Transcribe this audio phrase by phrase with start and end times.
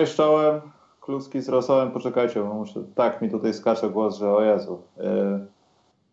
[0.00, 0.60] Cześć czołem,
[1.00, 4.78] kluski z rosołem, poczekajcie, bo muszę, tak mi tutaj skacze głos, że o Jezu.
[4.96, 5.02] Yy,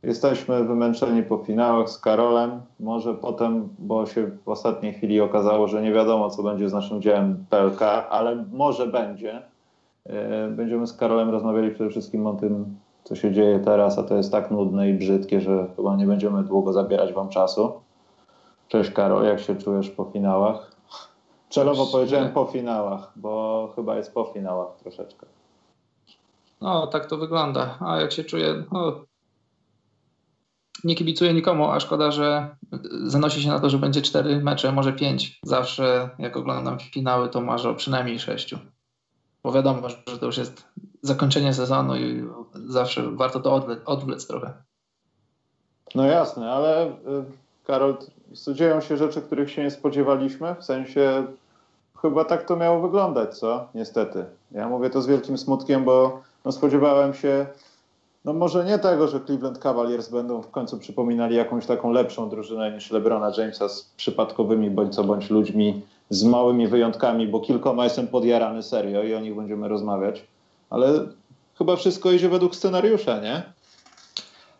[0.03, 5.81] jesteśmy wymęczeni po finałach z Karolem, może potem, bo się w ostatniej chwili okazało, że
[5.81, 9.41] nie wiadomo co będzie z naszym dziełem PLK, ale może będzie.
[10.05, 10.13] Yy,
[10.49, 14.31] będziemy z Karolem rozmawiali przede wszystkim o tym, co się dzieje teraz, a to jest
[14.31, 17.71] tak nudne i brzydkie, że chyba nie będziemy długo zabierać wam czasu.
[18.67, 20.66] Cześć Karol, jak się czujesz po finałach?
[21.57, 25.25] Celowo powiedziałem po finałach, bo chyba jest po finałach troszeczkę.
[26.61, 27.77] No, tak to wygląda.
[27.79, 28.63] A jak się czuję?
[28.71, 29.05] No,
[30.83, 32.55] nie kibicuję nikomu, a szkoda, że
[33.03, 35.39] zanosi się na to, że będzie cztery mecze, może pięć.
[35.43, 38.59] Zawsze jak oglądam finały, to marzę o przynajmniej sześciu.
[39.43, 40.65] Bo wiadomo, że to już jest
[41.01, 44.53] zakończenie sezonu i zawsze warto to odwlec, odwlec trochę.
[45.95, 46.93] No jasne, ale y,
[47.65, 47.97] Karol,
[48.53, 51.27] dzieją się rzeczy, których się nie spodziewaliśmy, w sensie
[52.01, 53.67] chyba tak to miało wyglądać, co?
[53.75, 54.25] Niestety.
[54.51, 57.45] Ja mówię to z wielkim smutkiem, bo no, spodziewałem się,
[58.25, 62.71] no może nie tego, że Cleveland Cavaliers będą w końcu przypominali jakąś taką lepszą drużynę
[62.71, 68.07] niż LeBrona Jamesa z przypadkowymi bądź co bądź ludźmi, z małymi wyjątkami, bo kilkoma jestem
[68.07, 70.27] podjarany serio i o nich będziemy rozmawiać,
[70.69, 70.87] ale
[71.57, 73.43] chyba wszystko idzie według scenariusza, nie?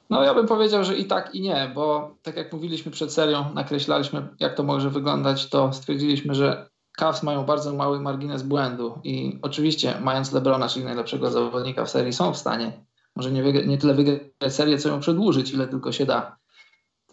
[0.10, 3.46] No ja bym powiedział, że i tak i nie, bo tak jak mówiliśmy przed serią,
[3.54, 9.40] nakreślaliśmy jak to może wyglądać, to stwierdziliśmy, że Cavs mają bardzo mały margines błędu i
[9.42, 13.94] oczywiście mając LeBrona, czyli najlepszego zawodnika w serii, są w stanie może nie, nie tyle
[13.94, 16.38] wygrać serię, co ją przedłużyć, ile tylko się da.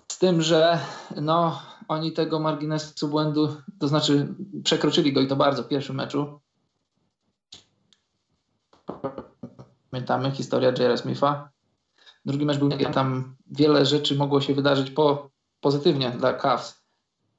[0.08, 0.78] Z tym, że
[1.16, 4.34] no, oni tego marginesu błędu, to znaczy
[4.64, 6.40] przekroczyli go i to bardzo w pierwszym meczu.
[9.90, 10.98] Pamiętamy historia J.R.
[10.98, 11.48] Smitha.
[12.25, 15.30] Drugi mecz był, tam wiele rzeczy mogło się wydarzyć po,
[15.60, 16.83] pozytywnie dla Cavs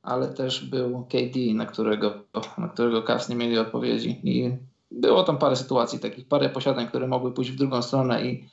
[0.06, 2.14] ale też był KD, na którego,
[2.58, 4.22] na którego Cavs nie mieli odpowiedzi.
[4.24, 4.58] I
[4.92, 8.50] było tam parę sytuacji, takich parę posiadań, które mogły pójść w drugą stronę i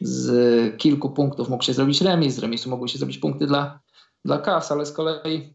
[0.00, 3.80] z kilku punktów mógł się zrobić remis, z remisu mogły się zrobić punkty dla,
[4.24, 5.54] dla Cavs, ale z kolei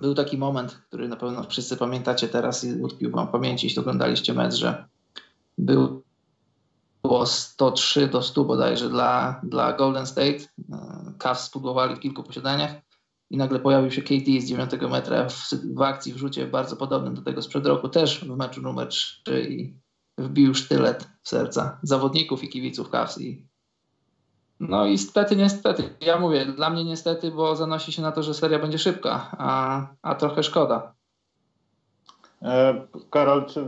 [0.00, 4.34] był taki moment, który na pewno wszyscy pamiętacie teraz i utkwił wam pamięci, jeśli oglądaliście
[4.34, 4.84] mecz, że
[5.58, 6.02] był
[7.02, 10.38] było 103 do 100 bodajże dla, dla Golden State.
[11.18, 12.85] Cavs spudłowali w kilku posiadaniach
[13.30, 17.14] i nagle pojawił się KT z 9 metra w, w akcji w rzucie bardzo podobnym
[17.14, 19.74] do tego sprzed roku, też w meczu numer 3 i
[20.18, 23.46] wbił sztylet w serca zawodników i kibiców Cavs i
[24.60, 28.34] no i niestety, niestety, ja mówię, dla mnie niestety, bo zanosi się na to, że
[28.34, 30.94] seria będzie szybka, a, a trochę szkoda.
[32.42, 33.66] E, Karol, czy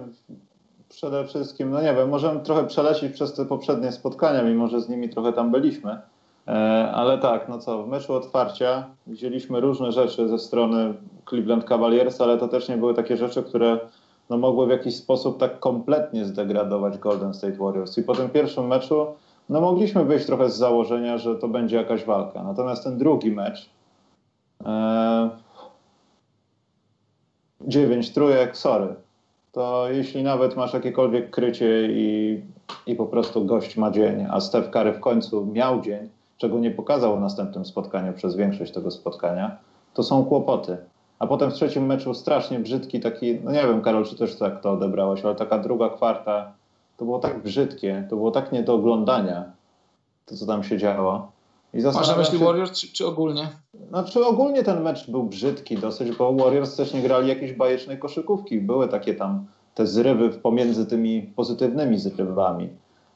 [0.88, 4.88] przede wszystkim, no nie wiem, możemy trochę przelecić przez te poprzednie spotkania, mimo że z
[4.88, 6.00] nimi trochę tam byliśmy.
[6.48, 10.94] E, ale tak, no co, w meczu otwarcia widzieliśmy różne rzeczy ze strony
[11.28, 13.78] Cleveland Cavaliers, ale to też nie były takie rzeczy, które
[14.30, 17.98] no, mogły w jakiś sposób tak kompletnie zdegradować Golden State Warriors.
[17.98, 19.06] I po tym pierwszym meczu
[19.48, 22.42] no mogliśmy wyjść trochę z założenia, że to będzie jakaś walka.
[22.42, 23.70] Natomiast ten drugi mecz,
[24.66, 25.30] e,
[27.60, 28.94] 9 trójek, sorry,
[29.52, 32.40] to jeśli nawet masz jakiekolwiek krycie i,
[32.86, 36.70] i po prostu gość ma dzień, a Steph Curry w końcu miał dzień, czego nie
[36.70, 39.56] pokazał w następnym spotkaniu przez większość tego spotkania,
[39.94, 40.76] to są kłopoty.
[41.18, 44.60] A potem w trzecim meczu strasznie brzydki taki, no nie wiem Karol, czy też tak
[44.60, 46.52] to odebrałeś, ale taka druga kwarta,
[46.96, 49.52] to było tak brzydkie, to było tak nie do oglądania,
[50.26, 51.32] to co tam się działo.
[51.74, 52.44] I Masz na myśli się...
[52.44, 53.48] Warriors czy, czy, ogólnie?
[53.88, 58.60] Znaczy ogólnie ten mecz był brzydki dosyć, bo Warriors też nie grali jakiejś bajecznej koszykówki.
[58.60, 62.68] Były takie tam te zrywy pomiędzy tymi pozytywnymi zrywami.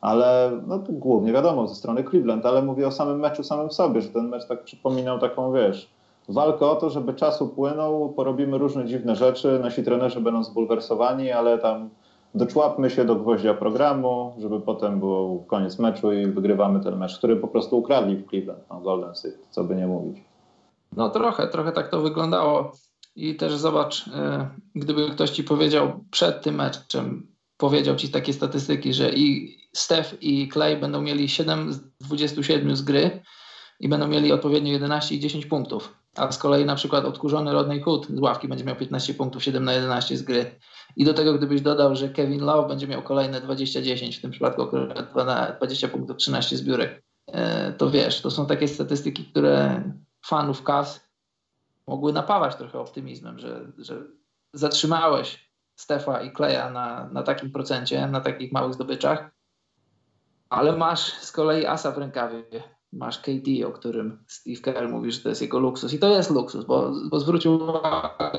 [0.03, 4.09] Ale no głównie wiadomo ze strony Cleveland, ale mówię o samym meczu samym sobie, że
[4.09, 5.91] ten mecz tak przypominał taką, wiesz,
[6.29, 11.59] walkę o to, żeby czas upłynął, porobimy różne dziwne rzeczy, nasi trenerzy będą zbulwersowani, ale
[11.59, 11.91] tam
[12.35, 17.37] doczłapmy się do gwoździa programu, żeby potem był koniec meczu i wygrywamy ten mecz, który
[17.37, 20.25] po prostu ukradli w Cleveland, no Golden State, co by nie mówić.
[20.97, 22.73] No trochę, trochę tak to wyglądało
[23.17, 27.32] i też zobacz, e, gdyby ktoś ci powiedział przed tym meczem,
[27.63, 32.83] powiedział ci takie statystyki, że i Steph i Clay będą mieli 7 z 27 z
[32.83, 33.23] gry
[33.81, 37.81] i będą mieli odpowiednio 11 i 10 punktów, a z kolei na przykład odkurzony Rodney
[37.81, 40.59] Hood z ławki będzie miał 15 punktów, 7 na 11 z gry.
[40.97, 44.69] I do tego, gdybyś dodał, że Kevin Love będzie miał kolejne 20-10, w tym przypadku
[45.59, 49.83] 20 punktów, 13 zbiórek, e, to wiesz, to są takie statystyki, które
[50.27, 51.01] fanów Cavs
[51.87, 54.03] mogły napawać trochę optymizmem, że, że
[54.53, 55.52] zatrzymałeś
[55.83, 59.31] Stefa i Kleja na, na takim procencie, na takich małych zdobyczach,
[60.51, 62.45] ale masz z kolei asa w rękawie.
[62.93, 65.93] Masz KD, o którym Steve Kerr mówi, że to jest jego luksus.
[65.93, 68.39] I to jest luksus, bo, bo zwrócił uwagę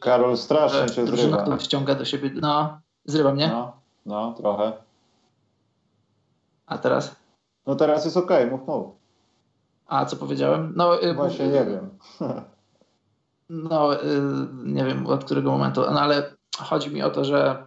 [0.00, 1.36] Karol strasznie cię zrywa.
[1.36, 2.30] Drużyna, ściąga do siebie.
[2.40, 3.48] No, zrywa mnie?
[3.48, 3.72] No,
[4.06, 4.72] no, trochę.
[6.66, 7.16] A teraz?
[7.66, 8.94] No teraz jest okej, okay, mów, mów.
[9.86, 10.72] A co powiedziałem?
[10.76, 11.90] No, y, Właśnie nie wiem.
[13.48, 13.98] no, y,
[14.64, 17.66] nie wiem od którego momentu, no ale chodzi mi o to, że,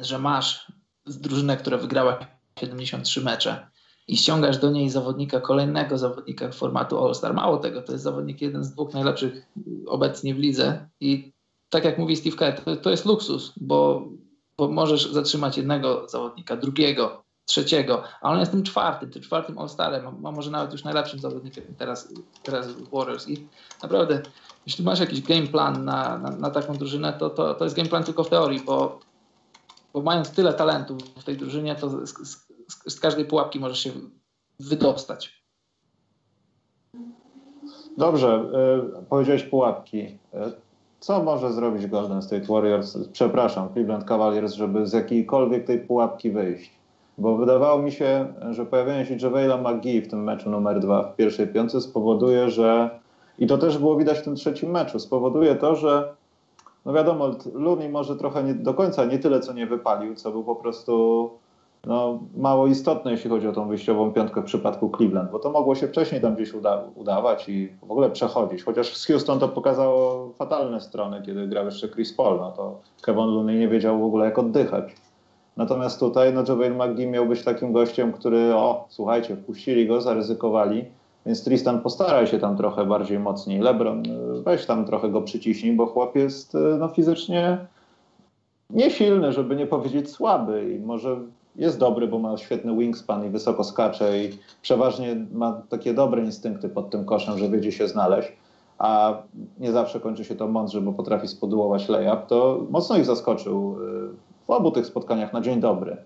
[0.00, 0.72] że masz
[1.06, 2.18] drużynę, która wygrała
[2.58, 3.70] 73 mecze
[4.08, 7.34] i ściągasz do niej zawodnika, kolejnego zawodnika formatu All-Star.
[7.34, 9.46] Mało tego, to jest zawodnik jeden z dwóch najlepszych
[9.86, 11.32] obecnie w lidze i
[11.70, 14.08] tak jak mówi Steve Kerr, to, to jest luksus, bo,
[14.56, 20.06] bo możesz zatrzymać jednego zawodnika, drugiego, trzeciego, a on jest tym czwartym, tym czwartym All-Starem,
[20.06, 22.08] a może nawet już najlepszym zawodnikiem teraz,
[22.42, 23.48] teraz Warriors i
[23.82, 24.22] naprawdę,
[24.66, 27.88] jeśli masz jakiś game plan na, na, na taką drużynę, to, to, to jest game
[27.88, 28.98] plan tylko w teorii, bo,
[29.92, 32.46] bo mając tyle talentu w tej drużynie, to z, z,
[32.88, 33.90] z każdej pułapki możesz się
[34.60, 35.42] wydostać.
[37.96, 38.44] Dobrze,
[39.00, 40.00] y, powiedziałeś pułapki.
[40.00, 40.18] Y,
[41.00, 46.77] co może zrobić Golden State Warriors, przepraszam, Cleveland Cavaliers, żeby z jakiejkolwiek tej pułapki wyjść?
[47.18, 51.16] Bo wydawało mi się, że pojawienie się Javela McGee w tym meczu numer dwa w
[51.16, 52.90] pierwszej piątce spowoduje, że
[53.38, 56.14] i to też było widać w tym trzecim meczu, spowoduje to, że
[56.84, 60.44] no wiadomo, Looney może trochę nie, do końca nie tyle, co nie wypalił, co był
[60.44, 61.30] po prostu
[61.86, 65.74] no, mało istotne, jeśli chodzi o tą wyjściową piątkę w przypadku Cleveland, bo to mogło
[65.74, 68.62] się wcześniej tam gdzieś uda udawać i w ogóle przechodzić.
[68.62, 73.26] Chociaż z Houston to pokazało fatalne strony, kiedy grał jeszcze Chris Paul, no to Kevin
[73.26, 74.94] Looney nie wiedział w ogóle jak oddychać.
[75.58, 80.84] Natomiast tutaj no, JaVale McGee miał być takim gościem, który, o, słuchajcie, wpuścili go, zaryzykowali,
[81.26, 83.60] więc Tristan postaraj się tam trochę bardziej mocniej.
[83.60, 84.02] LeBron,
[84.44, 87.58] weź tam trochę go przyciśnij, bo chłop jest no, fizycznie
[88.70, 91.16] niesilny, żeby nie powiedzieć słaby i może
[91.56, 96.68] jest dobry, bo ma świetny wingspan i wysoko skacze i przeważnie ma takie dobre instynkty
[96.68, 98.32] pod tym koszem, że wiedzie się znaleźć.
[98.78, 99.22] a
[99.58, 103.76] nie zawsze kończy się to mądrze, bo potrafi spodułować layup, to mocno ich zaskoczył
[104.48, 105.96] w obu tych spotkaniach na dzień dobry.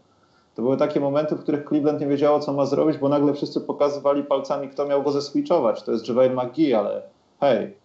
[0.55, 3.61] To były takie momenty, w których Cleveland nie wiedziało, co ma zrobić, bo nagle wszyscy
[3.61, 5.83] pokazywali palcami, kto miał go zeswitchować.
[5.83, 7.03] To jest JaVale McGee, ale
[7.41, 7.77] hej,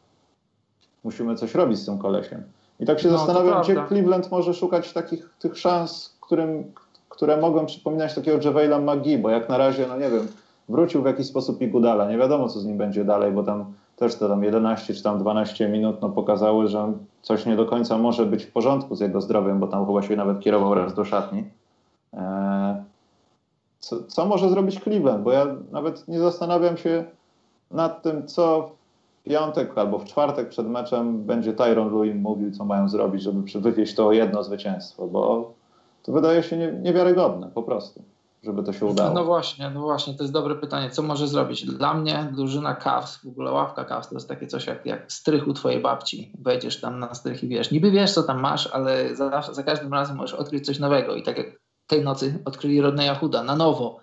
[1.03, 2.43] musimy coś robić z tym kolesiem.
[2.79, 3.83] I tak się No, zastanawiam, gdzie.
[3.87, 6.71] Cleveland może szukać takich tych szans, którym,
[7.09, 10.27] które mogą przypominać takiego JaVale'a McGee, bo jak na razie, no nie wiem,
[10.69, 12.09] wrócił w jakiś sposób Igudala.
[12.09, 15.19] Nie wiadomo, co z nim będzie dalej, bo tam też te tam 11 czy tam
[15.19, 19.21] 12 minut no, pokazały, że coś nie do końca może być w porządku z jego
[19.21, 21.43] zdrowiem, bo tam chyba się nawet kierował raz do szatni.
[22.13, 22.75] Eee,
[23.79, 25.23] co, co może zrobić Cleveland?
[25.23, 27.03] Bo ja nawet nie zastanawiam się
[27.71, 28.71] nad tym, co
[29.21, 33.21] w piątek albo w czwartek przed meczem będzie Tyron Lue im mówił, co mają zrobić,
[33.21, 35.51] żeby wywieźć to jedno zwycięstwo, bo
[36.03, 38.01] to wydaje się nie, niewiarygodne po prostu,
[38.47, 39.13] żeby to się udało.
[39.13, 40.89] No właśnie, no właśnie, to jest dobre pytanie.
[40.89, 41.65] Co może zrobić?
[41.65, 45.47] Dla mnie drużyna Cavs, w ogóle ławka Cavs to jest takie coś jak, jak strych
[45.47, 46.31] u twojej babci.
[46.39, 49.93] Wejdziesz tam na strych i wiesz, niby wiesz co tam masz, ale za, za każdym
[49.93, 51.15] razem możesz odkryć coś nowego.
[51.15, 51.47] I tak jak
[51.87, 53.99] tej nocy odkryli Rodneya Hooda na nowo,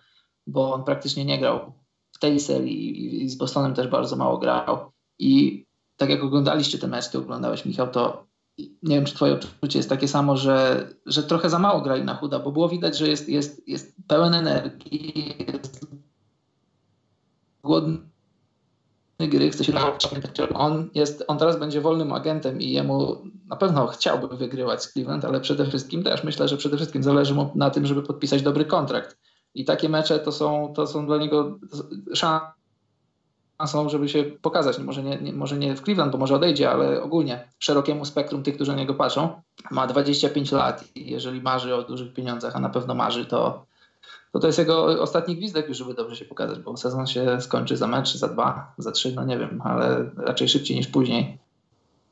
[0.47, 1.73] bo on praktycznie nie grał
[2.13, 4.93] w tej serii i, i z Bostonem też bardzo mało grał.
[5.19, 5.65] I
[5.97, 8.27] tak jak oglądaliście ten mecz, ty oglądałeś Michał, to
[8.59, 12.15] nie wiem, czy twoje odczucie jest takie samo, że, że trochę za mało grali na
[12.15, 15.87] chuda, bo było widać, że jest, jest, jest pełen energii, jest
[17.63, 17.99] głodny
[19.19, 19.73] gry, chce się
[20.55, 25.25] on jest, on teraz będzie wolnym agentem i jemu na pewno chciałby wygrywać z Cleveland,
[25.25, 28.65] ale przede wszystkim też myślę, że przede wszystkim zależy mu na tym, żeby podpisać dobry
[28.65, 29.19] kontrakt.
[29.55, 31.59] I takie mecze to są, to są dla niego
[33.59, 34.79] szansą, żeby się pokazać.
[34.79, 38.55] Może nie, nie, może nie w Cleveland, bo może odejdzie, ale ogólnie szerokiemu spektrum tych,
[38.55, 39.43] którzy na niego patrzą.
[39.71, 43.67] Ma 25 lat i jeżeli marzy o dużych pieniądzach, a na pewno marzy, to
[44.35, 47.77] to, to jest jego ostatni gwizdek już, żeby dobrze się pokazać, bo sezon się skończy
[47.77, 51.39] za mecz, za dwa, za trzy, no nie wiem, ale raczej szybciej niż później.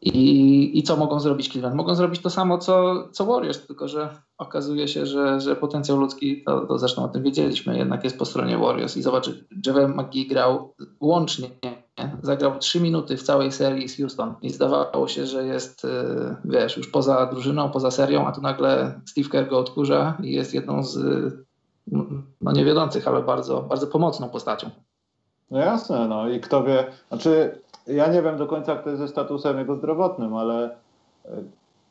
[0.02, 1.76] I, I co mogą zrobić Cleveland?
[1.76, 6.42] Mogą zrobić to samo, co, co Warriors, tylko że okazuje się, że, że potencjał ludzki,
[6.44, 8.96] to, to zresztą o tym wiedzieliśmy, jednak jest po stronie Warriors.
[8.96, 9.30] I zobacz,
[9.66, 11.82] JaVale McGee grał łącznie, nie?
[12.22, 16.76] zagrał 3 minuty w całej serii z Houston i zdawało się, że jest, yy, wiesz,
[16.76, 20.82] już poza drużyną, poza serią, a tu nagle Steve Kerr go odkurza i jest jedną
[20.82, 20.98] z,
[22.40, 24.70] no nie wiodących, ale bardzo, bardzo pomocną postacią.
[25.50, 29.02] No jasne, no i kto wie, znaczy ja nie wiem do końca, jak to jest
[29.02, 31.28] ze statusem jego zdrowotnym, ale y,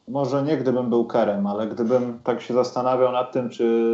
[0.08, 3.86] może nie gdybym był Kerem, ale gdybym tak się zastanawiał nad tym, czy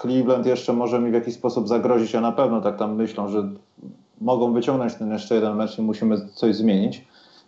[0.00, 3.48] Cleveland jeszcze może mi w jakiś sposób zagrozić, a na pewno tak tam myślą, że
[4.20, 7.04] mogą wyciągnąć ten jeszcze jeden mecz i musimy coś zmienić,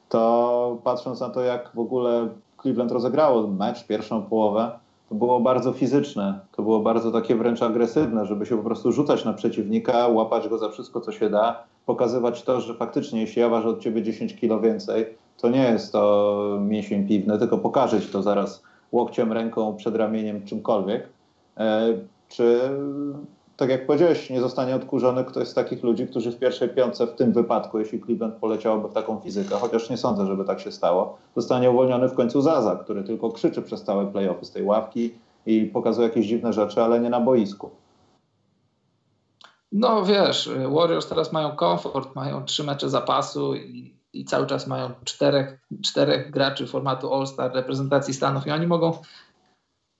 [0.08, 2.28] to patrząc na to, jak w ogóle
[2.62, 4.70] Cleveland rozegrało mecz, pierwszą połowę,
[5.08, 9.24] to było bardzo fizyczne, to było bardzo takie wręcz agresywne, żeby się po prostu rzucać
[9.24, 13.48] na przeciwnika, łapać go za wszystko, co się da, pokazywać to, że faktycznie jeśli ja
[13.48, 18.08] ważę od ciebie 10 kilo więcej, to nie jest to mięsień piwny, tylko pokażę ci
[18.08, 18.62] to zaraz
[18.92, 21.08] łokciem, ręką, przed ramieniem, czymkolwiek.
[21.56, 21.94] E,
[22.28, 22.60] czy
[23.56, 27.14] tak jak powiedziałeś, nie zostanie odkurzony ktoś z takich ludzi, którzy w pierwszej piątce w
[27.14, 31.18] tym wypadku, jeśli Cleveland poleciałoby w taką fizykę, chociaż nie sądzę, żeby tak się stało,
[31.36, 35.14] zostanie uwolniony w końcu Zaza, który tylko krzyczy przez całe playoffy z tej ławki
[35.46, 37.70] i pokazuje jakieś dziwne rzeczy, ale nie na boisku.
[39.72, 44.90] No wiesz, Warriors teraz mają komfort, mają trzy mecze zapasu i, i cały czas mają
[45.04, 48.98] czterech, czterech graczy formatu All-Star reprezentacji Stanów i oni mogą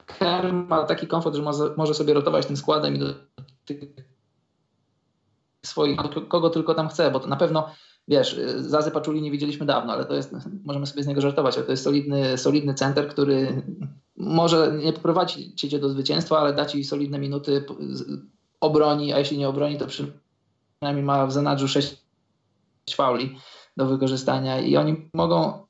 [0.07, 1.43] Kerr ma taki komfort, że
[1.77, 3.07] może, sobie rotować tym składem i do
[3.65, 3.79] tych
[5.65, 7.71] swoich, kogo tylko tam chce, bo to na pewno,
[8.09, 11.65] wiesz, Zazy Paczuli nie widzieliśmy dawno, ale to jest, możemy sobie z niego żartować, ale
[11.65, 13.63] to jest solidny, solidny center, który
[14.17, 17.65] może nie poprowadzi cię do zwycięstwa, ale da ci solidne minuty,
[18.67, 21.97] obroni, a jeśli nie obroni, to przynajmniej ma w zanadrzu 6
[22.91, 23.39] fauli
[23.77, 25.67] do wykorzystania i oni mogą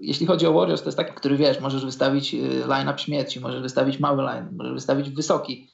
[0.00, 4.00] jeśli chodzi o Warriors, to jest taki, który wiesz, możesz wystawić line-up śmierci, możesz wystawić
[4.00, 5.70] mały line, możesz wystawić wysoki.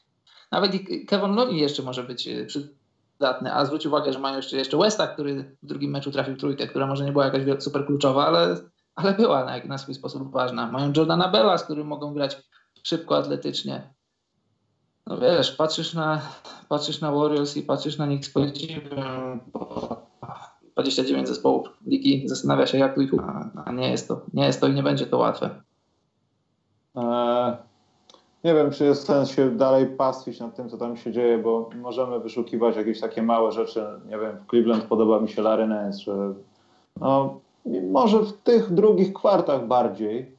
[0.52, 4.76] Nawet i Kevin Looney jeszcze może być przydatny, a zwróć uwagę, że mają jeszcze, jeszcze
[4.76, 8.56] Westa, który w drugim meczu trafił trójkę, która może nie była jakaś super kluczowa, ale,
[8.94, 10.72] ale była na, na swój sposób ważna.
[10.72, 12.42] Mają Jordana Bella, z którym mogą grać
[12.82, 13.94] szybko, atletycznie.
[15.06, 16.20] No wiesz, patrzysz na,
[16.68, 19.96] patrzysz na Warriors i patrzysz na nich z podziwem, bo
[20.72, 23.10] 29 zespołów ligi zastanawia się, jak tu i
[23.64, 25.50] a nie jest to, nie jest to i nie będzie to łatwe.
[26.94, 27.56] Eee,
[28.44, 31.70] nie wiem, czy jest sens się dalej pastwić nad tym, co tam się dzieje, bo
[31.74, 33.84] możemy wyszukiwać jakieś takie małe rzeczy.
[34.08, 36.34] Nie wiem, w Cleveland podoba mi się Larry Nance,
[37.00, 37.40] no,
[37.90, 40.35] może w tych drugich kwartach bardziej,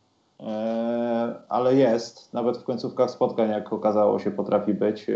[1.50, 5.10] ale jest, nawet w końcówkach spotkań, jak okazało się, potrafi być.
[5.10, 5.14] E,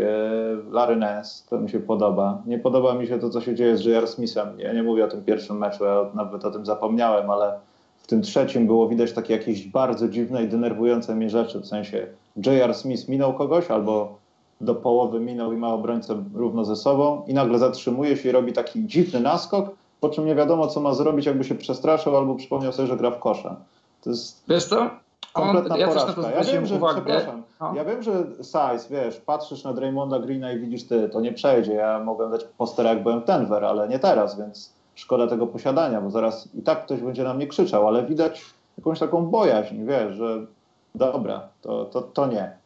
[0.70, 2.42] Larry Nance, to mi się podoba.
[2.46, 4.08] Nie podoba mi się to, co się dzieje z J.R.
[4.08, 4.60] Smithem.
[4.60, 7.58] Ja nie mówię o tym pierwszym meczu, ja nawet o tym zapomniałem, ale
[8.02, 12.06] w tym trzecim było widać takie jakieś bardzo dziwne i denerwujące mnie rzeczy, w sensie
[12.46, 12.74] J.R.
[12.74, 14.18] Smith minął kogoś albo
[14.60, 18.52] do połowy minął i ma obrońcę równo ze sobą i nagle zatrzymuje się i robi
[18.52, 22.72] taki dziwny naskok, po czym nie wiadomo, co ma zrobić, jakby się przestraszył albo przypomniał
[22.72, 23.56] sobie, że gra w kosza.
[24.04, 24.90] To jest Wiesz co?
[25.32, 26.30] Kompletna ja porażka.
[26.30, 27.00] Ja wiem, że, uwagę.
[27.00, 27.74] przepraszam, No.
[27.74, 31.72] ja wiem, że size, wiesz, patrzysz na Draymonda Greena i widzisz ty, to nie przejdzie.
[31.74, 36.10] Ja mogłem dać poster jak byłem Denver, ale nie teraz, więc szkoda tego posiadania, bo
[36.10, 38.44] zaraz i tak ktoś będzie na mnie krzyczał, ale widać
[38.78, 40.46] jakąś taką bojaźń, wiesz, że
[40.94, 42.56] dobra, to, to, to nie.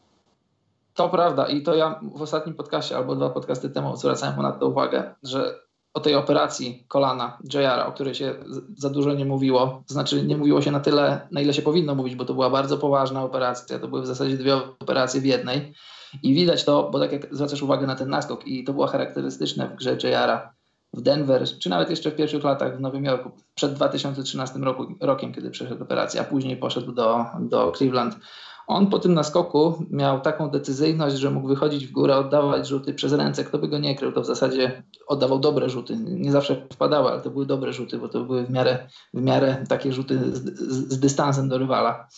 [0.94, 4.68] To prawda i to ja w ostatnim podcaście albo dwa podcasty temu zwracałem na to
[4.68, 5.54] uwagę, że
[5.96, 8.34] o tej operacji kolana JR, o której się
[8.76, 12.16] za dużo nie mówiło, znaczy nie mówiło się na tyle, na ile się powinno mówić,
[12.16, 15.74] bo to była bardzo poważna operacja, to były w zasadzie dwie operacje w jednej.
[16.22, 19.68] I widać to, bo tak jak zwracasz uwagę na ten naskok i to było charakterystyczne
[19.68, 20.48] w grze JR
[20.92, 25.34] w Denver, czy nawet jeszcze w pierwszych latach w Nowym Jorku, przed 2013 roku, rokiem,
[25.34, 28.16] kiedy przeszedł operację, a później poszedł do, do Cleveland.
[28.66, 33.12] On po tym naskoku miał taką decyzyjność, że mógł wychodzić w górę, oddawać rzuty przez
[33.12, 33.44] ręce.
[33.44, 35.96] Kto by go nie krył, to w zasadzie oddawał dobre rzuty.
[35.96, 39.64] Nie zawsze wpadały, ale to były dobre rzuty, bo to były w miarę, w miarę
[39.68, 42.08] takie rzuty z, z, z dystansem do rywala.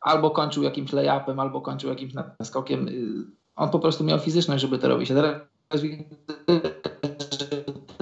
[0.00, 2.88] Albo kończył jakimś layupem, albo kończył jakimś naskokiem.
[3.56, 5.10] On po prostu miał fizyczność, żeby to robić.
[5.10, 5.40] A teraz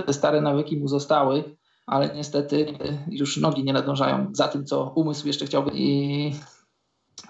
[0.07, 1.57] te stare nawyki mu zostały,
[1.87, 2.67] ale niestety
[3.11, 5.71] już nogi nie nadążają za tym, co umysł jeszcze chciałby.
[5.75, 6.33] I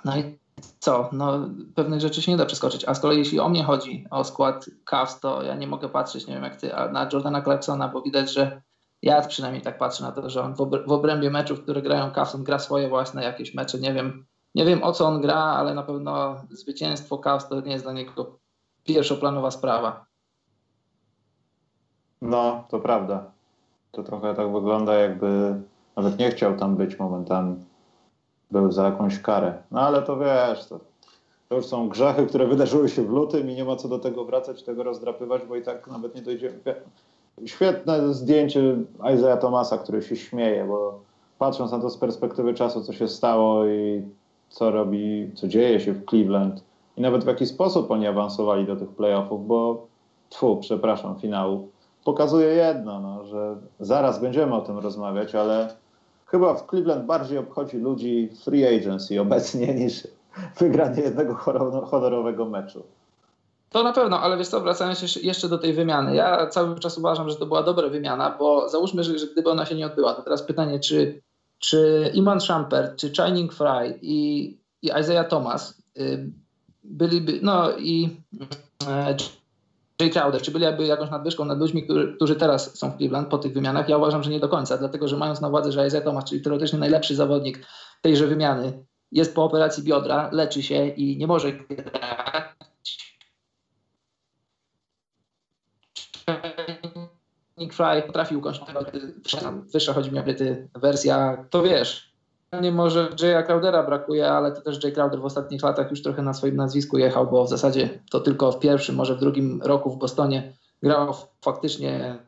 [0.04, 0.39] no i
[0.80, 1.08] co?
[1.12, 2.84] No, pewnych rzeczy się nie da przeskoczyć.
[2.84, 6.26] A z kolei jeśli o mnie chodzi, o skład Cavs, to ja nie mogę patrzeć,
[6.26, 8.62] nie wiem jak ty, na Jordana Clarksona, bo widać, że
[9.02, 10.54] ja przynajmniej tak patrzę na to, że on
[10.86, 13.78] w obrębie meczów, które grają Cavs, on gra swoje własne jakieś mecze.
[13.78, 17.72] Nie wiem, nie wiem o co on gra, ale na pewno zwycięstwo Cavs to nie
[17.72, 18.38] jest dla niego
[18.84, 20.06] pierwszoplanowa sprawa.
[22.22, 23.30] No, to prawda.
[23.92, 25.60] To trochę tak wygląda, jakby
[25.96, 27.56] nawet nie chciał tam być momentami.
[28.50, 29.54] Był za jakąś karę.
[29.70, 30.80] No ale to wiesz, to,
[31.48, 34.24] to już są grzechy, które wydarzyły się w lutym i nie ma co do tego
[34.24, 36.58] wracać, tego rozdrapywać, bo i tak nawet nie dojdziemy.
[37.46, 38.76] Świetne zdjęcie
[39.14, 41.00] Isaiah Thomasa, który się śmieje, bo
[41.38, 44.02] patrząc na to z perspektywy czasu, co się stało i
[44.48, 46.62] co robi, co dzieje się w Cleveland
[46.96, 49.86] i nawet w jaki sposób oni awansowali do tych playoffów, bo
[50.28, 51.68] tfu, przepraszam, finału,
[52.04, 55.68] pokazuje jedno, no, że zaraz będziemy o tym rozmawiać, ale
[56.30, 60.08] chyba w Cleveland bardziej obchodzi ludzi free agency obecnie niż
[60.58, 62.82] wygranie jednego honor- honorowego meczu.
[63.70, 66.14] To na pewno, ale wiesz co, wracając jeszcze- do tej wymiany.
[66.14, 69.66] Ja cały czas uważam, że to była dobra wymiana, bo załóżmy, że, że gdyby ona
[69.66, 71.22] się nie odbyła, to teraz pytanie, czy,
[71.58, 74.46] czy Iman Shumpert, czy Shining Fry i,
[74.82, 76.30] i Isaiah Thomas y,
[76.84, 78.16] byliby, no i
[78.88, 79.14] e,
[80.00, 83.38] Jay Crowder, czy byliby jakąś nadwyżką nad ludźmi, którzy, którzy teraz są w Cleveland po
[83.38, 83.88] tych wymianach?
[83.88, 86.42] Ja uważam, że nie do końca, dlatego że mając na uwadze, że Isaiah Thomas, czyli
[86.42, 87.66] teoretycznie najlepszy zawodnik
[88.00, 93.10] tejże wymiany, jest po operacji biodra, leczy się i nie może grać,
[97.56, 98.84] Nick Fry potrafił ukończyć tego,
[99.72, 100.24] wyższa chodzi mi o
[100.80, 102.09] wersja, to wiesz,
[102.58, 106.22] nie może Jaya Crowdera brakuje, ale to też Jay Crowder w ostatnich latach już trochę
[106.22, 109.90] na swoim nazwisku jechał, bo w zasadzie to tylko w pierwszym, może w drugim roku
[109.90, 112.18] w Bostonie grał faktycznie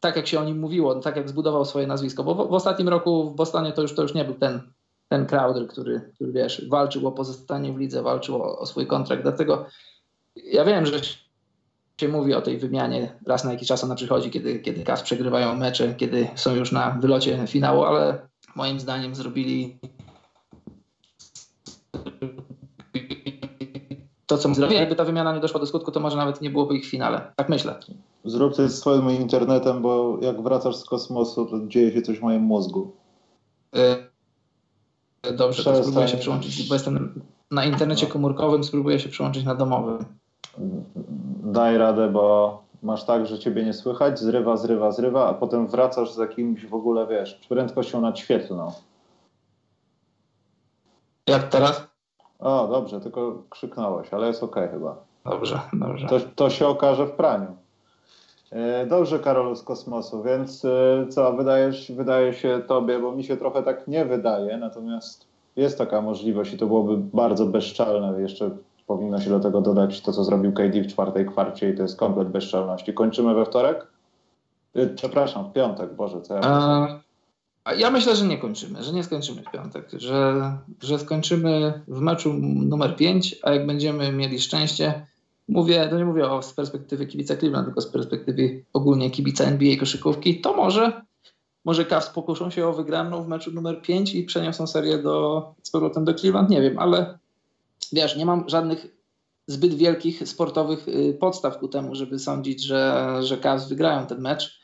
[0.00, 2.88] tak, jak się o nim mówiło, tak jak zbudował swoje nazwisko, bo w, w ostatnim
[2.88, 4.60] roku w Bostonie to już, to już nie był ten,
[5.08, 9.22] ten Crowder, który, który wiesz, walczył o pozostanie w lidze, walczył o, o swój kontrakt,
[9.22, 9.66] dlatego
[10.36, 11.00] ja wiem, że
[12.00, 15.56] się mówi o tej wymianie, raz na jakiś czas ona przychodzi, kiedy, kiedy Cavs przegrywają
[15.56, 19.78] mecze, kiedy są już na wylocie finału, ale moim zdaniem zrobili
[24.26, 24.80] to, co zrobili.
[24.80, 27.32] Jakby ta wymiana nie doszła do skutku, to może nawet nie byłoby ich w finale.
[27.36, 27.80] Tak myślę.
[28.24, 32.22] Zrób coś z swoim internetem, bo jak wracasz z kosmosu, to dzieje się coś w
[32.22, 32.92] moim mózgu.
[33.72, 39.54] Yy, Dobrze, to spróbuję się przyłączyć, bo jestem na internecie komórkowym, spróbuję się przyłączyć na
[39.54, 40.04] domowym.
[41.44, 46.12] Daj radę, bo masz tak, że ciebie nie słychać, zrywa, zrywa, zrywa, a potem wracasz
[46.12, 48.72] z jakimś w ogóle, wiesz, prędkością nadświetlną.
[51.26, 51.86] Jak teraz?
[52.38, 54.96] O, dobrze, tylko krzyknąłeś, ale jest okej chyba.
[55.24, 56.06] Dobrze, dobrze.
[56.06, 57.56] To, to się okaże w praniu.
[58.50, 63.36] E, Dobrze, Karolu z kosmosu, więc e, co, wydajesz, wydaje się tobie, bo mi się
[63.36, 68.20] trochę tak nie wydaje, natomiast jest taka możliwość i to byłoby bardzo bezczelne.
[68.22, 68.50] Jeszcze
[68.86, 71.98] powinno się do tego dodać to, co zrobił KD w czwartej kwarcie i to jest
[71.98, 72.94] komplet bezczelności.
[72.94, 73.86] Kończymy we wtorek?
[74.74, 76.40] E, Przepraszam, w piątek, Boże, co ja
[77.64, 82.00] A, ja myślę, że nie kończymy, że nie skończymy w piątek, że, że skończymy w
[82.00, 85.06] meczu numer 5, a jak będziemy mieli szczęście,
[85.48, 89.76] mówię, to nie mówię o z perspektywy kibica Cleveland, tylko z perspektywy ogólnie kibica NBA
[89.76, 91.06] koszykówki, to może
[91.64, 95.70] może Cavs pokuszą się o wygraną w meczu numer 5 i przeniosą serię do, z
[95.70, 97.18] powrotem do Cleveland, nie wiem, ale
[97.92, 98.96] wiesz, nie mam żadnych
[99.46, 104.60] zbyt wielkich sportowych y, podstaw ku temu, żeby sądzić, że, że Cavs wygrają ten mecz.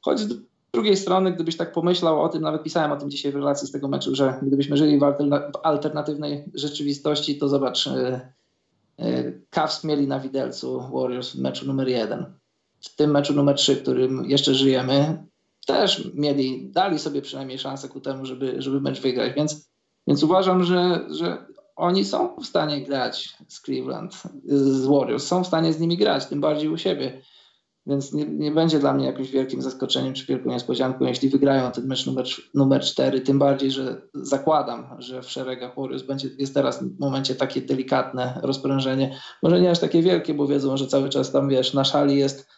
[0.00, 0.28] Choć z
[0.72, 3.72] drugiej strony, gdybyś tak pomyślał o tym, nawet pisałem o tym dzisiaj w relacji z
[3.72, 8.20] tego meczu, że gdybyśmy żyli w, alterna- w alternatywnej rzeczywistości, to zobacz, y,
[9.00, 12.26] y, Cavs mieli na widelcu Warriors w meczu numer jeden.
[12.80, 15.26] W tym meczu numer 3, w którym jeszcze żyjemy,
[15.66, 19.70] też mieli, dali sobie przynajmniej szansę ku temu, żeby, żeby mecz wygrać, więc,
[20.06, 25.46] więc uważam, że, że oni są w stanie grać z Cleveland, z Warriors, są w
[25.46, 27.22] stanie z nimi grać, tym bardziej u siebie.
[27.86, 31.86] Więc nie, nie będzie dla mnie jakimś wielkim zaskoczeniem czy wielką niespodzianką, jeśli wygrają ten
[31.86, 33.20] mecz numer, numer 4.
[33.20, 38.40] Tym bardziej, że zakładam, że w szeregach Warriors będzie, jest teraz w momencie takie delikatne
[38.42, 39.18] rozprężenie.
[39.42, 42.48] Może nie aż takie wielkie, bo wiedzą, że cały czas tam wiesz, na szali jest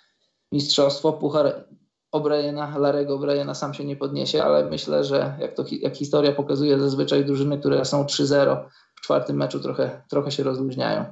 [0.52, 1.66] mistrzostwo, puchar
[2.12, 6.81] O'Briena, Larego O'Briena sam się nie podniesie, ale myślę, że jak, to, jak historia pokazuje,
[6.81, 11.05] zazwyczaj drużyny, które są 3-0 w czwartym meczu trochę, trochę się rozluźniają.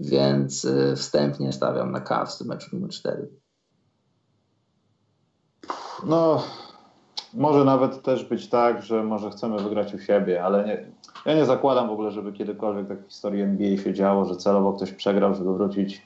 [0.00, 3.28] Więc y, wstępnie stawiam na Cavs w meczu numer 4.
[6.06, 6.42] No,
[7.34, 10.86] może nawet też być tak, że może chcemy wygrać u siebie, ale nie,
[11.26, 14.72] ja nie zakładam w ogóle, żeby kiedykolwiek tak w historii NBA się działo, że celowo
[14.72, 16.02] ktoś przegrał, żeby wrócić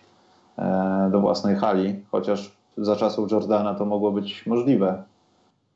[0.59, 5.03] e, do własnej hali, chociaż za czasów Jordana to mogło być możliwe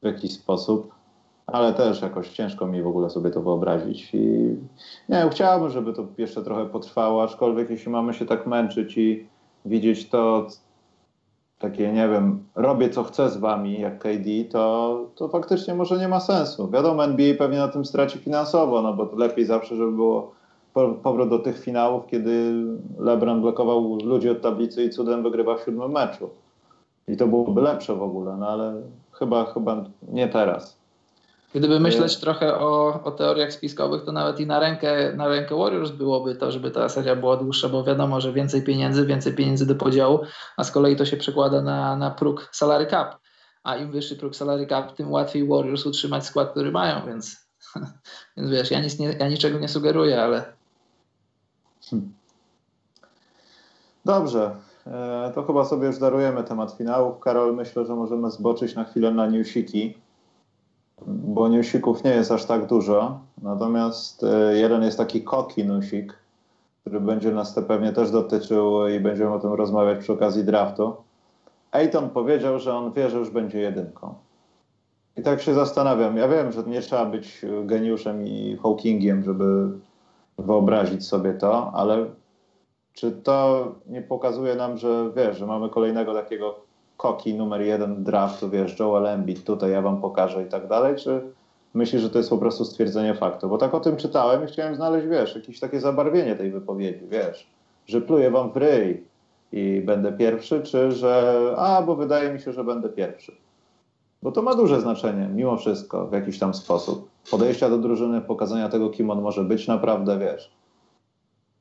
[0.02, 0.95] w jakiś sposób,
[1.46, 4.10] ale też jakoś ciężko mi w ogóle sobie to wyobrazić.
[4.14, 4.56] I
[5.08, 9.26] nie chciałbym, żeby to jeszcze trochę potrwało, aczkolwiek jeśli mamy się tak męczyć i
[9.64, 10.46] widzieć to
[11.58, 16.08] takie, nie wiem, robię co chcę z wami, jak KD, to, to faktycznie może nie
[16.08, 16.70] ma sensu.
[16.70, 20.32] Wiadomo, NBA pewnie na tym straci finansowo, no bo lepiej zawsze, żeby było
[21.02, 22.52] powrót do tych finałów, kiedy
[22.98, 26.30] LeBron blokował ludzi od tablicy i cudem wygrywa w siódmym meczu.
[27.08, 28.82] I to byłoby lepsze w ogóle, no ale
[29.12, 30.75] chyba, chyba nie teraz.
[31.56, 35.90] Gdyby myśleć trochę o, o teoriach spiskowych, to nawet i na rękę, na rękę Warriors
[35.90, 39.74] byłoby to, żeby ta seria była dłuższa, bo wiadomo, że więcej pieniędzy, więcej pieniędzy do
[39.74, 40.20] podziału,
[40.56, 43.16] a z kolei to się przekłada na, na próg salary cap.
[43.62, 47.48] A im wyższy próg salary cap, tym łatwiej Warriors utrzymać skład, który mają, więc,
[48.36, 50.52] więc wiesz, ja, nic nie, ja niczego nie sugeruję, ale.
[51.90, 52.12] Hmm.
[54.04, 57.20] Dobrze, E, to chyba sobie już darujemy temat finałów.
[57.20, 59.94] Karol, myślę, że możemy zboczyć na chwilę na newsiki,
[61.06, 63.20] bo newsików nie jest aż tak dużo.
[63.42, 66.14] Natomiast e, jeden jest taki koki newsik,
[66.80, 70.96] który będzie nas to pewnie też dotyczył i będziemy o tym rozmawiać przy okazji draftu.
[71.70, 74.14] Ayton powiedział, że on wie, że już będzie jedynką.
[75.16, 76.16] I tak się zastanawiam.
[76.16, 79.68] Ja wiem, że nie trzeba być geniuszem i Hawkingiem, żeby
[80.38, 82.06] wyobrazić sobie to, ale
[82.92, 86.65] czy to nie pokazuje nam, że wiesz, że mamy kolejnego takiego
[86.96, 91.22] koki numer jeden draftu, wiesz, Joel Embiid, tutaj ja wam pokażę i tak dalej, czy
[91.74, 93.48] myślisz, że to jest po prostu stwierdzenie faktu?
[93.48, 97.50] Bo tak o tym czytałem i chciałem znaleźć, wiesz, jakieś takie zabarwienie tej wypowiedzi, wiesz,
[97.86, 99.04] że pluję wam w ryj
[99.52, 103.32] i będę pierwszy, czy że a, bo wydaje mi się, że będę pierwszy.
[104.22, 107.08] Bo to ma duże znaczenie, mimo wszystko, w jakiś tam sposób.
[107.30, 110.56] Podejścia do drużyny, pokazania tego, kim on może być naprawdę, wiesz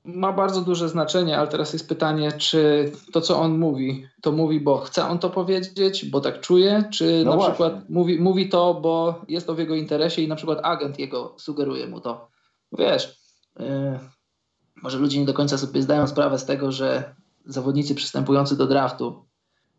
[0.05, 4.59] ma bardzo duże znaczenie, ale teraz jest pytanie, czy to, co on mówi, to mówi,
[4.59, 7.53] bo chce on to powiedzieć, bo tak czuje, czy no na właśnie.
[7.53, 11.35] przykład mówi, mówi to, bo jest to w jego interesie i na przykład agent jego
[11.37, 12.27] sugeruje mu to.
[12.77, 13.19] Wiesz,
[13.59, 13.99] yy,
[14.83, 17.15] może ludzie nie do końca sobie zdają sprawę z tego, że
[17.45, 19.25] zawodnicy przystępujący do draftu,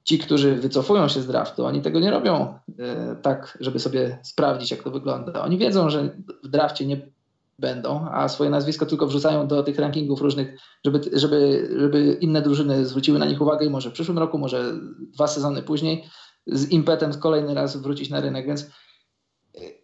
[0.05, 2.77] ci, którzy wycofują się z draftu, oni tego nie robią yy,
[3.23, 5.43] tak, żeby sobie sprawdzić, jak to wygląda.
[5.43, 7.16] Oni wiedzą, że w drafcie nie
[7.59, 12.87] będą, a swoje nazwisko tylko wrzucają do tych rankingów różnych, żeby, żeby, żeby inne drużyny
[12.87, 16.05] zwróciły na nich uwagę i może w przyszłym roku, może dwa sezony później
[16.47, 18.71] z impetem kolejny raz wrócić na rynek, więc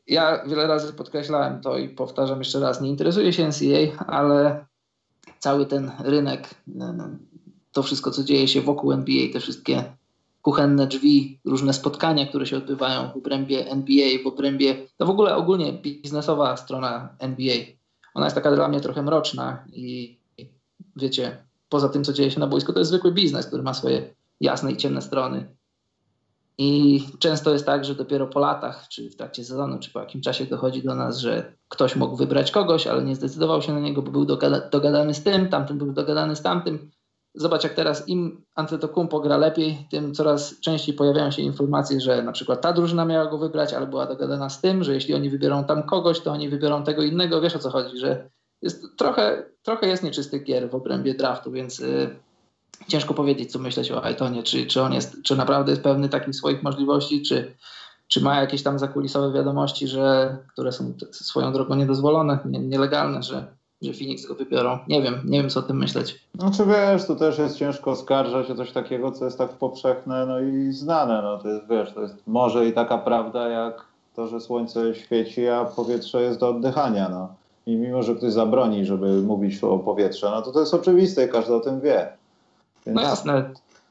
[0.07, 4.67] ja wiele razy podkreślałem to i powtarzam jeszcze raz, nie interesuje się NCAA, ale
[5.39, 6.55] cały ten rynek,
[7.73, 9.97] to wszystko, co dzieje się wokół NBA, te wszystkie
[10.43, 15.37] kuchenne drzwi, różne spotkania, które się odbywają w obrębie NBA, w obrębie, to w ogóle
[15.37, 17.57] ogólnie biznesowa strona NBA.
[18.15, 20.19] Ona jest taka dla mnie trochę mroczna i
[20.97, 24.15] wiecie, poza tym, co dzieje się na boisku, to jest zwykły biznes, który ma swoje
[24.41, 25.57] jasne i ciemne strony.
[26.59, 30.21] I często jest tak, że dopiero po latach, czy w trakcie sezonu, czy po jakim
[30.21, 34.03] czasie dochodzi do nas, że ktoś mógł wybrać kogoś, ale nie zdecydował się na niego,
[34.03, 34.25] bo był
[34.71, 36.91] dogadany z tym, tamten był dogadany z tamtym
[37.35, 42.33] zobacz jak teraz im Antetokounmpo gra lepiej, tym coraz częściej pojawiają się informacje, że na
[42.33, 45.65] przykład ta drużyna miała go wybrać, ale była dogadana z tym, że jeśli oni wybiorą
[45.65, 47.41] tam kogoś, to oni wybiorą tego innego.
[47.41, 48.31] Wiesz o co chodzi, że
[48.63, 52.17] jest trochę, trochę jest nieczysty gier w obrębie draftu, więc y,
[52.89, 56.35] ciężko powiedzieć, co myśleć o Aitonie, czy, czy on jest, czy naprawdę jest pewny takich
[56.35, 57.57] swoich możliwości, czy,
[58.09, 63.57] czy ma jakieś tam zakulisowe wiadomości, że, które są swoją drogą niedozwolone, nie, nielegalne, że,
[63.83, 64.79] że Phoenix go wybiorą.
[64.89, 66.21] Nie wiem, nie wiem co o tym myśleć.
[66.35, 70.41] Znaczy wiesz, tu też jest ciężko oskarżać o coś takiego, co jest tak powszechne no
[70.41, 71.23] i znane.
[71.23, 73.85] No to jest, wiesz, to jest może i taka prawda, jak
[74.17, 77.09] to, że słońce świeci, a powietrze jest do oddychania.
[77.09, 77.35] No.
[77.67, 81.29] I mimo, że ktoś zabroni, żeby mówić o powietrze, no to to jest oczywiste i
[81.29, 82.09] każdy o tym wie.
[82.87, 83.51] Więc no jasne.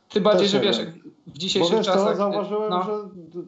[0.09, 0.79] Tym bardziej, że wiesz,
[1.27, 2.11] w dzisiejszych Bo wiesz, czasach...
[2.11, 2.83] To zauważyłem, no.
[2.83, 2.91] że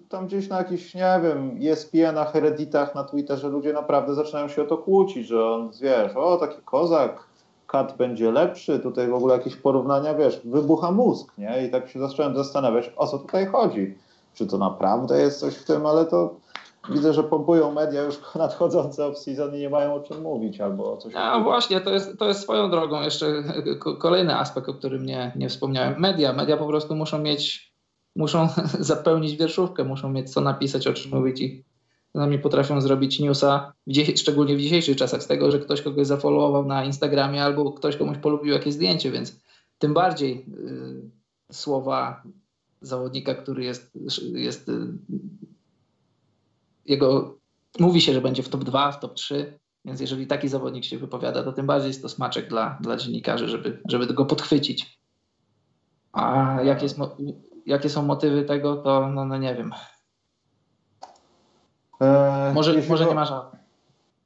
[0.10, 4.66] tam gdzieś na jakichś, nie wiem, ESPN-ach, Redditach, na Twitterze ludzie naprawdę zaczynają się o
[4.66, 7.24] to kłócić, że on, wiesz, o, taki kozak,
[7.68, 11.66] kat będzie lepszy, tutaj w ogóle jakieś porównania, wiesz, wybucha mózg, nie?
[11.68, 13.98] I tak się zacząłem zastanawiać, o co tutaj chodzi.
[14.34, 16.36] Czy to naprawdę jest coś w tym, ale to
[16.90, 20.98] widzę, że pompują media już nadchodzące off-season i nie mają o czym mówić albo o
[20.98, 21.16] coś.
[21.16, 23.44] A właśnie, to jest, to jest swoją drogą jeszcze
[24.00, 26.00] kolejny aspekt, o którym nie, nie wspomniałem.
[26.00, 26.34] Media.
[26.34, 27.74] Media po prostu muszą mieć,
[28.16, 28.48] muszą
[28.80, 31.64] zapełnić wierszówkę, muszą mieć co napisać, o czym mówić i
[32.14, 33.74] nami potrafią zrobić newsa,
[34.16, 38.18] szczególnie w dzisiejszych czasach, z tego, że ktoś kogoś zafollowował na Instagramie albo ktoś komuś
[38.18, 39.40] polubił jakieś zdjęcie, więc
[39.80, 40.46] tym bardziej
[41.50, 42.24] y, słowa
[42.82, 43.98] zawodnika, który jest,
[44.34, 44.88] jest y,
[46.86, 47.38] jego
[47.80, 50.98] mówi się, że będzie w top 2, w top 3, więc jeżeli taki zawodnik się
[50.98, 55.00] wypowiada, to tym bardziej jest to smaczek dla, dla dziennikarzy, żeby, żeby go podchwycić.
[56.14, 57.00] A jakie, jest,
[57.66, 59.72] jakie są motywy tego, to no, no nie wiem.
[62.00, 63.64] Eee, może może nie ma żadnych.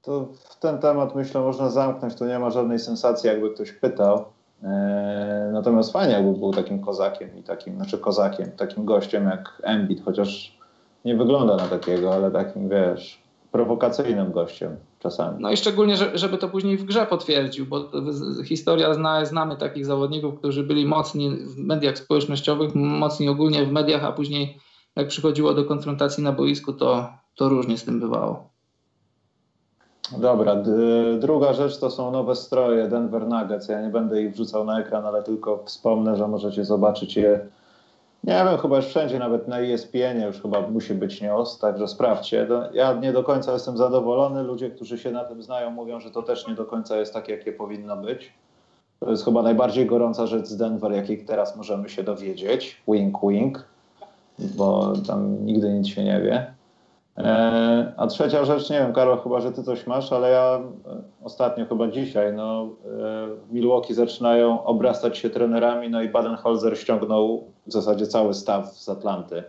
[0.02, 4.26] To w ten temat myślę można zamknąć, to nie ma żadnej sensacji, jakby ktoś pytał.
[4.64, 10.06] Eee, natomiast fajnie, jakby był takim kozakiem i takim, znaczy kozakiem, takim gościem jak Embiid,
[10.06, 10.57] chociaż
[11.08, 15.38] nie wygląda na takiego, ale takim, wiesz, prowokacyjnym gościem czasami.
[15.40, 17.92] No i szczególnie, żeby to później w grze potwierdził, bo
[18.46, 24.04] historia zna, znamy takich zawodników, którzy byli mocni w mediach społecznościowych, mocni ogólnie w mediach,
[24.04, 24.60] a później
[24.96, 28.50] jak przychodziło do konfrontacji na boisku, to, to różnie z tym bywało.
[30.18, 30.56] Dobra,
[31.20, 33.68] druga rzecz to są nowe stroje Denver Nuggets.
[33.68, 37.40] Ja nie będę ich wrzucał na ekran, ale tylko wspomnę, że możecie zobaczyć je
[38.28, 42.48] nie wiem, chyba już wszędzie, nawet na ESPN już chyba musi być news, także sprawdźcie.
[42.74, 44.44] Ja nie do końca jestem zadowolony.
[44.44, 47.30] Ludzie, którzy się na tym znają, mówią, że to też nie do końca jest tak,
[47.30, 48.34] jakie powinno być.
[49.00, 52.82] To jest chyba najbardziej gorąca rzecz z Denver, jakiej teraz możemy się dowiedzieć.
[52.88, 53.66] Wink, wink,
[54.40, 56.57] bo tam nigdy nic się nie wie.
[57.18, 61.02] E, a trzecia rzecz, nie wiem, Karol, chyba, że ty coś masz, ale ja e,
[61.24, 67.72] ostatnio, chyba dzisiaj, no, e, Milwaukee zaczynają obrastać się trenerami, no i Baden-Holzer ściągnął w
[67.72, 69.44] zasadzie cały staw z Atlanty.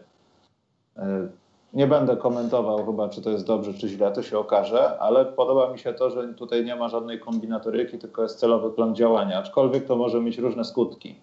[1.72, 5.72] Nie będę komentował chyba, czy to jest dobrze, czy źle, to się okaże, ale podoba
[5.72, 9.86] mi się to, że tutaj nie ma żadnej kombinatoryki, tylko jest celowy plan działania, aczkolwiek
[9.86, 11.20] to może mieć różne skutki.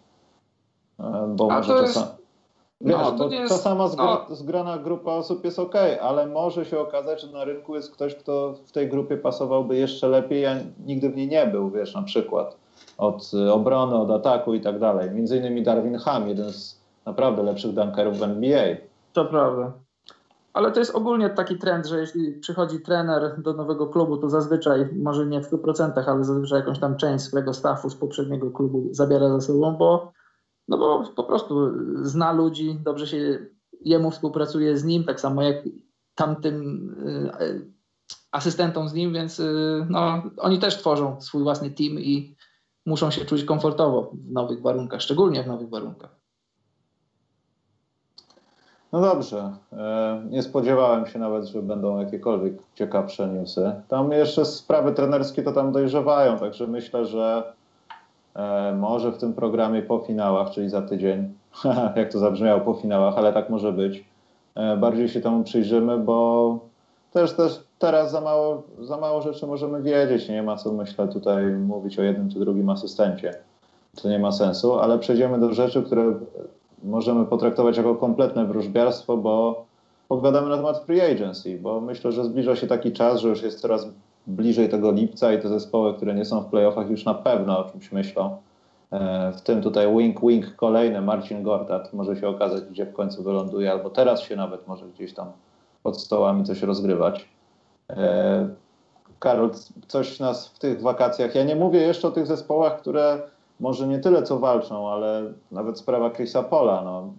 [1.28, 2.25] Bo A może czasami...
[2.82, 4.36] Wiesz, no, to, jest, ta sama zgra, no.
[4.36, 8.54] zgrana grupa osób jest ok, ale może się okazać, że na rynku jest ktoś, kto
[8.66, 12.58] w tej grupie pasowałby jeszcze lepiej, a nigdy w niej nie był, wiesz, na przykład
[12.98, 15.12] od obrony, od ataku i tak dalej.
[15.12, 18.76] Między innymi Darwin Ham, jeden z naprawdę lepszych dunkerów w NBA.
[19.14, 19.72] To prawda.
[20.54, 24.90] Ale to jest ogólnie taki trend, że jeśli przychodzi trener do nowego klubu, to zazwyczaj,
[25.04, 29.30] może nie w 100%, ale zazwyczaj jakąś tam część swojego staffu z poprzedniego klubu zabiera
[29.30, 30.12] za sobą, bo
[30.68, 33.40] no bo po prostu zna ludzi, dobrze się
[33.82, 35.56] jemu współpracuje z nim, tak samo jak
[36.16, 36.90] tamtym
[37.42, 37.72] y,
[38.32, 42.36] asystentom z nim, więc y, no, oni też tworzą swój własny team i
[42.86, 46.26] muszą się czuć komfortowo w nowych warunkach, szczególnie w nowych warunkach.
[48.92, 49.54] No dobrze.
[49.74, 53.72] E, nie spodziewałem się nawet, że będą jakiekolwiek ciekawsze newsy.
[53.88, 57.54] Tam jeszcze sprawy trenerskie to tam dojrzewają, także myślę, że
[58.78, 61.34] może w tym programie po finałach, czyli za tydzień,
[61.96, 64.06] jak to zabrzmiało po finałach, ale tak może być.
[64.56, 66.60] E, bardziej się temu przyjrzymy, bo
[67.14, 70.30] też, też teraz za mało, za mało rzeczy możemy wiedzieć.
[70.30, 73.34] Nie ma co, myślę, tutaj mówić o jednym czy drugim asystencie.
[74.02, 76.14] To nie ma sensu, ale przejdziemy do rzeczy, które
[76.84, 79.66] możemy potraktować jako kompletne wróżbiarstwo, bo
[80.08, 83.62] pogadamy na temat free agency, bo myślę, że zbliża się taki czas, że już jest
[83.62, 83.88] coraz
[84.28, 87.70] bliżej tego lipca i te zespoły, które nie są w playoffach już na pewno o
[87.72, 88.38] czymś myślą.
[88.92, 93.24] E, w tym tutaj wink wink kolejny Marcin Gortat może się okazać, gdzie w końcu
[93.24, 95.32] wyląduje, albo teraz się nawet może gdzieś tam
[95.84, 97.30] pod stołami coś rozgrywać.
[97.90, 98.50] E,
[99.20, 99.52] Karol,
[99.88, 103.22] coś nas w tych wakacjach, ja nie mówię jeszcze o tych zespołach, które
[103.60, 107.14] może nie tyle co walczą, ale nawet sprawa Chrisa Pola, no.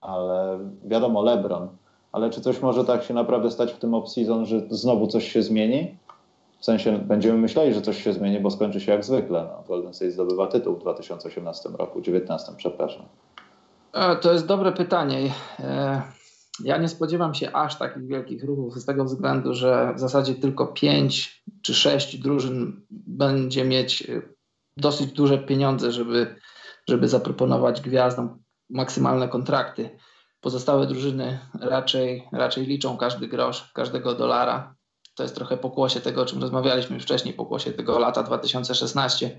[0.00, 1.68] Ale wiadomo, LeBron.
[2.14, 5.42] Ale czy coś może tak się naprawdę stać w tym off-season, że znowu coś się
[5.42, 5.98] zmieni?
[6.58, 9.48] W sensie będziemy myśleli, że coś się zmieni, bo skończy się jak zwykle.
[9.52, 13.02] No, Golden State zdobywa tytuł w 2018 roku, 2019, przepraszam.
[13.92, 15.32] E, to jest dobre pytanie.
[15.60, 16.02] E,
[16.64, 20.66] ja nie spodziewam się aż takich wielkich ruchów z tego względu, że w zasadzie tylko
[20.66, 24.22] pięć czy sześć drużyn będzie mieć e,
[24.76, 26.36] dosyć duże pieniądze, żeby,
[26.88, 28.38] żeby zaproponować gwiazdom
[28.70, 29.90] maksymalne kontrakty.
[30.44, 34.74] Pozostałe drużyny raczej, raczej liczą każdy grosz, każdego dolara.
[35.14, 39.38] To jest trochę pokłosie tego, o czym rozmawialiśmy wcześniej, pokłosie tego lata 2016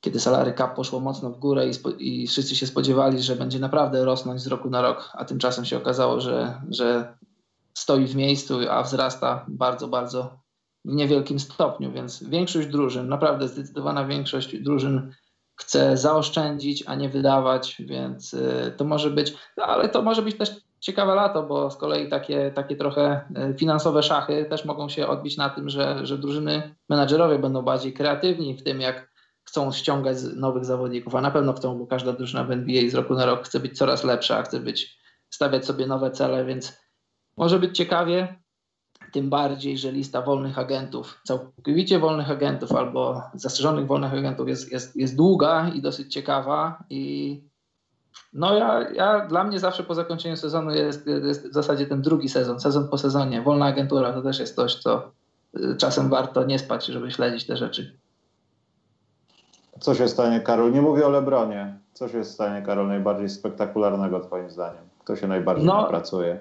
[0.00, 4.04] kiedy salary cap poszło mocno w górę i, i, wszyscy się spodziewali, że będzie naprawdę
[4.04, 7.18] rosnąć z roku na rok, a tymczasem się okazało, że, że
[7.74, 10.40] stoi w miejscu, a wzrasta bardzo, bardzo
[10.84, 15.12] w niewielkim stopniu, więc większość drużyn, naprawdę zdecydowana większość drużyn
[15.56, 20.36] chce zaoszczędzić, a nie wydawać, więc y, to może być, no, ale to może być
[20.36, 25.08] też ciekawe lato, bo z kolei takie, takie trochę y, finansowe szachy też mogą się
[25.08, 30.16] odbić na tym, że, że drużyny, menadżerowie będą bardziej kreatywni w tym, jak chcą ściągać
[30.36, 33.44] nowych zawodników, a na pewno chcą, bo każda drużyna w NBA z roku na rok
[33.44, 34.98] chce być coraz lepsza, chce być,
[35.30, 36.80] stawiać sobie nowe cele, więc
[37.36, 38.42] może być ciekawie,
[39.12, 44.96] tym bardziej, że lista wolnych agentów, całkowicie wolnych agentów albo zastrzeżonych wolnych agentów jest, jest,
[44.96, 47.40] jest długa i dosyć ciekawa i
[48.32, 52.28] no ja, ja, dla mnie zawsze po zakończeniu sezonu jest, jest w zasadzie ten drugi
[52.28, 53.42] sezon, sezon po sezonie.
[53.42, 55.10] Wolna agentura to też jest coś, co
[55.56, 57.98] y, czasem warto nie spać, żeby śledzić te rzeczy.
[59.80, 60.72] Co się stanie, Karol?
[60.72, 61.78] Nie mówię o Lebronie.
[61.92, 64.82] Co się stanie, Karol, najbardziej spektakularnego Twoim zdaniem?
[64.98, 66.38] Kto się najbardziej no, napracuje?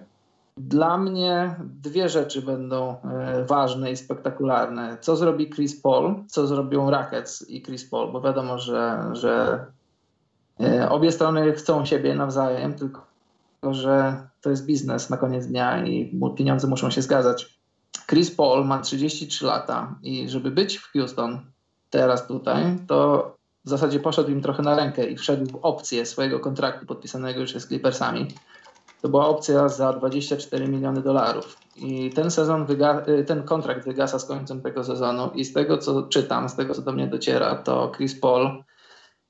[0.58, 4.98] Dla mnie dwie rzeczy będą e, ważne i spektakularne.
[5.02, 9.66] Co zrobi Chris Paul, co zrobią Rackets i Chris Paul, bo wiadomo, że, że
[10.60, 13.06] e, obie strony chcą siebie nawzajem, tylko
[13.72, 17.60] że to jest biznes na koniec dnia i pieniądze muszą się zgadzać.
[18.08, 21.40] Chris Paul ma 33 lata i żeby być w Houston,
[21.90, 23.32] teraz tutaj, to
[23.66, 27.54] w zasadzie poszedł im trochę na rękę i wszedł w opcję swojego kontraktu podpisanego już
[27.54, 28.28] z Clippersami.
[29.06, 31.58] To była opcja za 24 miliony dolarów.
[31.76, 32.66] I ten sezon,
[33.08, 36.74] y, ten kontrakt wygasa z końcem tego sezonu i z tego co czytam, z tego
[36.74, 38.64] co do mnie dociera, to Chris Paul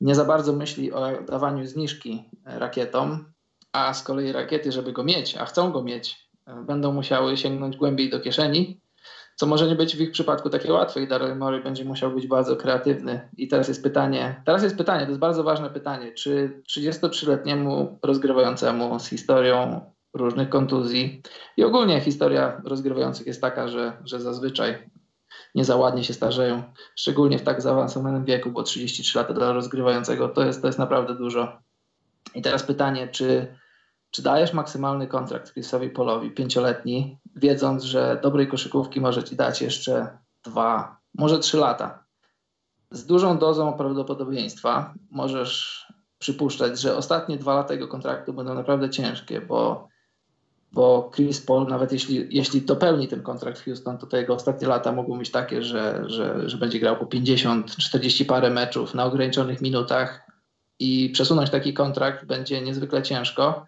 [0.02, 3.26] nie za bardzo myśli o dawaniu zniżki rakietom,
[3.72, 6.30] a z kolei rakiety, żeby go mieć, a chcą go mieć,
[6.68, 8.82] będą musiały sięgnąć głębiej do kieszeni
[9.36, 12.28] co może nie być w ich przypadku takie łatwe i Daryl Morey będzie musiał być
[12.28, 13.30] bardzo kreatywny.
[13.38, 19.00] I teraz jest pytanie, teraz jest pytanie, to jest bardzo ważne pytanie, czy 33-letniemu rozgrywającemu
[19.00, 19.82] z historią
[20.13, 21.21] różnych kontuzji
[21.58, 24.89] i ogólnie historia rozgrywających jest taka, że, że zazwyczaj
[25.56, 26.63] nie za ładnie się starzeją,
[26.95, 31.15] szczególnie w tak zaawansowanym wieku, bo 33 lata dla rozgrywającego to jest, to jest naprawdę
[31.15, 31.60] dużo.
[32.36, 33.56] I teraz pytanie, czy
[34.15, 40.17] czy dajesz maksymalny kontrakt Chrisowi Polowi, pięcioletni, wiedząc, że dobrej koszykówki może ci dać jeszcze
[40.43, 42.04] dwa, może trzy lata?
[42.91, 45.86] Z dużą dozą prawdopodobieństwa możesz
[46.19, 49.88] przypuszczać, że ostatnie dwa lata jego kontraktu będą naprawdę ciężkie, bo,
[50.71, 54.67] bo Chris Paul, nawet jeśli, jeśli dopełni ten kontrakt w Houston, to te jego ostatnie
[54.67, 59.06] lata mogą być takie, że, że, że będzie grał po 50, 40 parę meczów na
[59.06, 60.21] ograniczonych minutach
[60.80, 63.65] i przesunąć taki kontrakt będzie niezwykle ciężko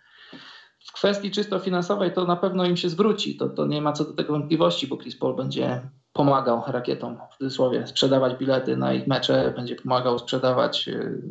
[0.87, 3.37] w kwestii czysto finansowej to na pewno im się zwróci.
[3.37, 5.81] To, to nie ma co do tego wątpliwości, bo Chris Paul będzie
[6.13, 11.21] pomagał rakietom, w cudzysłowie, sprzedawać bilety na ich mecze, będzie pomagał sprzedawać y,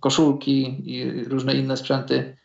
[0.00, 2.36] koszulki i różne inne sprzęty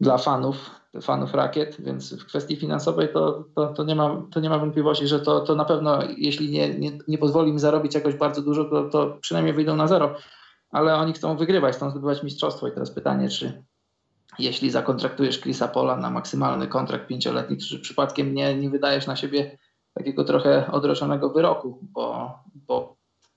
[0.00, 0.70] dla fanów,
[1.02, 5.08] fanów rakiet, więc w kwestii finansowej to, to, to, nie, ma, to nie ma wątpliwości,
[5.08, 8.64] że to, to na pewno, jeśli nie, nie, nie pozwoli im zarobić jakoś bardzo dużo,
[8.64, 10.14] to, to przynajmniej wyjdą na zero.
[10.70, 13.64] Ale oni chcą wygrywać, chcą zdobywać mistrzostwo i teraz pytanie, czy,
[14.38, 19.58] jeśli zakontraktujesz Chrisa Pola na maksymalny kontrakt pięcioletni, czy przypadkiem nie, nie wydajesz na siebie
[19.94, 22.96] takiego trochę odroczonego wyroku, bo, bo,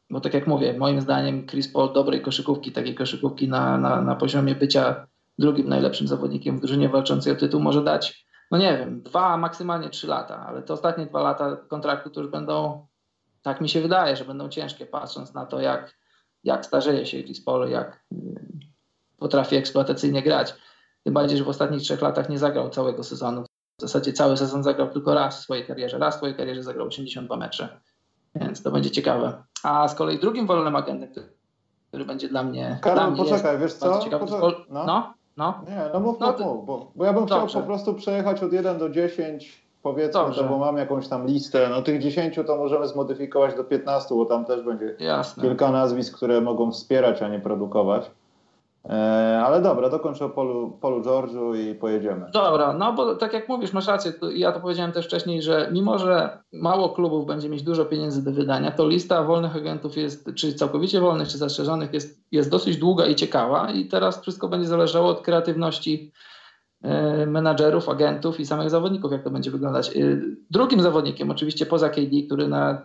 [0.10, 4.16] bo tak jak mówię, moim zdaniem Chris Paul dobrej koszykówki, takiej koszykówki na, na, na
[4.16, 5.08] poziomie bycia
[5.40, 9.90] drugim najlepszym zawodnikiem w drużynie walczącej o tytuł może dać, no nie wiem, dwa, maksymalnie
[9.90, 12.88] trzy lata, ale te ostatnie dwa lata kontraktu to już będą,
[13.42, 15.98] tak mi się wydaje, że będą ciężkie, patrząc na to, jak,
[16.44, 18.16] jak starzeje się Chris Paul, jak y,
[19.18, 20.54] potrafi eksploatacyjnie grać.
[21.08, 23.43] Tym bardziej, że w ostatnich trzech latach nie zagrał całego sezonu.
[23.77, 25.98] W zasadzie cały sezon zagrał tylko raz w swojej karierze.
[25.98, 27.79] Raz w swojej karierze zagrał 82 mecze.
[28.36, 29.44] Więc to będzie ciekawe.
[29.63, 31.23] A z kolei drugim wolnym agentem,
[31.88, 32.79] który będzie dla mnie.
[32.82, 33.98] Karol, dla mnie poczekaj, wiesz co?
[33.98, 34.19] Poczekaj,
[34.69, 34.86] no.
[34.86, 35.62] no, no.
[35.67, 37.48] Nie, no mów, no, mów, mów bo, bo ja bym dobrze.
[37.48, 40.42] chciał po prostu przejechać od 1 do 10 powiedzmy Dobrze.
[40.44, 41.67] to, bo mam jakąś tam listę.
[41.69, 45.44] No tych 10 to możemy zmodyfikować do 15, bo tam też będzie Jasne.
[45.44, 48.12] kilka nazwisk, które mogą wspierać, a nie produkować.
[48.90, 52.25] E, ale dobra, dokończę o Polu, Polu George'u i pojedziemy.
[52.33, 56.00] Dobra, no bo tak jak mówisz, masz rację, ja to powiedziałem też wcześniej, że mimo,
[56.00, 60.54] że mało klubów będzie mieć dużo pieniędzy do wydania, to lista wolnych agentów jest, czy
[60.54, 65.10] całkowicie wolnych, czy zastrzeżonych, jest, jest dosyć długa i ciekawa i teraz wszystko będzie zależało
[65.10, 66.12] od kreatywności
[66.81, 69.90] e, menadżerów, agentów i samych zawodników, jak to będzie wyglądać.
[69.90, 69.92] E,
[70.52, 72.81] Drugim zawodnikiem, oczywiście poza KD, który na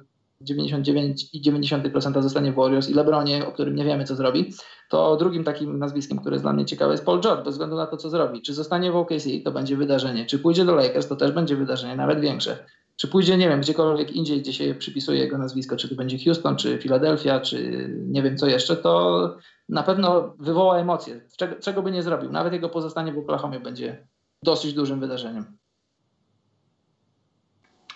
[0.51, 4.55] 99,9% zostanie w Warriors i LeBronie, o którym nie wiemy, co zrobi,
[4.91, 7.87] to drugim takim nazwiskiem, które jest dla mnie ciekawe, jest Paul George, bez względu na
[7.87, 8.43] to, co zrobi.
[8.43, 10.27] Czy zostanie w OKC, to będzie wydarzenie.
[10.27, 12.67] Czy pójdzie do Lakers, to też będzie wydarzenie, nawet większe.
[12.97, 16.57] Czy pójdzie, nie wiem, gdziekolwiek indziej, gdzie się przypisuje jego nazwisko, czy to będzie Houston,
[16.57, 19.37] czy Philadelphia, czy nie wiem co jeszcze, to
[19.69, 21.21] na pewno wywoła emocje.
[21.37, 22.33] Czego, czego by nie zrobił.
[22.33, 24.07] Nawet jego pozostanie w Oklahomie będzie
[24.43, 25.62] dosyć dużym wydarzeniem.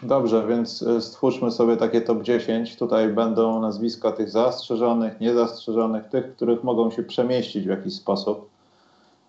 [0.03, 2.77] Dobrze, więc e, stwórzmy sobie takie top 10.
[2.77, 8.49] Tutaj będą nazwiska tych zastrzeżonych, niezastrzeżonych, tych, których mogą się przemieścić w jakiś sposób.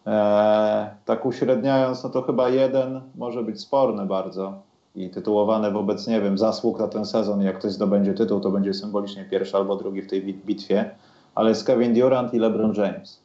[0.05, 4.53] Eee, tak uśredniając, no to chyba jeden może być sporny bardzo
[4.95, 7.41] i tytułowany wobec, nie wiem, zasług na ten sezon.
[7.41, 10.91] Jak ktoś zdobędzie tytuł, to będzie symbolicznie pierwszy albo drugi w tej bit- bitwie.
[11.35, 13.19] Ale jest Kevin Durant i LeBron James.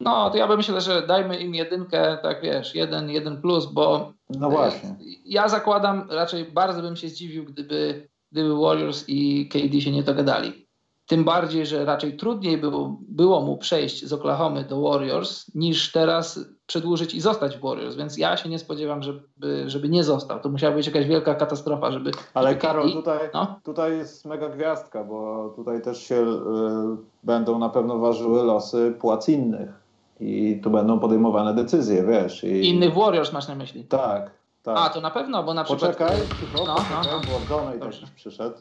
[0.00, 4.12] No, to ja bym myślę, że dajmy im jedynkę, tak wiesz, jeden, jeden plus, bo
[4.30, 4.96] No właśnie.
[5.24, 10.64] Ja zakładam, raczej bardzo bym się zdziwił, gdyby, gdyby Warriors i KD się nie dogadali.
[11.06, 16.40] Tym bardziej, że raczej trudniej było, było mu przejść z Oklahomy do Warriors, niż teraz
[16.66, 20.40] przedłużyć i zostać w Warriors, więc ja się nie spodziewam, żeby, żeby nie został.
[20.40, 22.10] To musiała być jakaś wielka katastrofa, żeby...
[22.34, 23.60] Ale żeby Karol, KD tutaj, no.
[23.64, 26.36] tutaj jest mega gwiazdka, bo tutaj też się y,
[27.22, 29.83] będą na pewno ważyły losy płac innych.
[30.20, 32.44] I tu będą podejmowane decyzje, wiesz.
[32.44, 32.68] I...
[32.68, 33.84] Innych Warriors masz na myśli.
[33.84, 34.30] Tak,
[34.62, 34.76] tak.
[34.78, 35.96] A, to na pewno, bo na przykład...
[35.96, 37.72] Poczekaj, cicho, No, poczekaj, no, no.
[37.78, 38.56] bo też przyszedł.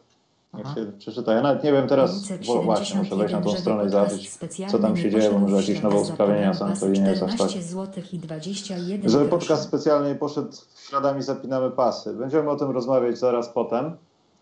[0.53, 0.75] Niech Aha.
[0.75, 1.33] się przeczyta.
[1.33, 4.37] Ja nawet nie wiem teraz, bo właśnie muszę wejść na tą 71, stronę i zobaczyć,
[4.71, 7.49] co tam się dzieje, bo może jakieś nowe ustawienia są, to nie jest aż tak.
[7.49, 10.51] 14 zł i 21 Żeby podcast specjalnie poszedł
[10.87, 12.13] śladami zapinamy pasy.
[12.13, 13.97] Będziemy o tym rozmawiać zaraz potem.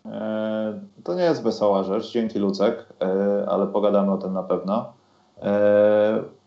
[0.06, 4.92] E, To nie jest wesoła rzecz, dzięki Lucek, e, ale pogadamy o tym na pewno.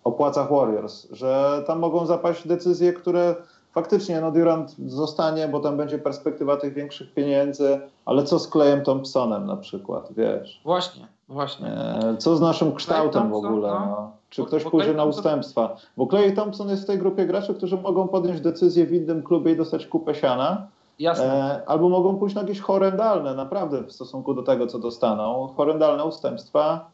[0.05, 3.35] O płacach Warriors, że tam mogą zapaść decyzje, które
[3.71, 8.81] faktycznie no Durant zostanie, bo tam będzie perspektywa tych większych pieniędzy, ale co z Klejem
[8.83, 10.61] Thompsonem na przykład, wiesz?
[10.63, 11.67] Właśnie, właśnie.
[11.67, 13.67] E, Co z naszym kształtem w ogóle?
[13.69, 13.79] no.
[13.85, 14.11] No?
[14.29, 15.75] Czy Bo- ktoś bo pójdzie na Thompson- ustępstwa?
[15.97, 19.51] Bo Clay Thompson jest w tej grupie graczy, którzy mogą podjąć decyzję w innym klubie
[19.51, 20.67] i dostać kupę siana,
[20.99, 21.25] Jasne.
[21.63, 26.05] e, albo mogą pójść na jakieś horrendalne, naprawdę w stosunku do tego, co dostaną, horrendalne
[26.05, 26.85] ustępstwa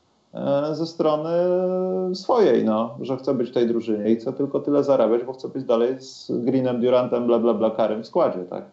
[0.71, 1.31] ze strony
[2.15, 5.49] swojej, no, że chce być w tej drużynie i chce tylko tyle zarabiać, bo chce
[5.49, 8.65] być dalej z Greenem, Durantem, bla bla bla, Karem w składzie, tak?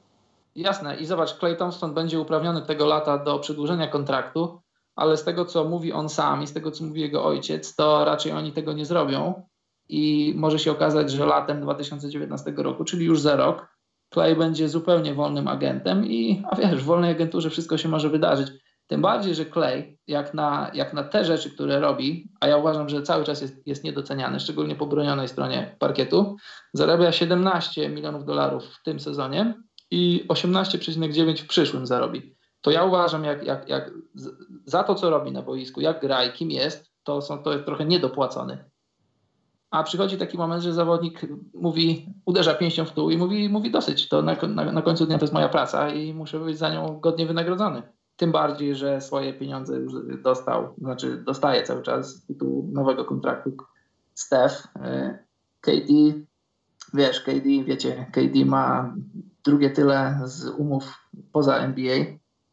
[0.56, 0.96] Jasne.
[0.96, 4.60] I zobacz, Clay Thompson będzie uprawniony tego lata do przedłużenia kontraktu,
[4.96, 8.04] ale z tego, co mówi on sam i z tego, co mówi jego ojciec, to
[8.04, 9.42] raczej oni tego nie zrobią.
[9.88, 13.66] I może się okazać, że latem 2019 roku, czyli już za rok,
[14.14, 18.48] Clay będzie zupełnie wolnym agentem i, a wiesz, w wolnej agenturze wszystko się może wydarzyć.
[18.88, 22.88] Tym bardziej, że Clay, jak na, jak na te rzeczy, które robi, a ja uważam,
[22.88, 26.36] że cały czas jest, jest niedoceniany, szczególnie po bronionej stronie parkietu,
[26.72, 29.54] zarabia 17 milionów dolarów w tym sezonie
[29.90, 32.36] i 18,9 w przyszłym zarobi.
[32.60, 33.90] To ja uważam, jak, jak, jak
[34.64, 37.64] za to, co robi na boisku, jak gra i kim jest, to, są, to jest
[37.64, 38.64] trochę niedopłacony.
[39.70, 41.20] A przychodzi taki moment, że zawodnik
[41.54, 45.18] mówi, uderza pięścią w dół i mówi, mówi dosyć, to na, na, na końcu dnia
[45.18, 47.97] to jest moja praca i muszę być za nią godnie wynagrodzony.
[48.18, 49.92] Tym bardziej, że swoje pieniądze już
[50.22, 53.56] dostał, znaczy dostaje cały czas z tytułu nowego kontraktu
[54.14, 54.68] Steph.
[54.76, 55.18] y,
[55.60, 55.92] KD,
[56.94, 58.94] wiesz, KD, wiecie, KD ma
[59.44, 60.94] drugie tyle z umów
[61.32, 61.98] poza NBA,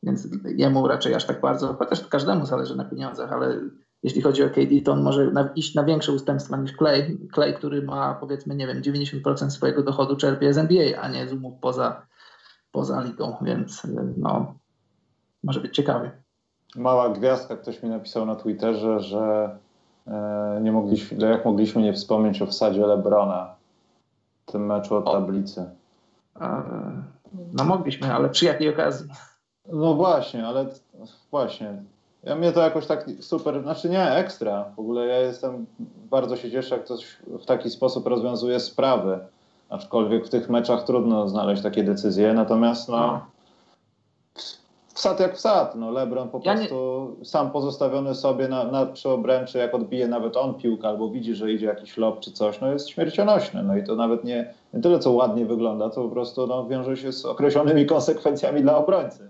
[0.04, 3.60] więc jemu raczej aż tak bardzo, chociaż każdemu zależy na pieniądzach, ale
[4.04, 7.18] jeśli chodzi o KD, to on może iść na większe ustępstwa niż Clay.
[7.34, 11.34] Clay, który ma powiedzmy, nie wiem, 90% swojego dochodu czerpie z NBA, a nie z
[11.34, 12.08] umów poza,
[12.72, 14.60] poza ligą, więc y, no,
[15.46, 16.12] może być ciekawy.
[16.76, 19.50] Mała gwiazdka, ktoś mi napisał na Twitterze, że
[20.08, 23.56] e, nie mogliśmy, jak mogliśmy nie wspomnieć o wsadzie Lebrona
[24.48, 25.70] w tym meczu o tablicy.
[26.42, 26.62] E,
[27.54, 29.10] No mogliśmy, ale przy jakiej okazji?
[29.74, 30.66] No właśnie, ale
[31.32, 31.84] właśnie.
[32.24, 34.66] Ja mnie to jakoś tak super, znaczy nie, ekstra.
[34.76, 35.66] W ogóle ja jestem,
[36.10, 39.20] bardzo się cieszę, jak ktoś w taki sposób rozwiązuje sprawy.
[39.70, 42.34] Aczkolwiek w tych meczach trudno znaleźć takie decyzje.
[42.34, 43.26] Natomiast no,
[44.96, 45.76] wsad jak wsad.
[45.76, 50.08] No, LeBron po Ja nie- prostu sam pozostawiony sobie na, na przy obręczy, jak odbije
[50.08, 53.64] nawet on piłkę albo widzi, że idzie jakiś lob czy coś, no jest śmiercionośny.
[53.64, 56.98] No i to nawet nie, nie tyle, co ładnie wygląda, to po prostu no, wiąże
[56.98, 59.30] się z określonymi konsekwencjami dla obrońcy.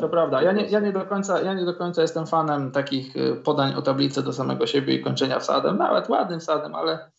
[0.00, 0.42] To prawda.
[0.42, 3.74] Ja nie, ja, nie do końca, ja nie do końca jestem fanem takich y, podań
[3.74, 7.10] o tablicy do samego siebie i kończenia wsadem, nawet ładnym wsadem, ale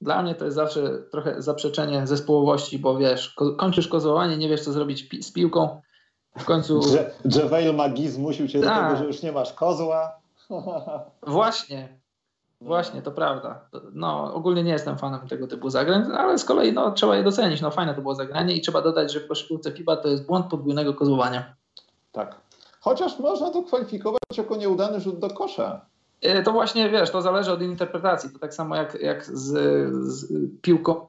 [0.00, 0.80] dla mnie to jest zawsze
[1.12, 5.80] trochę zaprzeczenie zespołowości, bo wiesz, ko- kończysz kozłowanie, nie wiesz co zrobić pi- z piłką,
[6.38, 8.84] w końcu Że JaVale McGee zmusił cię do Tak.
[8.84, 10.12] tego, że już nie masz kozła.
[11.26, 11.98] właśnie,
[12.60, 13.60] właśnie, to prawda.
[13.92, 17.60] No, ogólnie nie jestem fanem tego typu zagrań, ale z kolei no, trzeba je docenić.
[17.60, 20.46] No, fajne to było zagranie i trzeba dodać, że w koszykówce FIBA to jest błąd
[20.46, 21.54] podwójnego kozłowania.
[22.12, 22.36] Tak.
[22.80, 25.80] Chociaż można to kwalifikować jako nieudany rzut do kosza.
[26.22, 28.30] E, To właśnie, wiesz, to zależy od interpretacji.
[28.30, 29.52] To tak samo jak, jak z,
[30.04, 30.32] z
[30.62, 31.06] piłką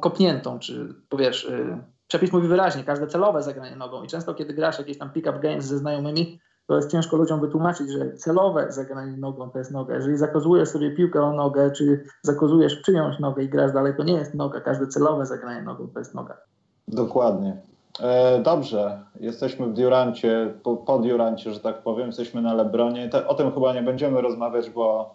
[0.00, 1.78] kopniętą, czy powiesz, y,
[2.14, 5.64] przepis mówi wyraźnie, każde celowe zagranie nogą i często kiedy grasz jakieś tam pick-up games
[5.64, 9.94] ze znajomymi, to jest ciężko ludziom wytłumaczyć, że celowe zagranie nogą to jest noga.
[9.94, 14.12] Jeżeli zakozujesz sobie piłkę o nogę, czy zakozujesz czyjąś nogę i grasz dalej, to nie
[14.12, 14.60] jest noga.
[14.60, 16.36] Każde celowe zagranie nogą to jest noga.
[16.88, 17.56] Dokładnie.
[18.00, 23.08] E, dobrze, jesteśmy w Durancie, po, po Durancie, że tak powiem, jesteśmy na Lebronie.
[23.08, 25.14] Te, o tym chyba nie będziemy rozmawiać, bo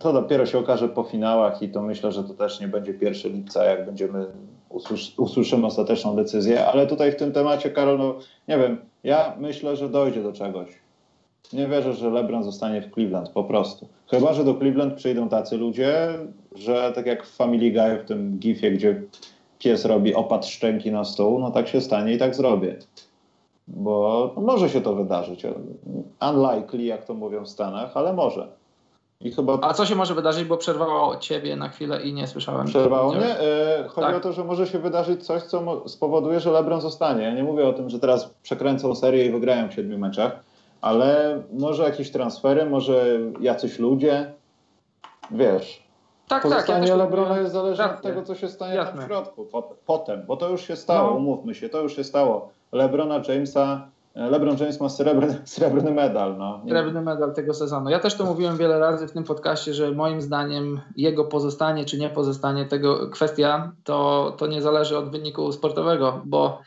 [0.00, 3.32] to dopiero się okaże po finałach i to myślę, że to też nie będzie 1
[3.32, 4.26] lipca, jak będziemy
[4.68, 6.66] usłysz, usłyszymy ostateczną decyzję.
[6.66, 8.14] Ale tutaj w tym temacie, Karol, no,
[8.48, 10.68] nie wiem, ja myślę, że dojdzie do czegoś.
[11.52, 13.88] Nie wierzę, że LeBron zostanie w Cleveland, po prostu.
[14.10, 16.08] Chyba, że do Cleveland przyjdą tacy ludzie,
[16.54, 19.02] że tak jak w Family Guy, w tym gifie, gdzie
[19.58, 22.76] pies robi opad szczęki na stół, no tak się stanie i tak zrobię.
[23.68, 25.46] Bo może się to wydarzyć.
[26.30, 28.48] Unlikely, jak to mówią w Stanach, ale może.
[29.20, 32.66] I chyba A co się może wydarzyć, bo przerwało ciebie na chwilę i nie słyszałem.
[32.66, 33.38] przerwało mnie.
[33.40, 34.16] E, Chodzi Tak.
[34.16, 37.22] o to, że może się wydarzyć coś, co spowoduje, że LeBron zostanie.
[37.22, 40.32] Ja nie mówię o tym, że teraz przekręcą serię i wygrają w siedmiu meczach,
[40.80, 44.32] ale może jakieś transfery, może jacyś ludzie.
[45.30, 45.82] Wiesz,
[46.28, 46.50] Tak, tak.
[46.50, 48.92] Ja Pozostanie też to Lebrona jest zależne od tego, co się stanie Jasne.
[48.92, 49.44] tam w środku.
[49.44, 51.16] Pot- Potem, bo to już się stało, No.
[51.16, 52.48] umówmy się, to już się stało.
[52.72, 56.38] Lebrona Jamesa, LeBron James ma srebrny, srebrny medal.
[56.38, 56.62] No.
[56.68, 57.90] Srebrny medal tego sezonu.
[57.90, 61.98] Ja też to mówiłem wiele razy w tym podcaście, że moim zdaniem jego pozostanie czy
[61.98, 66.60] nie pozostanie tego kwestia to, to nie zależy od wyniku sportowego, bo,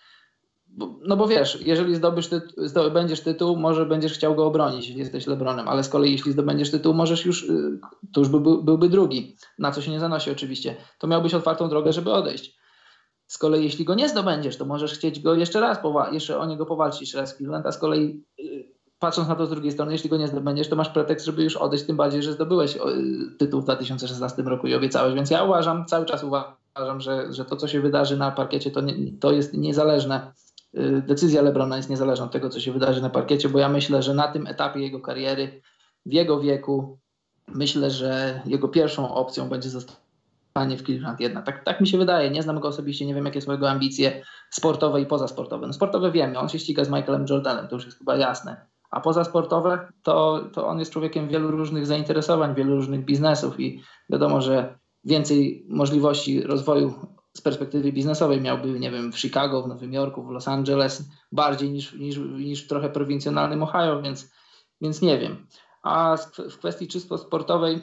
[1.08, 5.28] no bo wiesz, jeżeli zdobysz tytu, zdobędziesz tytuł, może będziesz chciał go obronić, jeśli jesteś
[5.28, 7.80] Lebronem, ale z kolei jeśli zdobędziesz tytuł, możesz już, y,
[8.14, 11.94] to już byłby, byłby drugi, na co się nie zanosi oczywiście, to miałbyś otwartą drogę,
[11.94, 12.61] żeby odejść.
[13.32, 15.78] Z kolei jeśli go nie zdobędziesz, to możesz chcieć go jeszcze raz,
[16.12, 19.46] jeszcze o niego powalczyć jeszcze raz w Cleveland, a z kolei y, patrząc na to
[19.46, 22.24] z drugiej strony, jeśli go nie zdobędziesz, to masz pretekst, żeby już odejść, tym bardziej,
[22.24, 22.80] że zdobyłeś y,
[23.38, 25.16] tytuł w 2016 roku i obiecałeś.
[25.16, 28.82] Więc ja uważam, cały czas uważam, że, że to, co się wydarzy na parkiecie, to,
[28.82, 30.32] nie, to jest niezależne.
[30.78, 34.04] Y, Decyzja Lebrona jest niezależna od tego, co się wydarzy na parkiecie, bo ja myślę,
[34.04, 35.62] że na tym etapie jego kariery,
[36.06, 36.98] w jego wieku,
[37.48, 39.70] myślę, że jego pierwszą opcją będzie
[40.52, 41.46] zostanie w Cleveland jednak.
[41.46, 42.30] Tak, tak mi się wydaje.
[42.30, 45.68] Nie znam go osobiście, nie wiem, jakie są jego ambicje sportowe i pozasportowe.
[45.68, 48.66] No, sportowe wiemy, on się ściga z Michaelem Jordanem, to już jest chyba jasne.
[48.90, 54.42] A pozasportowe to, to on jest człowiekiem wielu różnych zainteresowań, wielu różnych biznesów i wiadomo,
[54.42, 56.94] że więcej możliwości rozwoju
[57.38, 61.72] z perspektywy biznesowej miałby, nie wiem, w Chicago, w Nowym Jorku, w Los Angeles, bardziej
[61.72, 64.32] niż, niż, niż w trochę prowincjonalnym Ohio, więc,
[64.82, 65.48] więc nie wiem.
[65.84, 66.18] A
[66.50, 67.82] w kwestii czysto sportowej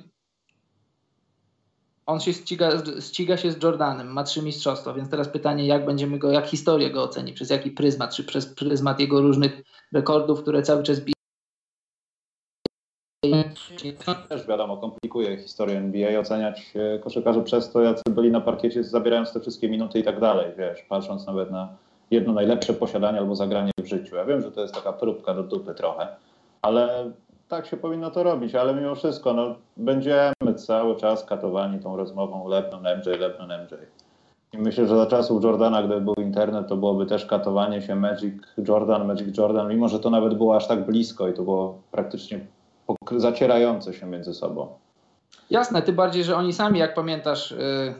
[2.08, 6.18] on się ściga, ściga się z Jordanem, ma trzy mistrzostwa, więc teraz pytanie, jak będziemy
[6.18, 10.62] go, jak historię go oceni, przez jaki pryzmat, czy przez pryzmat jego różnych rekordów, które
[10.62, 11.14] cały czas bije.
[14.28, 19.32] Też wiadomo, komplikuje historię NBA, oceniać e, koszykarzy przez to, jacy byli na parkiecie, zabierając
[19.32, 21.76] te wszystkie minuty i tak dalej, wiesz, patrząc nawet na
[22.10, 24.16] jedno najlepsze posiadanie albo zagranie w życiu.
[24.16, 26.16] Ja wiem, że to jest taka próbka do dupy trochę,
[26.62, 27.12] ale
[27.48, 32.48] tak się powinno to robić, ale mimo wszystko, no, będziemy cały czas katowani tą rozmową
[32.48, 33.74] LeBron MJ, LeBron MJ.
[34.52, 38.34] I myślę, że za czasów Jordana, gdyby był internet, to byłoby też katowanie się Magic
[38.68, 42.40] Jordan, Magic Jordan, mimo że to nawet było aż tak blisko i to było praktycznie
[43.16, 44.68] zacierające się między sobą.
[45.50, 47.94] Jasne, tym bardziej, że oni sami, jak pamiętasz, y,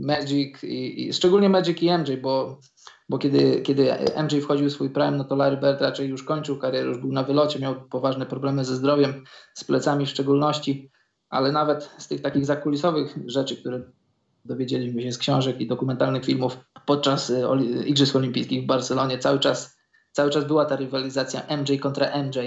[0.00, 2.60] Magic i, i szczególnie Magic i MJ, bo,
[3.08, 3.92] bo kiedy, kiedy
[4.22, 7.12] MJ wchodził w swój prime, no to Larry Bird raczej już kończył karierę, już był
[7.12, 9.24] na wylocie, miał poważne problemy ze zdrowiem,
[9.54, 10.90] z plecami w szczególności,
[11.30, 13.82] ale nawet z tych takich zakulisowych rzeczy, które
[14.44, 19.78] dowiedzieliśmy się z książek i dokumentalnych filmów podczas oli- Igrzysk Olimpijskich w Barcelonie, cały czas,
[20.12, 22.38] cały czas była ta rywalizacja MJ kontra MJ.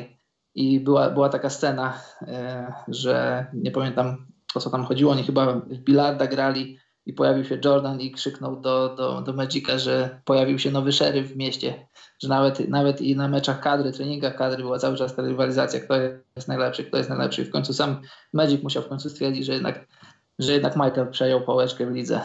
[0.56, 5.12] I była, była taka scena, e, że nie pamiętam o co tam chodziło.
[5.12, 9.78] Oni chyba w bilarda grali i pojawił się Jordan i krzyknął do, do, do Magica,
[9.78, 11.88] że pojawił się nowy szeryf w mieście,
[12.20, 15.95] że nawet, nawet i na meczach kadry, treningach kadry była cały czas ta rywalizacja, kto
[16.36, 17.41] jest najlepszy, kto jest najlepszy.
[17.41, 18.02] I w końcu sam
[18.34, 19.88] Magic musiał w końcu stwierdzić, że jednak,
[20.39, 22.22] że jednak Michael przejął pałeczkę w lidze.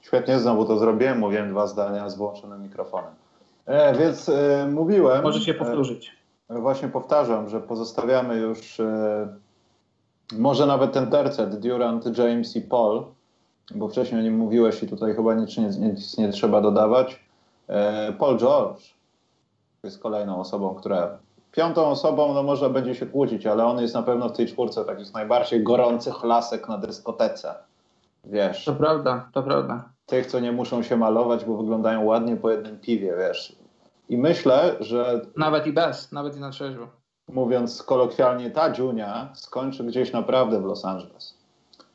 [0.00, 3.14] Świetnie, znowu to zrobiłem, mówiłem dwa zdania z włączonym mikrofonem.
[3.66, 5.22] E, więc e, mówiłem...
[5.22, 6.12] Może się powtórzyć.
[6.50, 9.28] E, właśnie powtarzam, że pozostawiamy już e,
[10.32, 13.04] może nawet ten tercet Durant, James i Paul,
[13.74, 17.20] bo wcześniej o nim mówiłeś i tutaj chyba nic nie, nic nie trzeba dodawać.
[17.68, 18.82] E, Paul George
[19.82, 21.18] jest kolejną osobą, która
[21.52, 24.84] piątą osobą, no może będzie się kłócić, ale on jest na pewno w tej czwórce
[24.84, 27.54] takich najbardziej gorących lasek na dyskotece.
[28.24, 28.64] Wiesz.
[28.64, 29.88] To prawda, to prawda.
[30.06, 33.56] Tych, co nie muszą się malować, bo wyglądają ładnie po jednym piwie, wiesz.
[34.08, 35.20] I myślę, że.
[35.36, 36.86] Nawet i bez, nawet i na trzeźwo.
[37.28, 41.35] Mówiąc kolokwialnie, ta Junia skończy gdzieś naprawdę w Los Angeles.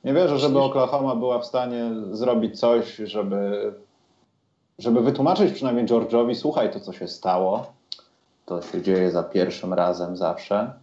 [0.04, 3.74] Nie wierzę, żeby Oklahoma była w stanie zrobić coś, żeby,
[4.80, 7.74] żeby wytłumaczyć przynajmniej George'owi, słuchaj, to co się stało,
[8.46, 10.74] to się dzieje za pierwszym razem zawsze.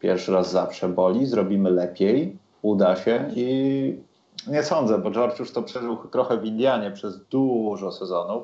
[0.00, 3.96] Pierwszy raz zawsze boli, zrobimy lepiej, uda się i
[4.46, 8.42] nie sądzę, bo George już to przeżył trochę w Indianie przez dużo sezonów,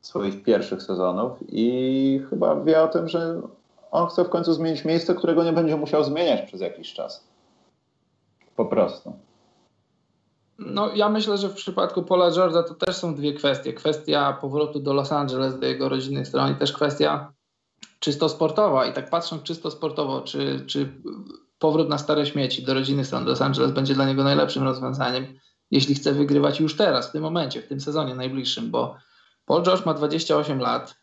[0.00, 3.40] swoich pierwszych sezonów i chyba wie o tym, że
[3.90, 7.29] on chce w końcu zmienić miejsce, którego nie będzie musiał zmieniać przez jakiś czas.
[8.60, 9.12] Po prostu.
[10.58, 13.72] No, ja myślę, że w przypadku Paula George'a to też są dwie kwestie.
[13.72, 17.32] Kwestia powrotu do Los Angeles, do jego rodzinnych stron i też kwestia
[17.98, 18.86] czysto sportowa.
[18.86, 21.02] I tak patrząc czysto sportowo, czy, czy
[21.58, 25.26] powrót na stare śmieci do rodziny stron Los Angeles będzie dla niego najlepszym rozwiązaniem,
[25.70, 28.96] jeśli chce wygrywać już teraz, w tym momencie, w tym sezonie najbliższym, bo
[29.46, 30.99] Paul George ma 28 lat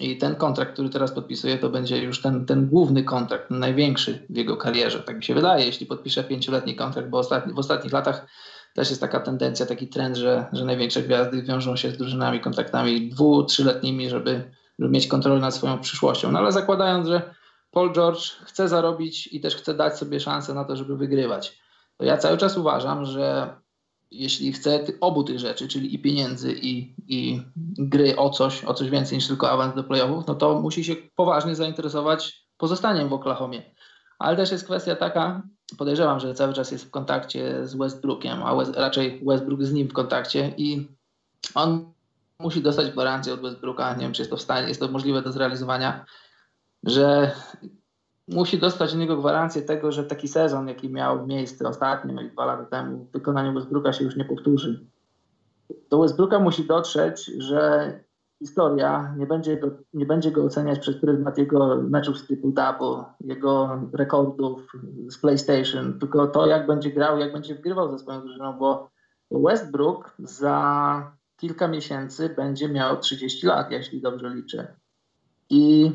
[0.00, 4.36] i ten kontrakt, który teraz podpisuje, to będzie już ten, ten główny kontrakt, największy w
[4.36, 5.00] jego karierze.
[5.00, 8.26] Tak mi się wydaje, jeśli podpisze pięcioletni kontrakt, bo ostatni, w ostatnich latach
[8.74, 13.08] też jest taka tendencja, taki trend, że, że największe gwiazdy wiążą się z drużynami, kontraktami
[13.08, 16.32] dwu, trzyletnimi, żeby, żeby mieć kontrolę nad swoją przyszłością.
[16.32, 17.34] No ale zakładając, że
[17.70, 21.60] Paul George chce zarobić i też chce dać sobie szansę na to, żeby wygrywać,
[21.96, 23.54] to ja cały czas uważam, że
[24.10, 27.42] jeśli chce obu tych rzeczy, czyli i pieniędzy, i, i
[27.78, 30.96] gry o coś, o coś więcej niż tylko awans do playoffów, no to musi się
[31.16, 33.62] poważnie zainteresować pozostaniem w Oklahomie.
[34.18, 35.42] Ale też jest kwestia taka,
[35.78, 39.88] podejrzewam, że cały czas jest w kontakcie z Westbrookiem, a West, raczej Westbrook z nim
[39.88, 40.88] w kontakcie i
[41.54, 41.92] on
[42.38, 45.22] musi dostać gwarancję od Westbrooka, nie wiem czy jest to w stanie, jest to możliwe
[45.22, 46.04] do zrealizowania,
[46.84, 47.32] że
[48.30, 52.44] musi dostać od niego gwarancję tego, że taki sezon, jaki miał miejsce ostatnio, i dwa
[52.44, 54.86] lata temu, w wykonaniu Westbrooka się już nie powtórzy.
[55.90, 57.92] Do Westbrooka musi dotrzeć, że
[58.38, 63.04] historia nie będzie go, nie będzie go oceniać przez pryzmat jego meczów z typu double,
[63.20, 64.72] jego rekordów
[65.10, 68.90] z PlayStation, tylko to, jak będzie grał, jak będzie wgrywał ze swoją drużyną, bo
[69.30, 74.76] Westbrook za kilka miesięcy będzie miał 30 lat, jeśli dobrze liczę.
[75.50, 75.92] I,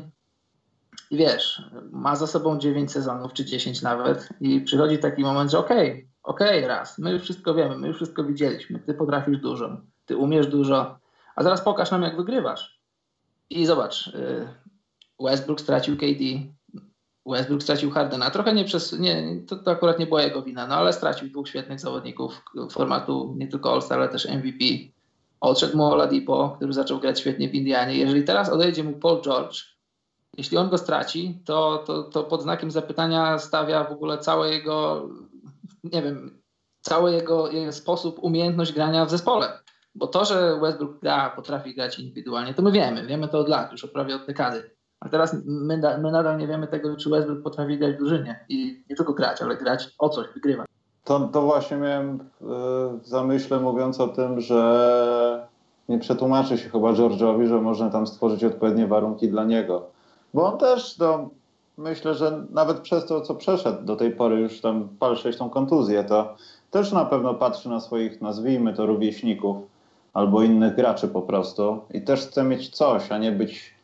[1.10, 5.58] i wiesz, ma za sobą 9 sezonów, czy 10 nawet, i przychodzi taki moment, że
[5.58, 9.38] okej, okay, okej, okay, raz, my już wszystko wiemy, my już wszystko widzieliśmy, ty potrafisz
[9.38, 10.98] dużo, ty umiesz dużo,
[11.36, 12.80] a zaraz pokaż nam, jak wygrywasz.
[13.50, 14.48] I zobacz, y,
[15.20, 16.24] Westbrook stracił KD,
[17.26, 18.30] Westbrook stracił Hardena.
[18.30, 21.48] Trochę nie przez, nie, to, to akurat nie była jego wina, no ale stracił dwóch
[21.48, 24.64] świetnych zawodników formatu nie tylko All-Star, ale też MVP.
[25.40, 27.94] Odszedł mu Oladipo, który zaczął grać świetnie w Indianie.
[27.96, 29.75] Jeżeli teraz odejdzie mu Paul George,
[30.36, 35.08] jeśli on go straci, to, to, to pod znakiem zapytania stawia w ogóle całe jego,
[35.84, 36.42] nie wiem,
[36.80, 39.46] cały jego, sposób, umiejętność grania w zespole.
[39.94, 43.06] Bo to, że Westbrook gra, potrafi grać indywidualnie, to my wiemy.
[43.06, 44.70] Wiemy to od lat, już prawie od dekady.
[45.00, 48.44] A teraz my, my nadal nie wiemy tego, czy Westbrook potrafi grać w drużynie.
[48.48, 50.66] I nie tylko grać, ale grać o coś, wygrywać.
[51.04, 52.30] To, to właśnie miałem
[53.02, 55.48] w zamyśle mówiąc o tym, że
[55.88, 59.95] nie przetłumaczy się chyba George'owi, że można tam stworzyć odpowiednie warunki dla niego.
[60.34, 61.30] Bo on też, no,
[61.78, 66.04] myślę, że nawet przez to, co przeszedł do tej pory, już tam sześć tą kontuzję,
[66.04, 66.34] to
[66.70, 69.56] też na pewno patrzy na swoich, nazwijmy to, rówieśników
[70.14, 73.74] albo innych graczy po prostu i też chce mieć coś, a nie być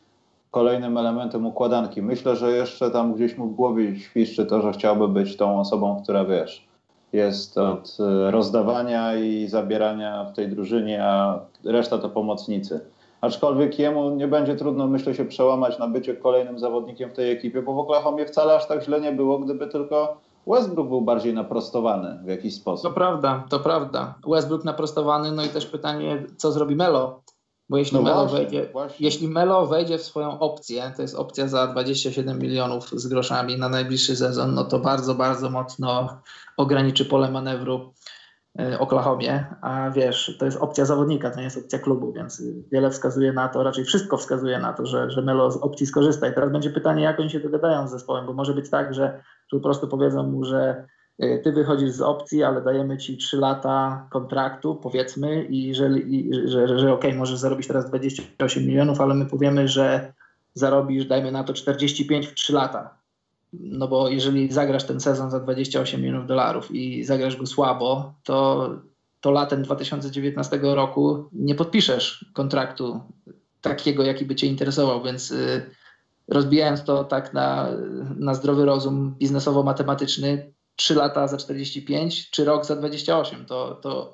[0.51, 2.01] kolejnym elementem układanki.
[2.01, 6.01] Myślę, że jeszcze tam gdzieś mu w głowie świszczy to, że chciałby być tą osobą,
[6.03, 6.67] która wiesz,
[7.13, 12.79] jest od e, rozdawania i zabierania w tej drużynie, a reszta to pomocnicy.
[13.23, 17.61] Aczkolwiek jemu nie będzie trudno, myślę, się przełamać na bycie kolejnym zawodnikiem w tej ekipie,
[17.61, 20.17] bo w Oklahomie wcale aż tak źle nie było, gdyby tylko
[20.47, 22.83] Westbrook był bardziej naprostowany w jakiś sposób.
[22.83, 24.15] To prawda, to prawda.
[24.27, 27.21] Westbrook naprostowany, no i też pytanie, co zrobi Melo?
[27.69, 29.05] Bo jeśli, no Melo, właśnie, wejdzie, właśnie.
[29.05, 33.69] jeśli Melo wejdzie w swoją opcję, to jest opcja za 27 milionów z groszami na
[33.69, 36.09] najbliższy sezon, no to bardzo, bardzo mocno
[36.57, 37.93] ograniczy pole manewru
[38.79, 43.33] Oklahomie, a wiesz, to jest opcja zawodnika, to nie jest opcja klubu, więc wiele wskazuje
[43.33, 46.27] na to, raczej wszystko wskazuje na to, że, że Melo z opcji skorzysta.
[46.27, 49.21] I teraz będzie pytanie, jak oni się dogadają z zespołem, bo może być tak, że,
[49.51, 50.87] że po prostu powiedzą mu, że
[51.23, 55.89] y, ty wychodzisz z opcji, ale dajemy ci 3 lata kontraktu, powiedzmy, i że,
[56.45, 60.13] że, że, że okej, okay, możesz zarobić teraz 28 milionów, ale my powiemy, że
[60.53, 63.02] zarobisz, dajmy na to 45 w 3 lata
[63.59, 68.69] no bo jeżeli zagrasz ten sezon za 28 milionów dolarów i zagrasz go słabo, to,
[69.21, 73.01] to latem 2019 roku nie podpiszesz kontraktu
[73.61, 75.69] takiego, jaki by cię interesował, więc y,
[76.27, 77.69] rozbijając to tak na,
[78.15, 84.13] na zdrowy rozum biznesowo-matematyczny, 3 lata za 45 czy rok za 28, to, to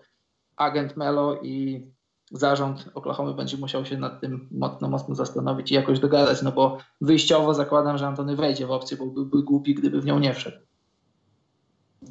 [0.56, 1.86] agent Melo i
[2.32, 6.78] zarząd Oklahoma będzie musiał się nad tym mocno, mocno zastanowić i jakoś dogadać, no bo
[7.02, 10.58] wyjściowo zakładam, że Antony wejdzie w opcję, bo byłby głupi, gdyby w nią nie wszedł.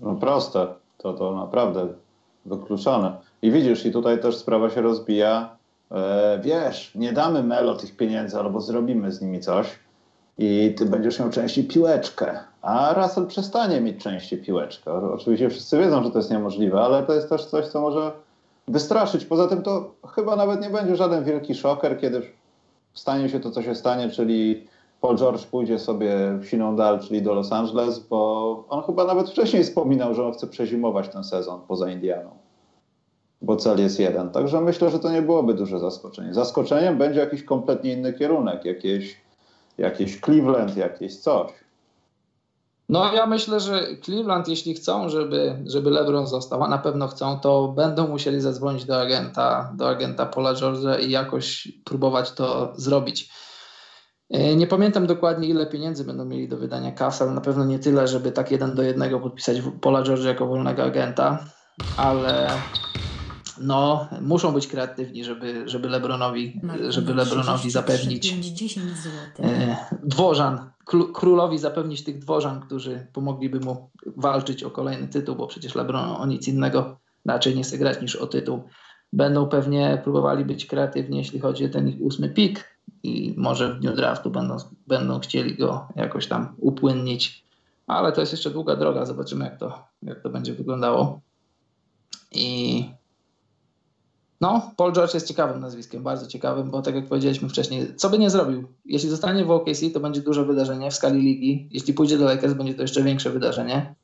[0.03, 0.66] No proste,
[0.99, 1.89] to, to naprawdę
[2.47, 3.16] wykluczone.
[3.43, 5.57] I widzisz, i tutaj też sprawa się rozbija.
[5.91, 9.79] E, wiesz, nie damy Melo tych pieniędzy, albo zrobimy z nimi coś
[10.39, 14.93] i ty będziesz miał częściej piłeczkę, a Russell przestanie mieć częściej piłeczkę.
[14.93, 18.12] Oczywiście wszyscy wiedzą, że to jest niemożliwe, ale to jest też coś, co może
[18.69, 19.25] wystraszyć.
[19.25, 22.23] Poza tym to chyba nawet nie będzie żaden wielki szoker, kiedy
[22.95, 24.66] stanie się to, co się stanie, czyli
[25.01, 29.31] Paul George pójdzie sobie w siną dal, czyli do Los Angeles, bo on chyba nawet
[29.31, 32.31] wcześniej wspominał, że on chce przezimować ten sezon poza Indianą.
[33.43, 34.31] Bo cel jest jeden.
[34.31, 36.35] Także myślę, że to nie byłoby duże zaskoczenie.
[36.35, 39.21] Zaskoczeniem będzie jakiś kompletnie inny kierunek, jakieś,
[39.79, 41.53] jakieś Cleveland, jakieś coś.
[42.89, 47.41] No ja myślę, że Cleveland, jeśli chcą, żeby, żeby LeBron został, a na pewno chcą,
[47.41, 53.30] to będą musieli zadzwonić do agenta, do agenta Paula George'a i jakoś próbować to zrobić.
[54.30, 57.78] E, nie pamiętam dokładnie, ile pieniędzy będą mieli do wydania Cavs, ale na pewno nie
[57.78, 61.45] tyle, żeby tak jeden do jednego podpisać Paula George'a jako wolnego agenta,
[61.97, 62.51] ale
[63.61, 68.34] no, muszą być kreatywni, żeby, żeby Lebronowi, żeby Lebronowi zapewnić
[69.39, 70.70] e, dworzan,
[71.14, 76.26] królowi zapewnić tych dworzan, którzy pomogliby mu walczyć o kolejny tytuł, bo przecież LeBron o
[76.26, 78.62] nic innego raczej nie chce grać niż o tytuł.
[79.12, 83.80] Będą pewnie próbowali być kreatywni, jeśli chodzi o ten ich ósmy pik i może w
[83.80, 87.45] dniu draftu będą, będą chcieli go jakoś tam upłynnić,
[87.86, 91.20] ale to jest jeszcze długa droga, zobaczymy jak to, jak to będzie wyglądało.
[92.32, 92.84] I
[94.41, 98.18] no, Paul George jest ciekawym nazwiskiem, bardzo ciekawym, bo tak jak powiedzieliśmy wcześniej, co by
[98.18, 101.68] nie zrobił, jeśli zostanie w OKC, to będzie duże wydarzenie w skali ligi.
[101.70, 103.95] Jeśli pójdzie do Lakers, będzie to jeszcze większe wydarzenie.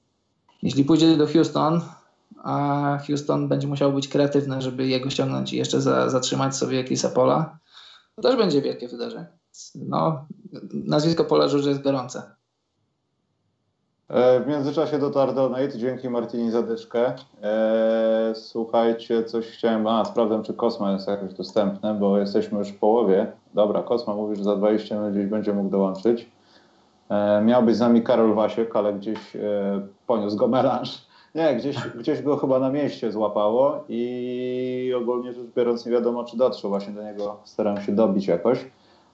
[0.63, 1.81] Jeśli pójdzie do Houston,
[2.43, 7.03] a Houston będzie musiał być kreatywny, żeby jego ściągnąć i jeszcze za, zatrzymać sobie jakieś
[7.15, 7.59] Pola,
[8.17, 9.27] to też będzie wielkie wydarzenie.
[9.75, 10.27] No,
[10.73, 12.34] nazwisko Pola George jest gorące.
[14.09, 17.13] E, w międzyczasie dotarł donate, dzięki Martini za dyczkę.
[17.43, 22.79] E, słuchajcie, coś chciałem, a sprawdzam czy Kosma jest jakoś dostępny, bo jesteśmy już w
[22.79, 23.33] połowie.
[23.55, 26.31] Dobra, Kosma mówi, że za 20 minut gdzieś będzie mógł dołączyć.
[27.09, 29.37] E, miał być z nami Karol Wasiek, ale gdzieś
[30.07, 31.07] poniósł go melanż.
[31.35, 36.37] Nie, gdzieś, gdzieś go chyba na mieście złapało i ogólnie rzecz biorąc nie wiadomo czy
[36.37, 38.65] dotrze właśnie do niego, staram się dobić jakoś.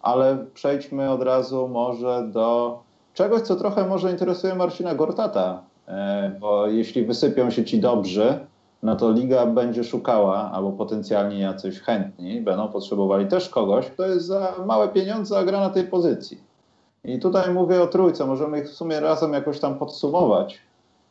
[0.03, 2.79] Ale przejdźmy od razu może do
[3.15, 8.39] czegoś, co trochę może interesuje Marcina Gortata, e, bo jeśli wysypią się ci dobrzy,
[8.83, 14.27] no to liga będzie szukała, albo potencjalnie jacyś chętni będą potrzebowali też kogoś, kto jest
[14.27, 16.39] za małe pieniądze, a gra na tej pozycji.
[17.05, 20.59] I tutaj mówię o trójce, możemy ich w sumie razem jakoś tam podsumować.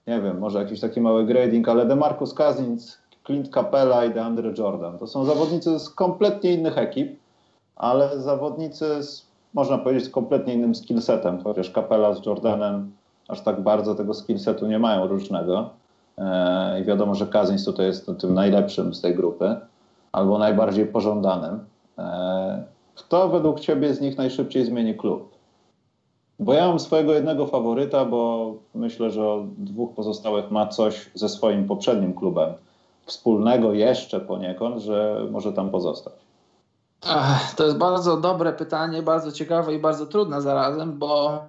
[0.07, 4.97] Nie wiem, może jakiś taki mały grading, ale DeMarcus Cousins, Clint Capella i DeAndre Jordan.
[4.97, 7.19] To są zawodnicy z kompletnie innych ekip,
[7.75, 12.91] ale zawodnicy z można powiedzieć, kompletnie innym skillsetem, chociaż Kapela z Jordanem
[13.27, 15.69] aż tak bardzo tego skillsetu nie mają różnego.
[16.17, 19.55] E, I wiadomo, że Kazins tutaj jest tym najlepszym z tej grupy,
[20.11, 21.59] albo najbardziej pożądanym.
[21.97, 22.63] E,
[22.95, 25.29] kto według Ciebie z nich najszybciej zmieni klub?
[26.39, 29.21] Bo ja mam swojego jednego faworyta, bo myślę, że
[29.57, 32.53] dwóch pozostałych ma coś ze swoim poprzednim klubem
[33.09, 36.13] wspólnego jeszcze poniekąd, że może tam pozostać.
[37.55, 41.43] To jest bardzo dobre pytanie, bardzo ciekawe i bardzo trudne zarazem, bo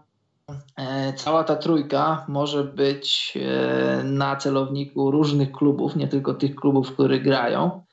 [0.77, 6.93] e, cała ta trójka może być e, na celowniku różnych klubów, nie tylko tych klubów,
[6.93, 7.85] które grają.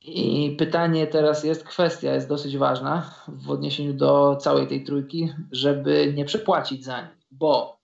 [0.00, 6.12] I pytanie teraz jest, kwestia jest dosyć ważna w odniesieniu do całej tej trójki, żeby
[6.16, 7.75] nie przepłacić za nich, bo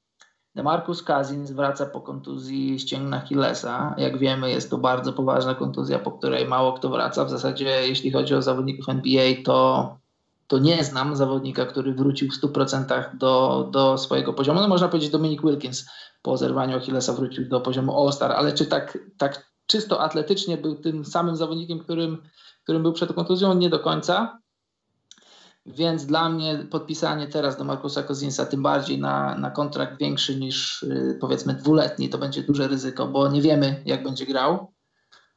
[0.55, 3.94] Demarcus Cousins wraca po kontuzji ścięgna Achillesa.
[3.98, 7.24] Jak wiemy, jest to bardzo poważna kontuzja, po której mało kto wraca.
[7.24, 9.96] W zasadzie, jeśli chodzi o zawodników NBA, to,
[10.46, 14.61] to nie znam zawodnika, który wrócił w 100% do, do swojego poziomu.
[14.61, 15.86] No można powiedzieć, Dominic Wilkins
[16.22, 21.05] po zerwaniu Achillesa wrócił do poziomu All-Star, ale czy tak, tak czysto atletycznie był tym
[21.05, 22.22] samym zawodnikiem, którym,
[22.62, 24.41] którym był przed kontuzją, nie do końca.
[25.66, 30.86] Więc dla mnie podpisanie teraz do Markusa Kozinsa, tym bardziej na, na kontrakt większy niż
[30.88, 34.72] yy, powiedzmy dwuletni, to będzie duże ryzyko, bo nie wiemy, jak będzie grał.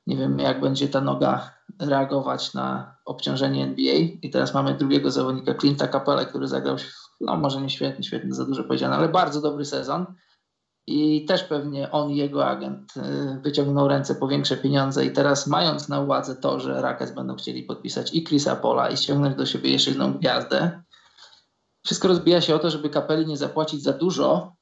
[0.07, 3.95] Nie wiemy, jak będzie ta noga reagować na obciążenie NBA.
[4.21, 6.75] I teraz mamy drugiego zawodnika, Clint'a Capella, który zagrał,
[7.21, 10.05] no może nie świetnie, świetnie, za dużo powiedziane, ale bardzo dobry sezon.
[10.87, 15.05] I też pewnie on i jego agent y, wyciągnął ręce po większe pieniądze.
[15.05, 18.97] I teraz, mając na uwadze to, że Rockets będą chcieli podpisać i Chrisa Pola i
[18.97, 20.81] ściągnąć do siebie jeszcze jedną gwiazdę,
[21.85, 24.55] wszystko rozbija się o to, żeby kapeli nie zapłacić za dużo,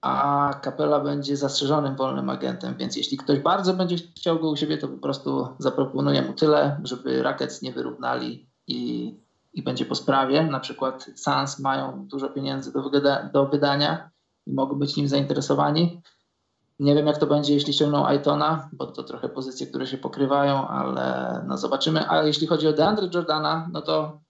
[0.00, 2.76] a kapela będzie zastrzeżonym wolnym agentem.
[2.76, 6.80] Więc jeśli ktoś bardzo będzie chciał go u siebie, to po prostu zaproponuję mu tyle,
[6.84, 9.14] żeby Rockets nie wyrównali i,
[9.54, 10.42] i będzie po sprawie.
[10.42, 12.90] Na przykład Suns mają dużo pieniędzy do,
[13.32, 14.10] do wydania
[14.48, 16.02] i mogą być nim zainteresowani.
[16.78, 20.68] Nie wiem, jak to będzie, jeśli ściągną Aitona, bo to trochę pozycje, które się pokrywają,
[20.68, 22.10] ale no zobaczymy.
[22.10, 24.20] A jeśli chodzi o DeAndre Jordana, no to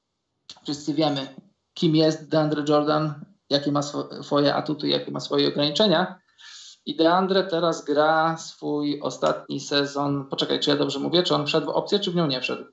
[0.62, 1.34] wszyscy wiemy,
[1.74, 3.14] kim jest DeAndre Jordan,
[3.50, 3.82] jakie ma
[4.22, 6.18] swoje atuty, jakie ma swoje ograniczenia.
[6.86, 10.26] I DeAndre teraz gra swój ostatni sezon.
[10.26, 11.22] Poczekaj, czy ja dobrze mówię?
[11.22, 12.64] Czy on wszedł w opcję, czy w nią nie wszedł?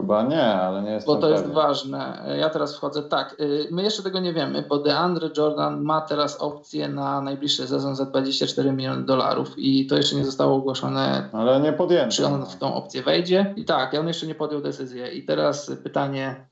[0.00, 1.56] Chyba nie, ale nie jestem Bo to jest pewien.
[1.56, 2.24] ważne.
[2.38, 3.36] Ja teraz wchodzę tak.
[3.40, 7.96] y, My jeszcze tego nie wiemy, bo DeAndre Jordan ma teraz opcję na najbliższy sezon
[7.96, 12.16] za 24 miliony dolarów i to jeszcze nie zostało ogłoszone, Ale nie podjęto.
[12.16, 13.54] czy on w tą opcję wejdzie.
[13.56, 15.00] I tak, on jeszcze nie podjął decyzji.
[15.18, 16.46] I teraz pytanie,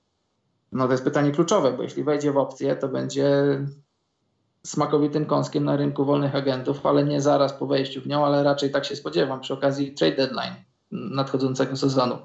[0.72, 3.32] no to jest pytanie kluczowe, bo jeśli wejdzie w opcję, to będzie
[4.66, 8.70] smakowitym kąskiem na rynku wolnych agentów, ale nie zaraz po wejściu w nią, ale raczej
[8.70, 10.54] tak się spodziewam przy okazji trade deadline
[10.90, 12.16] nadchodzącego sezonu.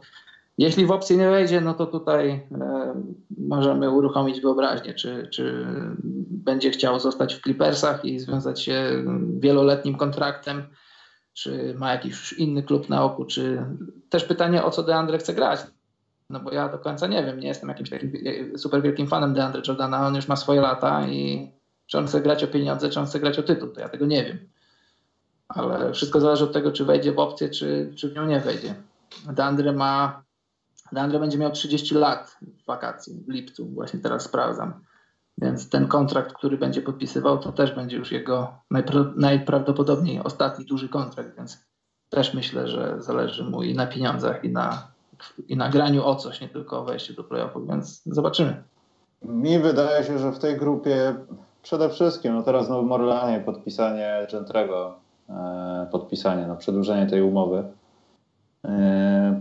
[0.58, 2.94] Jeśli w opcję nie wejdzie, no to tutaj e,
[3.38, 5.66] możemy uruchomić wyobraźnię, czy, czy
[6.30, 9.04] będzie chciał zostać w Clippersach i związać się
[9.40, 10.64] wieloletnim kontraktem,
[11.34, 13.66] czy ma jakiś inny klub na oku, czy
[14.10, 15.60] też pytanie, o co DeAndre chce grać.
[16.30, 18.12] No bo ja do końca nie wiem, nie jestem jakimś takim
[18.58, 21.52] super wielkim fanem DeAndre Jordana, on już ma swoje lata i
[21.88, 24.06] czy on chce grać o pieniądze, czy on chce grać o tytuł, to ja tego
[24.06, 24.38] nie wiem.
[25.48, 28.76] Ale wszystko zależy od tego, czy wejdzie w opcję, czy, czy w nią nie wejdzie.
[29.34, 30.23] DeAndre ma
[30.92, 34.74] Deandre będzie miał 30 lat w wakacji, w lipcu, właśnie teraz sprawdzam.
[35.38, 40.90] Więc ten kontrakt, który będzie podpisywał, to też będzie już jego najpra- najprawdopodobniej ostatni duży
[40.90, 41.66] kontrakt, więc
[42.10, 44.88] też myślę, że zależy mu i na pieniądzach, i na,
[45.48, 48.64] i na graniu o coś, nie tylko o wejściu do playoffów, więc zobaczymy.
[49.22, 51.16] Mi wydaje się, że w tej grupie
[51.64, 54.96] przede wszystkim, no teraz w Nowym podpisanie Gentrego,
[55.30, 57.64] e, podpisanie, no przedłużenie tej umowy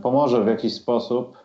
[0.03, 1.39] pomoże w jakiś sposób,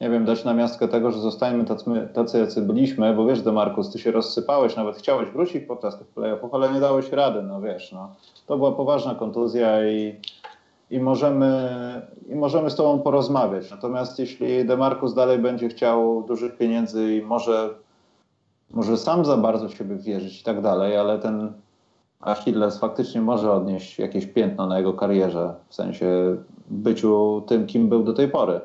[0.00, 3.98] nie wiem, dać namiastkę tego, że zostańmy tacy, tacy jacy byliśmy, bo wiesz, Demarkus, ty
[3.98, 8.14] się rozsypałeś, nawet chciałeś wrócić podczas tych playoffów, ale nie dałeś rady, no wiesz, no.
[8.46, 10.20] To była poważna kontuzja i,
[10.90, 11.68] i, możemy,
[12.28, 13.70] i możemy z tobą porozmawiać.
[13.70, 17.70] Natomiast jeśli Demarkus dalej będzie chciał dużych pieniędzy i może,
[18.70, 21.52] może sam za bardzo w siebie wierzyć i tak dalej, ale ten
[22.20, 26.36] Achilles faktycznie może odnieść jakieś piętno na jego karierze, w sensie
[26.70, 28.60] byciu tym, kim był do tej pory.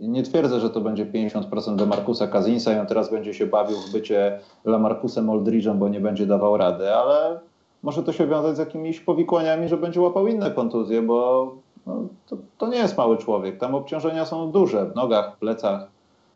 [0.00, 3.76] Nie twierdzę, że to będzie 50% do Markusa Kazinsa i on teraz będzie się bawił
[3.76, 7.40] w bycie Lamarcusem Aldridge'em, bo nie będzie dawał rady, ale
[7.82, 11.50] może to się wiązać z jakimiś powikłaniami, że będzie łapał inne kontuzje, bo
[11.86, 13.58] no, to, to, nie jest mały człowiek.
[13.58, 15.86] Tam obciążenia są duże w nogach, w plecach.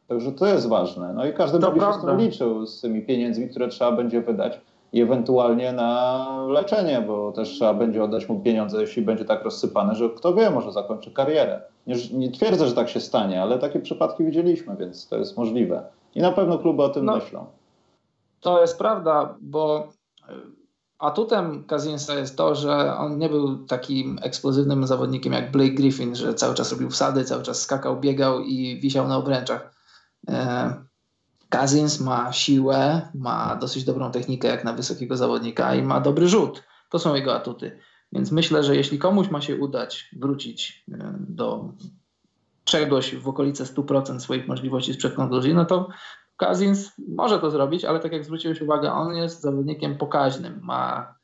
[0.09, 1.13] Także to jest ważne.
[1.15, 4.21] No i każdy To będzie się z tym liczył, z tymi pieniędzmi, które trzeba będzie
[4.21, 4.61] wydać
[4.93, 9.95] i ewentualnie na leczenie, bo też trzeba będzie oddać mu pieniądze, jeśli będzie tak rozsypane,
[9.95, 11.63] że kto wie, może zakończy karierę.
[11.87, 15.83] Nie, nie twierdzę, że tak się stanie, ale takie przypadki widzieliśmy, więc to jest możliwe.
[16.15, 17.15] I na pewno kluby o tym No.
[17.17, 17.47] myślą.
[18.41, 19.89] To jest prawda, bo
[20.29, 20.33] y,
[20.99, 26.35] atutem Kazinsa jest to, że on nie był takim eksplozywnym zawodnikiem jak Blake Griffin, że
[26.35, 29.75] cały czas robił wsady, cały czas skakał, biegał i wisiał na obręczach.
[30.29, 30.75] E,
[31.49, 36.65] Kazins ma siłę, ma dosyć dobrą technikę jak na wysokiego zawodnika i ma dobry rzut.
[36.91, 37.79] To są jego atuty.
[38.13, 41.73] Więc myślę, że jeśli komuś ma się udać wrócić e, do
[42.65, 45.89] czegoś w okolice 100% swoich możliwości sprzed kontuzji, no to
[46.37, 50.61] Kazins może to zrobić, ale tak jak zwróciłeś uwagę, on jest zawodnikiem pokaźnym.
[50.63, 51.15] Ma,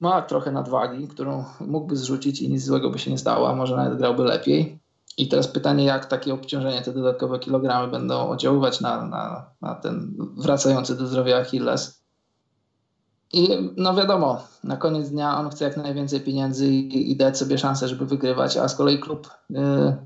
[0.00, 3.76] ma trochę nadwagi, którą mógłby zrzucić i nic złego by się nie stało, a może
[3.76, 4.81] nawet grałby lepiej.
[5.18, 10.16] I teraz pytanie, jak takie obciążenie, te dodatkowe kilogramy będą oddziaływać na, na, na ten
[10.36, 12.02] wracający do zdrowia Achilles.
[13.32, 17.58] I no wiadomo, na koniec dnia on chce jak najwięcej pieniędzy i, i dać sobie
[17.58, 19.96] szansę, żeby wygrywać, a z kolei klub yy,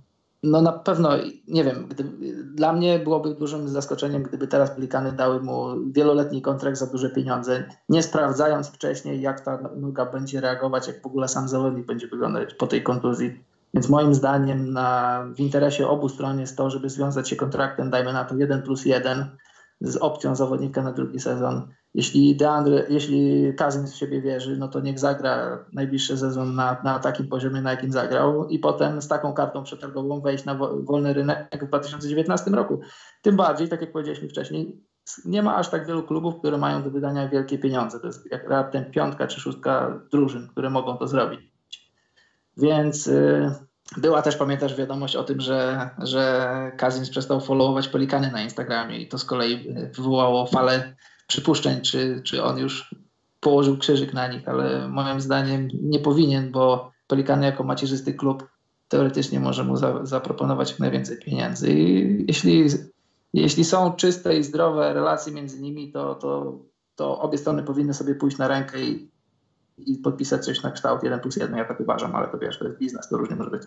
[0.42, 1.10] no na pewno,
[1.48, 6.78] nie wiem, gdyby, dla mnie byłoby dużym zaskoczeniem, gdyby teraz Pelikany dały mu wieloletni kontrakt
[6.78, 11.48] za duże pieniądze, nie sprawdzając wcześniej, jak ta noga będzie reagować, jak w ogóle sam
[11.48, 13.40] zawodnik będzie wyglądać po tej kontuzji.
[13.76, 18.12] Więc moim zdaniem na, w interesie obu stron jest to, żeby związać się kontraktem, dajmy
[18.12, 19.36] na to 1 plus 1
[19.80, 21.68] z opcją zawodnika na drugi sezon.
[21.94, 26.98] Jeśli Deandre, jeśli Kazin w siebie wierzy, no to niech zagra najbliższy sezon na, na
[26.98, 30.54] takim poziomie, na jakim zagrał i potem z taką kartą przetargową wejść na
[30.84, 32.80] wolny rynek w 2019 roku.
[33.22, 34.84] Tym bardziej, tak jak powiedzieliśmy wcześniej,
[35.24, 38.00] nie ma aż tak wielu klubów, które mają do wydania wielkie pieniądze.
[38.00, 41.55] To jest jak raptem piątka czy szóstka drużyn, które mogą to zrobić.
[42.56, 43.52] Więc yy,
[43.96, 49.08] była też, pamiętasz, wiadomość o tym, że, że Kazins przestał followować Pelikany na Instagramie i
[49.08, 50.96] to z kolei wywołało falę
[51.26, 52.94] przypuszczeń, czy, czy on już
[53.40, 58.48] położył krzyżyk na nich, ale moim zdaniem nie powinien, bo Pelikany jako macierzysty klub
[58.88, 61.72] teoretycznie może mu za, zaproponować jak najwięcej pieniędzy.
[61.72, 62.64] I jeśli,
[63.32, 66.58] jeśli są czyste i zdrowe relacje między nimi, to, to,
[66.96, 69.10] to obie strony powinny sobie pójść na rękę i,
[69.78, 71.56] i podpisać coś na kształt 1 plus 1.
[71.56, 73.62] Ja tak uważam, ale to wiesz, to jest biznes, to różnie może być.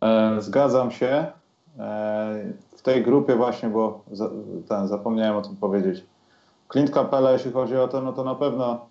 [0.00, 1.26] E, zgadzam się.
[1.78, 4.04] E, w tej grupie właśnie, bo
[4.68, 6.04] ten, zapomniałem o tym powiedzieć.
[6.72, 8.86] Clint Capella, jeśli chodzi o to, no to na pewno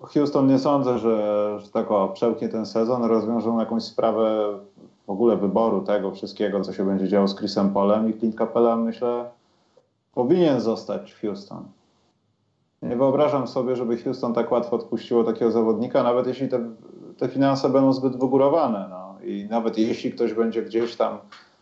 [0.00, 4.58] Houston nie sądzę, że, że tak o, przełknie ten sezon, rozwiążą jakąś sprawę
[5.06, 8.76] w ogóle wyboru tego wszystkiego, co się będzie działo z Chrisem Polem i Clint Capella,
[8.76, 9.24] myślę,
[10.14, 11.64] powinien zostać w Houston.
[12.88, 16.74] Nie wyobrażam sobie, żeby Houston tak łatwo odpuściło takiego zawodnika, nawet jeśli te,
[17.18, 18.86] te finanse będą zbyt wygórowane.
[18.90, 19.14] No.
[19.22, 21.18] I nawet jeśli ktoś będzie gdzieś tam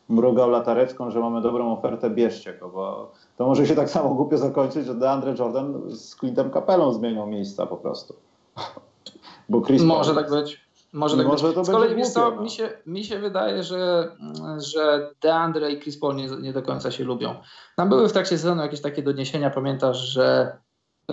[0.08, 4.38] mrugał latareczką, że mamy dobrą ofertę, bierzcie go, bo to może się tak samo głupio
[4.38, 8.14] zakończyć, że DeAndre Jordan z Clintem Capelą zmienią miejsca po prostu.
[9.48, 10.60] Bo Chris może tak być.
[10.92, 11.54] Może, tak może być.
[11.54, 12.42] To Z kolei no.
[12.42, 14.10] mi, się, mi się wydaje, że,
[14.58, 17.34] że DeAndre i Chris Paul nie, nie do końca się lubią.
[17.76, 20.56] Tam były w trakcie sezonu jakieś takie doniesienia, pamiętasz, że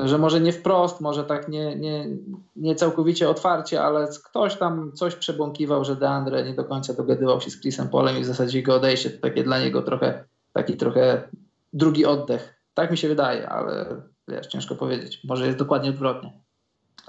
[0.04, 2.08] że może nie wprost, może tak nie, nie,
[2.56, 7.52] nie całkowicie otwarcie, ale ktoś tam coś przebąkiwał, że Deandre nie do końca dogadywał się
[7.52, 10.24] z Chrisem Polem i w zasadzie jego odejście to takie dla niego trochę,
[10.54, 11.30] taki trochę
[11.74, 12.56] drugi oddech.
[12.74, 15.22] Tak mi się wydaje, ale wiesz, ciężko powiedzieć.
[15.24, 16.34] Może jest dokładnie odwrotnie.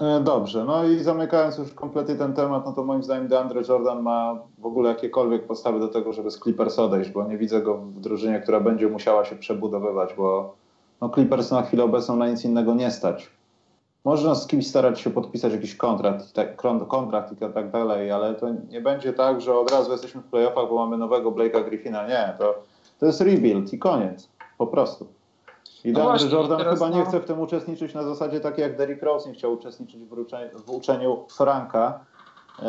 [0.01, 4.01] E, dobrze, no i zamykając już kompletnie ten temat, no to moim zdaniem DeAndre Jordan
[4.01, 7.77] ma w ogóle jakiekolwiek podstawy do tego, żeby z Clippers odejść, bo nie widzę go
[7.77, 10.55] w drużynie, która będzie musiała się przebudowywać, bo
[11.01, 13.29] no Clippers na chwilę obecną na nic innego nie stać.
[14.05, 18.47] Można z kimś starać się podpisać jakiś kontrakt, tak, kontrakt i tak dalej, ale to
[18.69, 22.07] nie będzie tak, że od razu jesteśmy w playoffach, bo mamy nowego Blake'a Griffina.
[22.07, 22.55] Nie, to,
[22.99, 24.29] to jest rebuild i koniec.
[24.57, 25.07] Po prostu.
[25.83, 26.97] I no właśnie, Jordan chyba no...
[26.97, 30.13] nie chce w tym uczestniczyć na zasadzie takiej jak Derrick Rose nie chciał uczestniczyć w,
[30.13, 31.99] uczeniu, w uczeniu Franka,
[32.59, 32.65] ee,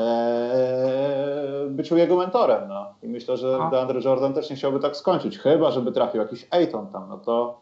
[1.71, 2.69] byciu jego mentorem.
[2.69, 2.87] No.
[3.03, 3.59] I myślę, że.
[3.71, 7.61] DeAndre Jordan też nie chciałby tak skończyć, chyba żeby trafił jakiś Ayton tam, no to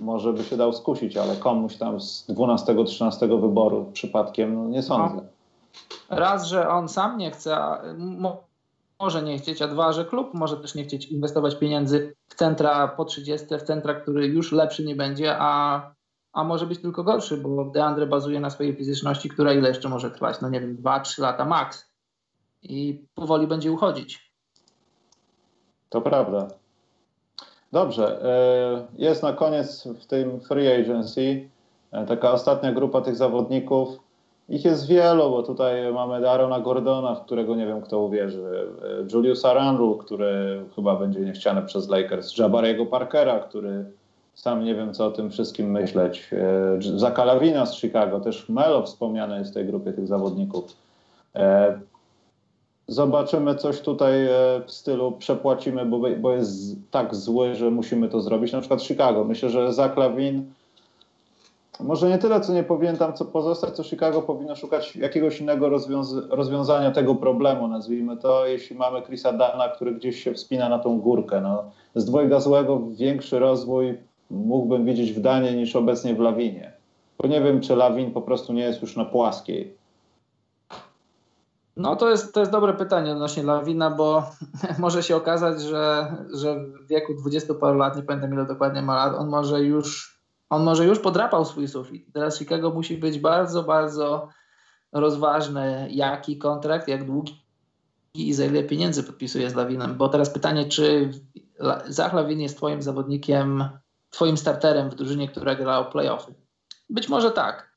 [0.00, 5.16] może by się dał skusić, ale komuś tam z 12-13 wyboru przypadkiem no nie sądzę.
[5.16, 5.22] No.
[6.16, 7.58] Raz, że on sam nie chce,
[9.00, 12.88] może nie chcieć, a dwa, że klub może też nie chcieć inwestować pieniędzy w centra
[12.88, 15.82] po 30, w centra, który już lepszy nie będzie, a,
[16.32, 20.10] a może być tylko gorszy, bo Deandre bazuje na swojej fizyczności, która ile jeszcze może
[20.10, 20.40] trwać?
[20.40, 21.92] No nie wiem, 2-3 lata max.
[22.62, 24.32] I powoli będzie uchodzić.
[25.88, 26.48] To prawda.
[27.72, 28.24] Dobrze.
[28.24, 31.48] E, jest na koniec w tym free agency
[31.92, 33.88] e, taka ostatnia grupa tych zawodników.
[34.48, 38.42] Ich jest wielu, bo tutaj mamy Darona Gordona, w którego nie wiem kto uwierzy,
[38.82, 43.84] e, Juliusa Randle, który chyba będzie niechciany przez Lakers, Jabariego Parkera, który
[44.34, 46.30] sam nie wiem co o tym wszystkim myśleć,
[46.96, 50.76] Zaka Lavina z Chicago, też Melo wspomniany jest w tej grupie tych zawodników
[52.92, 54.30] zobaczymy coś tutaj e,
[54.66, 58.52] w stylu przepłacimy, bo, bo jest tak zły, że musimy to zrobić.
[58.52, 59.24] Na przykład Chicago.
[59.24, 60.52] Myślę, że Zach Lavin
[61.80, 65.68] może nie tyle, co nie powinien tam co pozostać, co Chicago powinno szukać jakiegoś innego
[65.68, 70.78] rozwiąz rozwiązania tego problemu, nazwijmy to, jeśli mamy Chrisa Dana, który gdzieś się wspina na
[70.78, 71.40] tą górkę.
[71.40, 71.64] No,
[71.94, 73.98] z dwojga złego większy rozwój
[74.30, 76.72] mógłbym widzieć w Danie niż obecnie w Lawinie.
[77.18, 79.81] Bo nie wiem, czy Lawin po prostu nie jest już na płaskiej.
[81.76, 84.30] No to jest, to jest dobre pytanie odnośnie Lawina, bo
[84.78, 88.94] może się okazać, że, że w wieku 20 paru lat, nie pamiętam ile dokładnie ma
[88.94, 90.18] lat, on może już,
[90.50, 92.06] on może już podrapał swój sufit.
[92.12, 94.28] Teraz Chicago musi być bardzo, bardzo
[94.92, 97.42] rozważne, jaki kontrakt, jak długi
[98.14, 99.94] i za ile pieniędzy podpisuje z Lawinem.
[99.94, 101.10] Bo teraz pytanie, czy
[101.88, 103.64] Zach Lawin jest twoim zawodnikiem,
[104.10, 106.34] twoim starterem w drużynie, która grała o playoffy?
[106.90, 107.71] Być może tak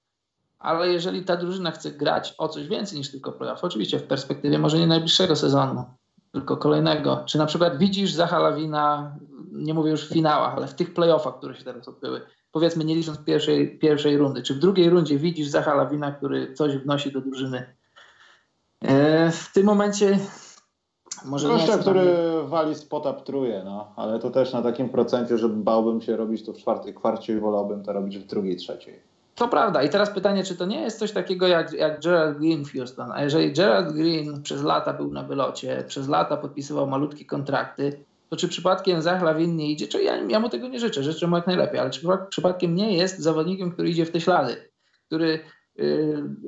[0.60, 4.60] ale jeżeli ta drużyna chce grać o coś więcej niż tylko playoff, oczywiście w perspektywie
[4.60, 5.86] może nie najbliższego sezonu,
[6.32, 9.16] tylko kolejnego, czy na przykład widzisz Zacha Lawina,
[9.52, 12.96] nie mówię już w finałach, ale w tych playoffach, które się teraz odbyły, powiedzmy nie
[12.96, 17.22] licząc pierwszej, pierwszej rundy, czy w drugiej rundzie widzisz Zacha Lawina, który coś wnosi do
[17.22, 17.76] drużyny?
[18.82, 20.20] E, w tym momencie
[21.26, 26.02] może Gościa, który wali spota ptruje, no, ale to też na takim procencie, że bałbym
[26.02, 29.15] się robić to w czwartej kwarcie i wolałbym to robić w drugiej, trzeciej.
[29.36, 29.84] To prawda.
[29.84, 33.12] I teraz pytanie, czy to nie jest coś takiego jak, jak Gerald Green w Houston?
[33.12, 38.36] A jeżeli Gerald Green przez lata był na wylocie, przez lata podpisywał malutkie kontrakty, to
[38.36, 39.88] czy przypadkiem Zach Lawin nie idzie?
[39.88, 42.98] Czy ja, ja mu tego nie życzę, życzę mu jak najlepiej, ale czy przypadkiem nie
[42.98, 44.70] jest zawodnikiem, który idzie w te ślady,
[45.08, 45.40] który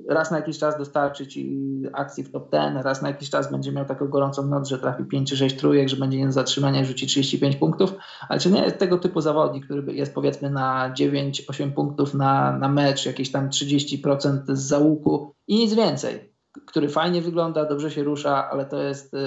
[0.08, 1.60] raz na jakiś czas dostarczy ci
[1.94, 5.04] akcji w top 10, raz na jakiś czas będzie miał taką gorącą noc, że trafi
[5.04, 7.94] 5 czy 6 trójek, że będzie nie do zatrzymania i rzuci 35 punktów,
[8.30, 12.70] ale czy nie jest tego typu zawodnik, który jest powiedzmy na 9-8 punktów na, na
[12.70, 16.34] mecz, jakieś tam 30% z załuku i nic więcej,
[16.66, 19.18] który fajnie wygląda, dobrze się rusza, ale to jest, y,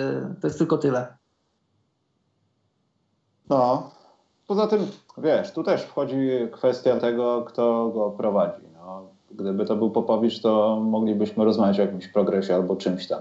[0.40, 1.16] to jest tylko tyle.
[3.48, 3.90] No,
[4.46, 4.86] poza tym,
[5.18, 8.70] wiesz, tu też wchodzi kwestia tego, kto go prowadzi.
[9.30, 13.20] Gdyby to był Popowicz, to moglibyśmy rozmawiać o jakimś progresie albo czymś tam.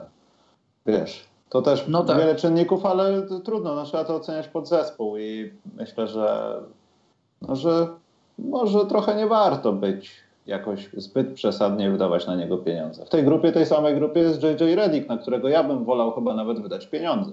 [0.85, 2.17] Wiesz, to też no tak.
[2.17, 6.59] wiele czynników, ale trudno, no, trzeba to oceniać pod zespół i myślę, że,
[7.41, 7.87] no, że
[8.39, 10.11] może trochę nie warto być
[10.45, 13.05] jakoś zbyt przesadnie wydawać na niego pieniądze.
[13.05, 16.33] W tej grupie, tej samej grupie jest JJ Reddick, na którego ja bym wolał chyba
[16.33, 17.31] nawet wydać pieniądze.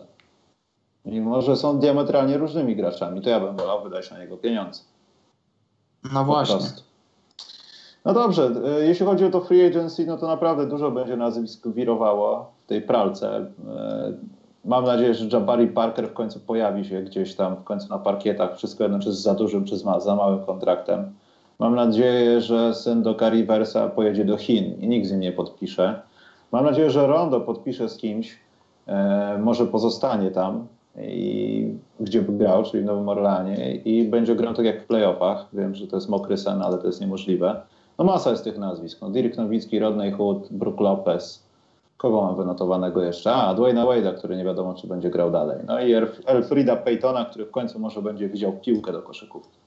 [1.04, 4.82] Mimo, że są diametralnie różnymi graczami, to ja bym wolał wydać na niego pieniądze.
[6.12, 6.56] No właśnie.
[8.06, 11.68] No dobrze, e, jeśli chodzi o to free agency, no to naprawdę dużo będzie nazwisk
[11.68, 13.36] wirowało w tej pralce.
[13.36, 13.46] E,
[14.64, 18.56] mam nadzieję, że Jabari Parker w końcu pojawi się gdzieś tam w końcu na parkietach,
[18.56, 21.12] wszystko jedno czy z za dużym, czy z za małym kontraktem.
[21.58, 23.14] Mam nadzieję, że syn do
[23.96, 26.02] pojedzie do Chin i nikt z nim nie podpisze.
[26.52, 28.38] Mam nadzieję, że Rondo podpisze z kimś,
[28.86, 30.66] e, może pozostanie tam,
[31.02, 35.46] i, gdzie by grał, czyli w Nowym Orlanie i będzie grał tak jak w playoffach.
[35.52, 37.60] Wiem, że to jest mokry sen, ale to jest niemożliwe.
[37.98, 39.00] No masa jest tych nazwisk.
[39.00, 41.46] No, Dirk Nowicki, Rodney Hood, Brook Lopez.
[41.96, 43.34] Kogo mam wynotowanego jeszcze?
[43.34, 45.58] A, Dwayna Wade'a, który nie wiadomo, czy będzie grał dalej.
[45.66, 45.92] No i
[46.26, 49.58] Elfrida Paytona, który w końcu może będzie widział piłkę do koszykówki.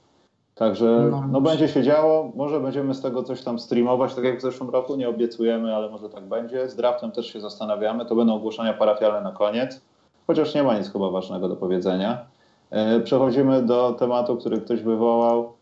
[0.54, 4.38] Także no, no będzie się działo, może będziemy z tego coś tam streamować, tak jak
[4.38, 6.68] w zeszłym roku, nie obiecujemy, ale może tak będzie.
[6.68, 9.80] Z draftem też się zastanawiamy, to będą ogłoszenia parafialne na koniec,
[10.26, 12.26] chociaż nie ma nic chyba ważnego do powiedzenia.
[12.70, 15.52] E, przechodzimy do tematu, który ktoś wywołał,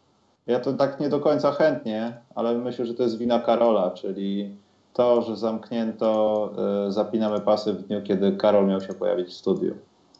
[0.48, 4.56] ja to tak nie do końca chętnie, ale myślę, że to jest wina Karola, czyli
[4.92, 6.50] to, że zamknięto,
[6.88, 9.74] y, zapinamy pasy w dniu, kiedy Karol miał się pojawić w studiu.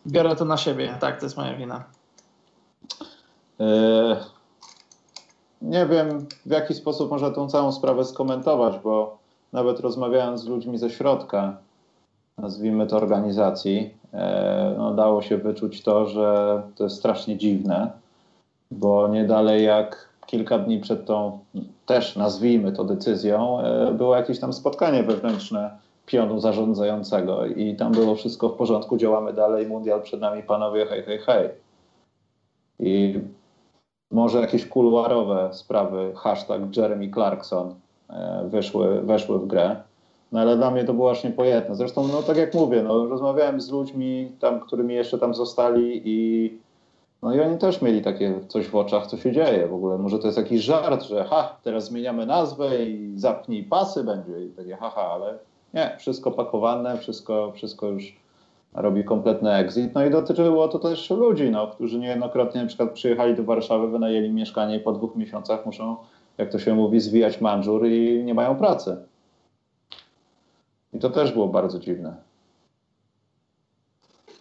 [0.06, 1.84] Biorę to na siebie, tak, to jest moja wina.
[3.60, 3.64] Y,
[5.62, 9.18] nie wiem, w jaki sposób można tą całą sprawę skomentować, bo
[9.52, 11.56] nawet rozmawiając z ludźmi ze środka,
[12.38, 14.18] nazwijmy to organizacji, y,
[14.78, 17.90] no, dało się wyczuć to, że to jest strasznie dziwne,
[18.70, 21.38] bo nie dalej jak kilka dni przed tą,
[21.86, 28.14] też nazwijmy to decyzją, e, było jakieś tam spotkanie wewnętrzne pionu zarządzającego i tam było
[28.14, 31.48] wszystko w porządku, działamy dalej, mundial przed nami, panowie, hej, hej, hej.
[32.80, 33.20] I
[34.10, 37.74] może jakieś kuluarowe sprawy, hashtag Jeremy Clarkson
[38.10, 39.76] e, wyszły, weszły w grę.
[40.32, 41.74] No ale dla mnie to było aż niepojętne.
[41.74, 46.58] Zresztą, no tak jak mówię, no, rozmawiałem z ludźmi tam, którymi jeszcze tam zostali i
[47.22, 49.98] no i oni też mieli takie coś w oczach, co się dzieje w ogóle.
[49.98, 54.50] Może to jest jakiś żart, że ha, teraz zmieniamy nazwę i zapnij pasy będzie i
[54.50, 55.38] takie haha, ale
[55.74, 58.16] nie, wszystko pakowane, wszystko, wszystko już
[58.74, 59.94] robi kompletny exit.
[59.94, 64.30] No i dotyczyło to też ludzi, no, którzy niejednokrotnie na przykład przyjechali do Warszawy, wynajęli
[64.30, 65.96] mieszkanie i po dwóch miesiącach muszą,
[66.38, 68.96] jak to się mówi, zwijać manżur i nie mają pracy.
[70.92, 72.27] I to też było bardzo dziwne.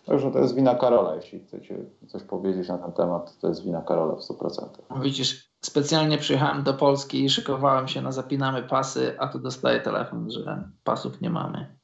[0.07, 1.75] Także to jest wina Karola, jeśli chcecie
[2.07, 5.01] coś powiedzieć na ten temat, to jest wina Karola w 100%.
[5.01, 10.31] Widzisz, specjalnie przyjechałem do Polski i szykowałem się na zapinamy pasy, a tu dostaję telefon,
[10.31, 11.77] że pasów nie mamy.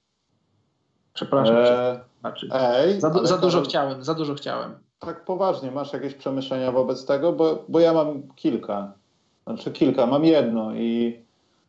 [1.13, 1.55] Przepraszam.
[1.57, 4.75] Eee, znaczy, ej, za, za dużo Karol, chciałem, za dużo chciałem.
[4.99, 7.33] Tak poważnie, masz jakieś przemyślenia wobec tego?
[7.33, 8.93] Bo, bo ja mam kilka.
[9.47, 11.19] Znaczy kilka, mam jedno i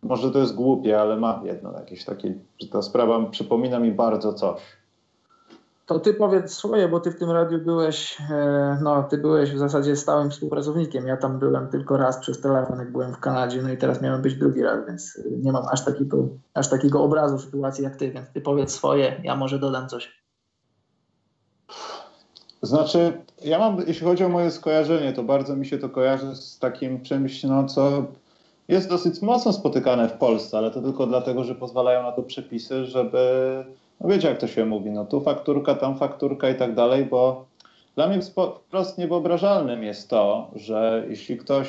[0.02, 4.32] może to jest głupie, ale mam jedno jakieś takie, że ta sprawa przypomina mi bardzo
[4.32, 4.60] coś.
[5.86, 9.58] To ty powiedz swoje, bo ty w tym radiu byłeś, e, no ty byłeś w
[9.58, 11.06] zasadzie stałym współpracownikiem.
[11.06, 14.22] Ja tam byłem tylko raz przez telefon, jak byłem w Kanadzie, no i teraz miałem
[14.22, 18.30] być drugi raz, więc nie mam aż takiego, aż takiego obrazu sytuacji jak ty, więc
[18.32, 20.24] ty powiedz swoje, ja może dodam coś.
[22.62, 23.12] Znaczy,
[23.44, 27.02] ja mam, jeśli chodzi o moje skojarzenie, to bardzo mi się to kojarzy z takim
[27.02, 28.04] czymś, no co
[28.68, 32.84] jest dosyć mocno spotykane w Polsce, ale to tylko dlatego, że pozwalają na to przepisy,
[32.84, 33.64] żeby,
[34.04, 37.44] no wiecie jak to się mówi, no tu fakturka, tam fakturka i tak dalej, bo
[37.94, 38.20] dla mnie
[38.66, 41.68] wprost niewyobrażalnym jest to, że jeśli ktoś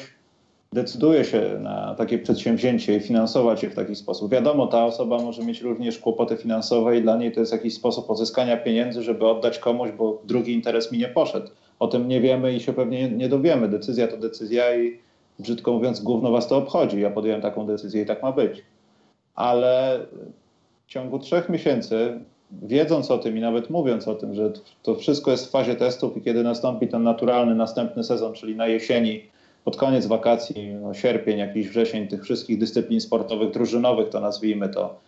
[0.73, 4.31] decyduje się na takie przedsięwzięcie i finansować je w taki sposób.
[4.31, 8.07] Wiadomo, ta osoba może mieć również kłopoty finansowe i dla niej to jest jakiś sposób
[8.07, 11.47] pozyskania pieniędzy, żeby oddać komuś, bo drugi interes mi nie poszedł.
[11.79, 13.67] O tym nie wiemy i się pewnie nie dowiemy.
[13.67, 14.99] Decyzja to decyzja i
[15.39, 17.01] brzydko mówiąc, główno was to obchodzi.
[17.01, 18.63] Ja podjąłem taką decyzję i tak ma być.
[19.35, 19.99] Ale
[20.87, 22.19] w ciągu trzech miesięcy,
[22.51, 24.51] wiedząc o tym i nawet mówiąc o tym, że
[24.83, 28.67] to wszystko jest w fazie testów i kiedy nastąpi ten naturalny następny sezon, czyli na
[28.67, 29.21] jesieni,
[29.63, 34.99] pod koniec wakacji, no sierpień, jakiś wrzesień tych wszystkich dyscyplin sportowych, drużynowych, to nazwijmy to,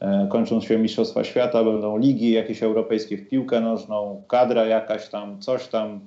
[0.00, 5.40] e, kończą się Mistrzostwa Świata, będą ligi jakieś europejskie w piłkę nożną, kadra jakaś tam,
[5.40, 6.00] coś tam,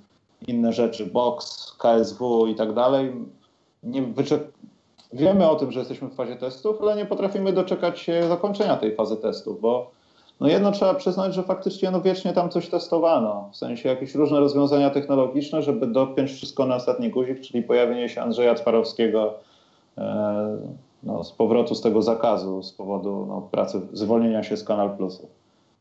[0.47, 3.11] inne rzeczy, boks, KSW i tak dalej.
[3.83, 4.01] Nie
[5.15, 8.95] wiemy o tym, że jesteśmy w fazie testów, ale nie potrafimy doczekać się zakończenia tej
[8.95, 9.91] fazy testów, bo
[10.39, 14.39] no jedno trzeba przyznać, że faktycznie no wiecznie tam coś testowano, w sensie jakieś różne
[14.39, 19.33] rozwiązania technologiczne, żeby dopiąć wszystko na ostatni guzik, czyli pojawienie się Andrzeja Cwarowskiego
[19.97, 20.57] e,
[21.03, 25.27] no, z powrotu z tego zakazu, z powodu no, pracy, zwolnienia się z Kanal Plusu.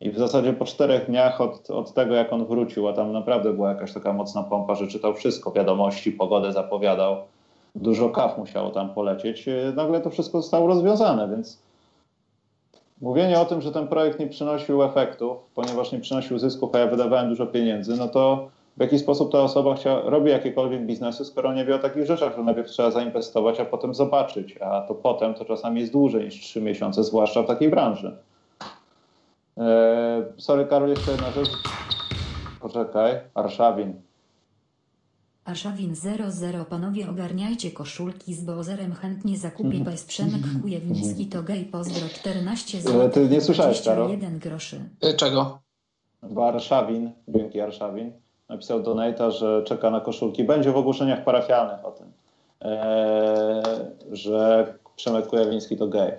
[0.01, 3.53] I w zasadzie po czterech dniach od, od tego, jak on wrócił, a tam naprawdę
[3.53, 7.17] była jakaś taka mocna pompa, że czytał wszystko, wiadomości, pogodę zapowiadał,
[7.75, 11.63] dużo kaw musiało tam polecieć, e, nagle to wszystko zostało rozwiązane, więc
[13.01, 16.87] mówienie o tym, że ten projekt nie przynosił efektów, ponieważ nie przynosił zysków, a ja
[16.87, 21.53] wydawałem dużo pieniędzy, no to w jaki sposób ta osoba chcia, robi jakiekolwiek biznesy, skoro
[21.53, 25.35] nie wie o takich rzeczach, że najpierw trzeba zainwestować, a potem zobaczyć, a to potem
[25.35, 28.17] to czasami jest dłużej niż trzy miesiące, zwłaszcza w takiej branży.
[29.57, 31.51] Eee, sorry Karol, jeszcze jedna rzecz.
[32.61, 33.95] Poczekaj, Arszawin.
[35.45, 42.09] Arszawin 00 Panowie ogarniajcie koszulki z Bozerem chętnie zakupię bez Przemek Chujewnicki to gej pozdro
[42.09, 43.11] 14 zł.
[43.11, 44.07] Ty nie słyszałeś, Karol?
[44.07, 44.81] 21 groszy.
[45.05, 45.59] Y, Czego?
[46.23, 48.13] Warszawin, dzięki Arszawin,
[48.49, 50.45] napisał Donata, że czeka na koszulki.
[50.45, 52.13] Będzie w ogłoszeniach parafialnych o tym,
[52.61, 53.63] eee,
[54.13, 56.13] że Przemek Kujawiński to gej.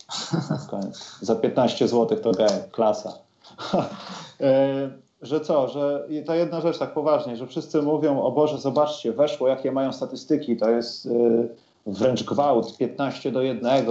[0.70, 1.18] Koniec.
[1.20, 2.48] Za 15 zł to gej.
[2.72, 3.12] Klasa.
[4.40, 4.90] eee,
[5.22, 9.48] że co, że ta jedna rzecz tak poważnie, że wszyscy mówią, o Boże, zobaczcie, weszło,
[9.48, 11.48] jakie mają statystyki, to jest yy,
[11.86, 13.86] wręcz gwałt, 15 do 1,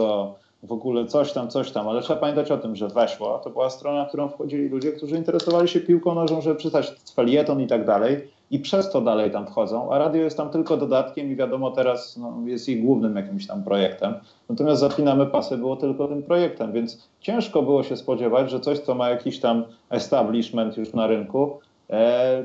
[0.63, 3.69] w ogóle coś tam, coś tam, ale trzeba pamiętać o tym, że weszło, to była
[3.69, 7.85] strona, na którą wchodzili ludzie, którzy interesowali się piłką nożną, żeby przeczytać felieton i tak
[7.85, 11.71] dalej i przez to dalej tam wchodzą, a radio jest tam tylko dodatkiem i wiadomo
[11.71, 14.13] teraz no, jest ich głównym jakimś tam projektem.
[14.49, 18.95] Natomiast Zapinamy Pasy było tylko tym projektem, więc ciężko było się spodziewać, że coś, co
[18.95, 21.59] ma jakiś tam establishment już na rynku,
[21.89, 22.43] e,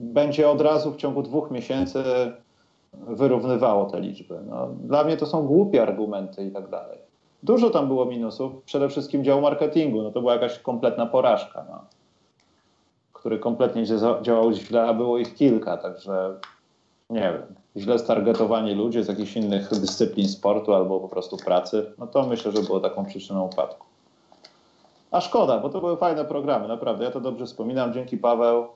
[0.00, 2.02] będzie od razu w ciągu dwóch miesięcy
[2.92, 4.38] wyrównywało te liczby.
[4.48, 6.98] No, dla mnie to są głupie argumenty i tak dalej.
[7.42, 11.64] Dużo tam było minusów, przede wszystkim dział marketingu, no to była jakaś kompletna porażka.
[11.70, 11.78] No
[13.24, 13.84] który kompletnie
[14.22, 16.34] działał źle, a było ich kilka, także
[17.10, 17.42] nie wiem,
[17.76, 22.52] źle stargetowani ludzie z jakichś innych dyscyplin sportu albo po prostu pracy, no to myślę,
[22.52, 23.86] że było taką przyczyną upadku.
[25.10, 27.04] A szkoda, bo to były fajne programy, naprawdę.
[27.04, 27.92] Ja to dobrze wspominam.
[27.92, 28.66] Dzięki Paweł.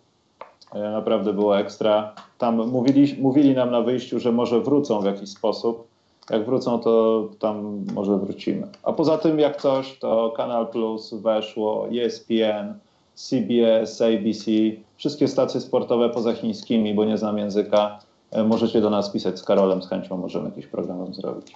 [0.74, 2.14] E, naprawdę było ekstra.
[2.38, 5.86] Tam mówili, mówili nam na wyjściu, że może wrócą w jakiś sposób.
[6.30, 8.66] Jak wrócą, to tam może wrócimy.
[8.82, 12.74] A poza tym, jak coś, to Kanal Plus weszło, ESPN,
[13.18, 14.50] CBS, ABC,
[14.96, 17.98] wszystkie stacje sportowe poza chińskimi, bo nie znam języka.
[18.30, 21.54] E, możecie do nas pisać z Karolem, z chęcią możemy jakiś program zrobić.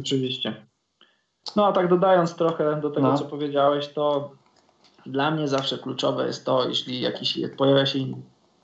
[0.00, 0.54] Oczywiście.
[1.56, 3.18] No a tak dodając trochę do tego, no.
[3.18, 4.30] co powiedziałeś, to
[5.06, 7.98] dla mnie zawsze kluczowe jest to, jeśli jakiś pojawia się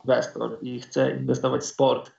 [0.04, 2.12] inwestor i chce inwestować w sport,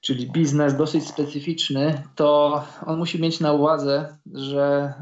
[0.00, 4.94] czyli biznes dosyć specyficzny, to on musi mieć na uwadze, że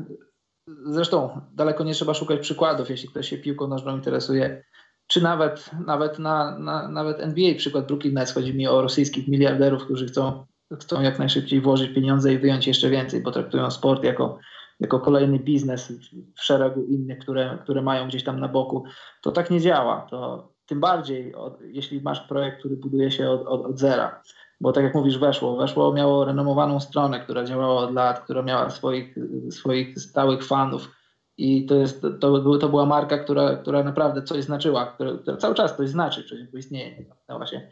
[0.66, 4.62] Zresztą daleko nie trzeba szukać przykładów, jeśli ktoś się piłką nożną interesuje,
[5.06, 9.84] czy nawet, nawet, na, na, nawet NBA, przykład Brooklyn Nets, chodzi mi o rosyjskich miliarderów,
[9.84, 10.46] którzy chcą,
[10.80, 14.38] chcą jak najszybciej włożyć pieniądze i wyjąć jeszcze więcej, bo traktują sport jako,
[14.80, 15.92] jako kolejny biznes
[16.36, 18.84] w szeregu innych, które, które mają gdzieś tam na boku.
[19.22, 20.06] To tak nie działa.
[20.10, 24.22] To tym bardziej, od, jeśli masz projekt, który buduje się od, od, od zera
[24.60, 25.56] bo tak jak mówisz, weszło.
[25.56, 29.14] Weszło miało renomowaną stronę, która działała od lat, która miała swoich,
[29.50, 30.90] swoich stałych fanów.
[31.38, 35.54] I to, jest, to, to była marka, która, która naprawdę coś znaczyła, która, która cały
[35.54, 37.68] czas coś znaczy, czyli istnieje, nie zamknęła się.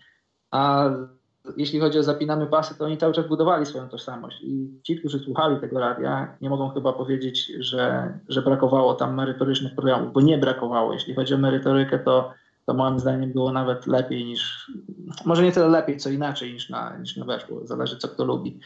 [0.51, 0.91] A
[1.57, 4.43] jeśli chodzi o zapinamy pasy, to oni cały czas budowali swoją tożsamość.
[4.43, 9.75] I ci, którzy słuchali tego radia, nie mogą chyba powiedzieć, że, że brakowało tam merytorycznych
[9.75, 10.93] programów, bo nie brakowało.
[10.93, 12.33] Jeśli chodzi o merytorykę, to
[12.67, 14.73] to moim zdaniem było nawet lepiej niż,
[15.25, 18.61] może nie tyle lepiej, co inaczej niż na, niż na weszło, zależy co kto lubi.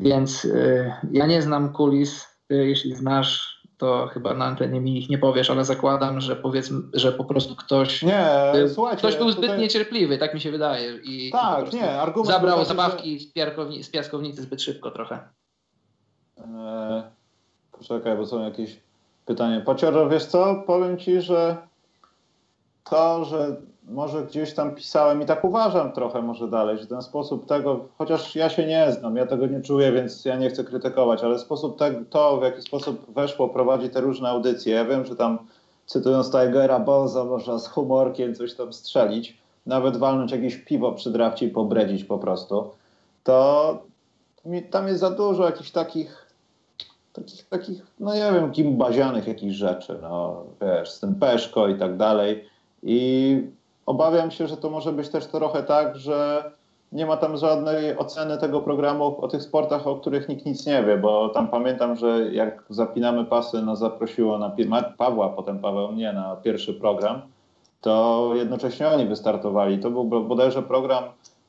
[0.00, 2.26] Więc y, ja nie znam kulis.
[2.48, 6.80] Ty, jeśli znasz, to chyba na antenie mi ich nie powiesz, ale zakładam, że powiedzmy,
[6.92, 8.98] że po prostu ktoś, Nie, y, słuchajcie.
[8.98, 10.94] ktoś był zbyt tutaj- niecierpliwy, tak mi się wydaje.
[10.96, 15.18] I, Tak, nie, argument Zabrał zabawki z, piarkowni- z piaskownicy zbyt szybko trochę.
[16.38, 16.44] Że...
[16.44, 17.10] E,
[17.78, 18.80] poczekaj, bo są jakieś
[19.26, 19.60] pytania.
[19.60, 20.62] Pacioro, wiesz co?
[20.66, 21.56] Powiem ci, że
[22.84, 23.56] to, że
[23.88, 28.36] może gdzieś tam pisałem i tak uważam trochę może dalej, że ten sposób tego, chociaż
[28.36, 31.78] ja się nie znam, ja tego nie czuję, więc ja nie chcę krytykować, ale sposób
[31.78, 34.74] tego, to w jaki sposób weszło, prowadzi te różne audycje.
[34.74, 35.38] Ja wiem, że tam
[35.86, 41.46] cytując Tigera Boza można z humorkiem coś tam strzelić, nawet walnąć jakieś piwo przy drafcie
[41.46, 42.70] i pobredzić po prostu,
[43.24, 43.78] to
[44.44, 46.24] mi, tam jest za dużo jakichś takich
[47.12, 51.96] takich, takich, no nie wiem, gimbazianych jakichś rzeczy, no wiesz, z tym Peszko i tak
[51.96, 52.53] dalej.
[52.84, 53.42] I
[53.86, 56.50] obawiam się, że to może być też trochę tak, że
[56.92, 60.84] nie ma tam żadnej oceny tego programu o tych sportach, o których nikt nic nie
[60.84, 64.52] wie, bo tam pamiętam, że jak zapinamy pasy, no zaprosiło na
[64.98, 67.22] Pawła, potem Paweł mnie na pierwszy program,
[67.80, 69.78] to jednocześnie oni wystartowali.
[69.78, 71.04] To był bo- bodajże program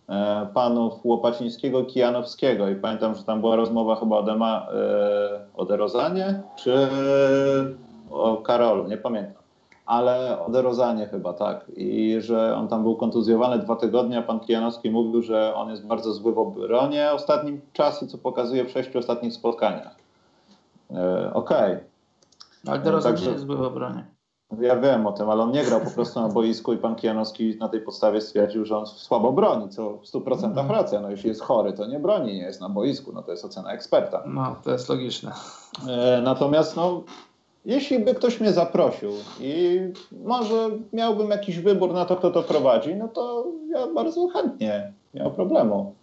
[0.09, 5.65] e, panów Łopacińskiego Kijanowskiego i pamiętam, że tam była rozmowa chyba o, Dema, e, o
[5.65, 6.87] Derozanie czy
[8.11, 9.44] o Karolu, nie pamiętam.
[9.85, 11.65] Ale o Derozanie chyba, tak.
[11.75, 15.85] I że on tam był kontuzjowany dwa tygodnie, a pan Kijanowski mówił, że on jest
[15.87, 19.95] bardzo zły w obronie ostatnim czasem, co pokazuje w sześciu ostatnich spotkaniach.
[20.91, 21.77] E, Okej.
[22.67, 24.05] Ale teraz także- nie jest zły w obronie.
[24.61, 27.57] Ja wiem o tym, ale on nie grał po prostu na boisku i pan Kijanowski
[27.59, 30.71] na tej podstawie stwierdził, że on słabo broni, co w 100% Mhm.
[30.71, 31.01] racja.
[31.01, 33.71] No jeśli jest chory, to nie broni, nie jest na boisku, no to jest ocena
[33.71, 34.23] eksperta.
[34.25, 35.31] No, to jest logiczne.
[35.87, 37.01] E, Natomiast no,
[37.65, 39.79] jeśli by ktoś mnie zaprosił i
[40.25, 45.23] może miałbym jakiś wybór na to, kto to prowadzi, no to ja bardzo chętnie, nie
[45.23, 45.93] ma problemu.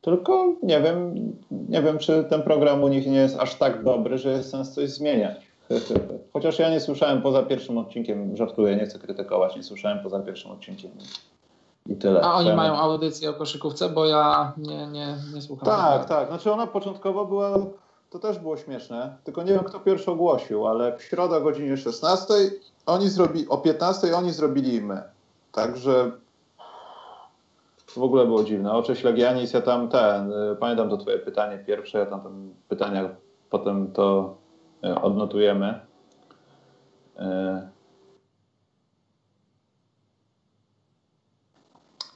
[0.00, 1.14] Tylko nie wiem,
[1.50, 4.72] nie wiem, czy ten program u nich nie jest aż tak dobry, że jest sens
[4.72, 5.36] coś zmieniać.
[6.32, 10.50] Chociaż ja nie słyszałem poza pierwszym odcinkiem, żartuję, nie chcę krytykować, nie słyszałem poza pierwszym
[10.50, 10.90] odcinkiem.
[11.86, 12.20] I tyle.
[12.20, 15.66] A oni mają audycję o koszykówce, bo ja nie, nie, nie słucham.
[15.66, 16.28] tak, tak.
[16.28, 17.58] Znaczy ona początkowo była,
[18.14, 21.76] to też było śmieszne, tylko nie wiem kto pierwszy ogłosił, ale w środę o godzinie
[21.76, 22.34] 16
[22.86, 25.02] oni zrobili, o 15 oni zrobili my.
[25.52, 26.12] Także
[27.86, 28.72] w ogóle było dziwne.
[28.72, 33.08] Oczywiście Legianis, ja tam ten, y, pamiętam to twoje pytanie pierwsze, ja tam, tam pytania
[33.50, 34.36] potem to
[34.84, 35.80] y, odnotujemy.
[37.18, 37.74] Y,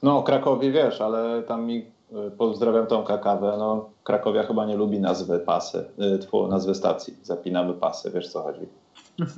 [0.03, 1.91] No, o Krakowie wiesz, ale tam mi
[2.37, 3.55] pozdrawiam Tomka Kawę.
[3.57, 7.15] No, Krakowia chyba nie lubi nazwy pasy, y, tfu, nazwy stacji.
[7.23, 8.67] Zapinamy pasy, wiesz co chodzi.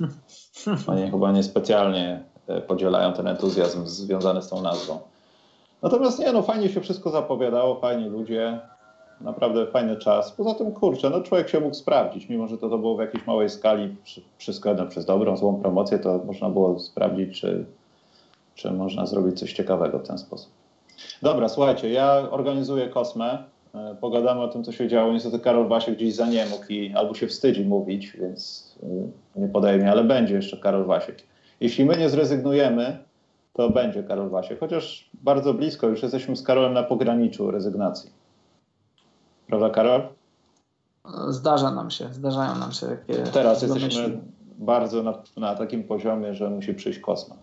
[0.86, 4.98] Oni chyba niespecjalnie y, podzielają ten entuzjazm związany z tą nazwą.
[5.82, 8.60] Natomiast nie, no fajnie się wszystko zapowiadało, fajni ludzie,
[9.20, 10.32] naprawdę fajny czas.
[10.32, 13.26] Poza tym, kurczę, no człowiek się mógł sprawdzić, mimo że to, to było w jakiejś
[13.26, 17.64] małej skali, przy, wszystko no, przez dobrą, złą promocję, to można było sprawdzić, czy,
[18.54, 20.61] czy można zrobić coś ciekawego w ten sposób.
[21.22, 23.44] Dobra, słuchajcie, ja organizuję Kosmę.
[23.74, 25.12] e, Pogadamy o tym, co się działo.
[25.12, 28.72] Niestety Karol Wasiek gdzieś za nie mógł i albo się wstydzi mówić, więc
[29.36, 31.22] y, nie podaje mi, ale będzie jeszcze Karol Wasiek.
[31.60, 32.98] Jeśli my nie zrezygnujemy,
[33.52, 34.60] to będzie Karol Wasiek.
[34.60, 38.10] Chociaż bardzo blisko, już jesteśmy z Karolem na pograniczu rezygnacji.
[39.46, 40.02] Prawda, Karol?
[41.28, 44.20] Zdarza nam się, zdarzają nam się takie Teraz jesteśmy
[44.58, 47.36] bardzo na, na takim poziomie, że musi przyjść Kosma.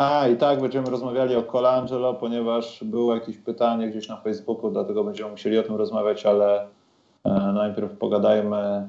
[0.00, 5.04] A i tak będziemy rozmawiali o Colangelo, ponieważ było jakieś pytanie gdzieś na Facebooku, dlatego
[5.04, 6.66] będziemy musieli o tym rozmawiać, ale
[7.24, 8.88] e, najpierw pogadajmy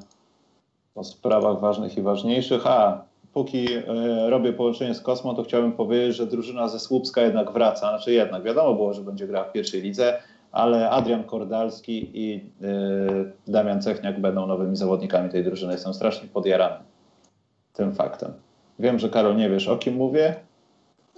[0.96, 2.68] o sprawach ważnych i ważniejszych.
[2.68, 3.84] A, póki e,
[4.30, 7.90] robię połączenie z Kosmą, to chciałbym powiedzieć, że drużyna ze Słupska jednak wraca.
[7.90, 10.20] Znaczy jednak, wiadomo było, że będzie grała w pierwszej lidze,
[10.52, 15.74] ale Adrian Kordalski i y, Damian Cechniak będą nowymi zawodnikami tej drużyny.
[15.74, 16.76] Jestem strasznie podjarany
[17.74, 18.34] tym faktem.
[18.80, 20.36] Wiem, że Karol nie wiesz o kim mówię,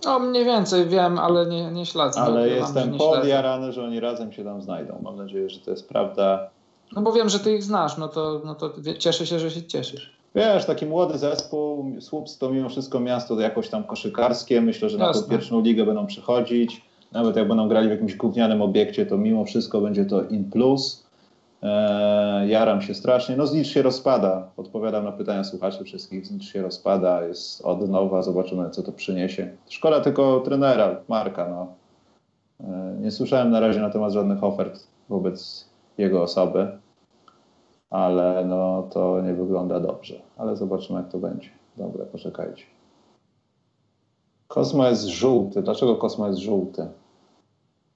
[0.05, 2.21] No mniej więcej wiem, ale nie, nie śledzę.
[2.21, 2.97] ale że jestem śledzę.
[2.97, 4.99] podjarany, że oni razem się tam znajdą.
[5.03, 6.49] Mam nadzieję, że to jest prawda.
[6.95, 9.63] No bo wiem, że ty ich znasz, no to, no to cieszę się, że się
[9.63, 10.13] cieszysz.
[10.35, 14.61] Wiesz, taki młody zespół, Słups to mimo wszystko miasto jakoś tam koszykarskie.
[14.61, 15.30] Myślę, że na tą Jasne.
[15.30, 16.81] pierwszą ligę będą przychodzić.
[17.11, 21.02] Nawet jak będą grali w jakimś gównianym obiekcie, to mimo wszystko będzie to in plus.
[21.64, 23.35] Eee, jaram się strasznie.
[23.38, 24.48] No znicz się rozpada.
[24.57, 26.26] Odpowiadam na pytania słuchaczy wszystkich.
[26.26, 28.22] Znicz się rozpada, jest od nowa.
[28.22, 29.57] Zobaczymy, co to przyniesie.
[29.69, 31.49] Szkoda tylko trenera, Marka.
[31.49, 31.68] No.
[32.60, 36.84] Eee, nie słyszałem na razie na temat żadnych ofert wobec jego osoby
[37.94, 40.22] ale no to nie wygląda dobrze.
[40.38, 41.49] Ale zobaczymy, jak to będzie.
[41.77, 42.64] Dobra, poczekajcie.
[44.48, 45.61] Kosmo jest żółty.
[45.61, 46.88] Dlaczego Kosmo jest żółty?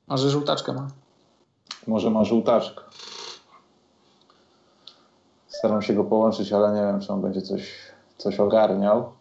[0.08, 0.88] A że żółtaczkę ma.
[1.88, 2.82] Może ma żółtaczkę.
[5.58, 7.74] Staram się go połączyć, ale nie wiem, czy on będzie coś,
[8.18, 9.12] coś ogarniał.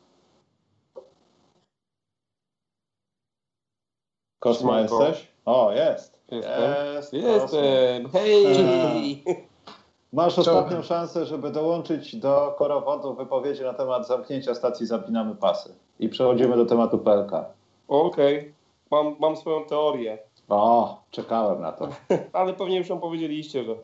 [4.58, 5.06] Siemanko.
[5.06, 5.28] jesteś?
[5.44, 6.20] O, jest.
[6.30, 6.94] Jestem.
[6.94, 7.12] Jest.
[7.12, 8.10] Jestem!
[8.12, 9.24] Hej!
[10.12, 10.48] Masz Czołem.
[10.48, 15.74] ostatnią szansę, żeby dołączyć do korowodu wypowiedzi na temat zamknięcia stacji Zapinamy Pasy.
[16.00, 17.32] I przechodzimy do tematu PLK.
[17.88, 18.54] Okej,
[18.90, 20.18] mam, mam swoją teorię,
[20.48, 21.88] O, czekałem na to.
[22.32, 23.74] ale pewnie już ją powiedzieliście, że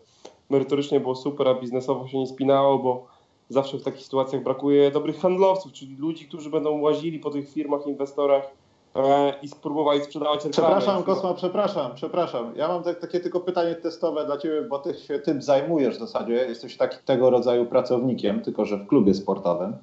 [0.53, 3.07] merytorycznie było super, a biznesowo się nie spinało, bo
[3.49, 7.87] zawsze w takich sytuacjach brakuje dobrych handlowców, czyli ludzi, którzy będą łazili po tych firmach,
[7.87, 8.51] inwestorach
[8.97, 10.77] e, i spróbowali sprzedawać reklamę.
[10.77, 12.53] Przepraszam, Kosmo, przepraszam, przepraszam.
[12.57, 16.01] Ja mam tak, takie tylko pytanie testowe dla Ciebie, bo Ty się tym zajmujesz w
[16.01, 16.35] zasadzie.
[16.35, 19.77] Jesteś taki, tego rodzaju pracownikiem, tylko że w klubie sportowym.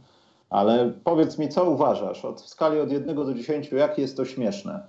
[0.49, 4.25] Ale powiedz mi, co uważasz od, w skali od 1 do 10, jakie jest to
[4.25, 4.83] śmieszne?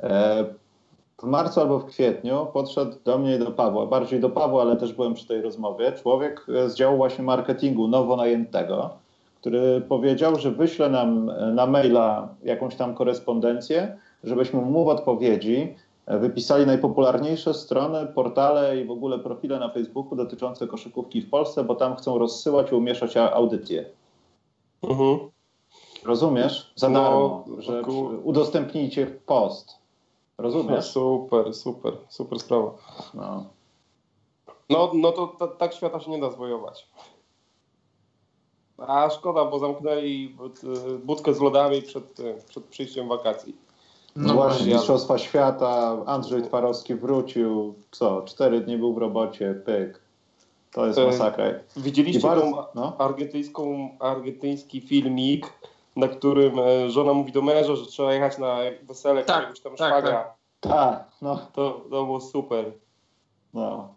[0.00, 0.44] E,
[1.18, 4.76] w marcu albo w kwietniu podszedł do mnie i do Pawła, bardziej do Pawła, ale
[4.76, 8.90] też byłem przy tej rozmowie, człowiek e, z działu właśnie marketingu nowo najętego,
[9.40, 15.74] który powiedział, że wyśle nam e, na maila jakąś tam korespondencję, żebyśmy mu w odpowiedzi
[16.06, 21.64] e, wypisali najpopularniejsze strony, portale i w ogóle profile na Facebooku dotyczące koszykówki w Polsce,
[21.64, 23.84] bo tam chcą rozsyłać i umieszczać audycje.
[24.82, 25.18] Mhm.
[26.04, 26.72] Rozumiesz?
[26.76, 27.82] Za No, darmo, że
[28.24, 29.81] udostępnijcie post.
[30.42, 30.84] No, Rozumiesz?
[30.90, 32.70] super, super, super sprawa.
[33.14, 33.44] No.
[34.70, 36.88] No, no to ta, tak świata się nie da zwojować.
[38.78, 40.36] A szkoda, bo zamknęli
[41.04, 42.16] budkę z lodami przed,
[42.48, 43.56] przed przyjściem wakacji.
[44.16, 50.00] No właśnie, ja- Mistrzostwa Świata, Andrzej Twarowski wrócił, co, cztery dni był w robocie, pyk.
[50.72, 51.44] To jest E, masakra.
[51.76, 52.96] Widzieliście bardzo, tą no.
[52.98, 55.52] argentyńską, argentyński filmik,
[55.96, 59.76] na którym e, żona mówi do męża, że trzeba jechać na wesele Tak, któregoś tam
[59.76, 60.34] tak, szwagra.
[60.60, 62.72] Tak, no, To, to było super.
[63.54, 63.94] no.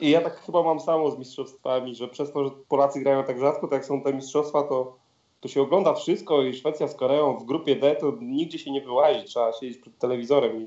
[0.00, 3.38] I ja tak chyba mam samo z mistrzostwami, że przez to, że Polacy grają tak
[3.40, 4.96] rzadko, tak jak są te mistrzostwa, to,
[5.40, 8.80] to się ogląda wszystko i Szwecja z Koreą w grupie D, to nigdzie się nie
[8.80, 10.62] wyłazi, trzeba siedzieć przed telewizorem.
[10.62, 10.66] I,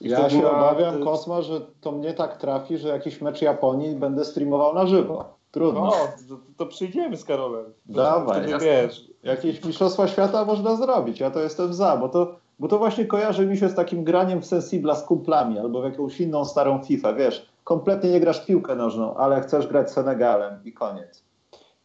[0.00, 3.96] i Ja wtedy się obawiam, Kosmo, że to mnie tak trafi, że jakiś mecz Japonii
[3.96, 5.33] będę streamował na żywo.
[5.54, 5.80] Trudno.
[5.80, 5.92] No,
[6.28, 7.64] to, to przyjdziemy z Karolem.
[7.64, 9.10] To Dawaj, wtedy wiesz.
[9.22, 13.46] Jakieś mistrzostwa świata można zrobić, ja to jestem za, bo to, bo to właśnie kojarzy
[13.46, 17.12] mi się z takim graniem w Sensibla z kumplami albo w jakąś inną starą FIFA,
[17.12, 21.24] wiesz, kompletnie nie grasz w piłkę nożną, ale chcesz grać z Senegalem i koniec.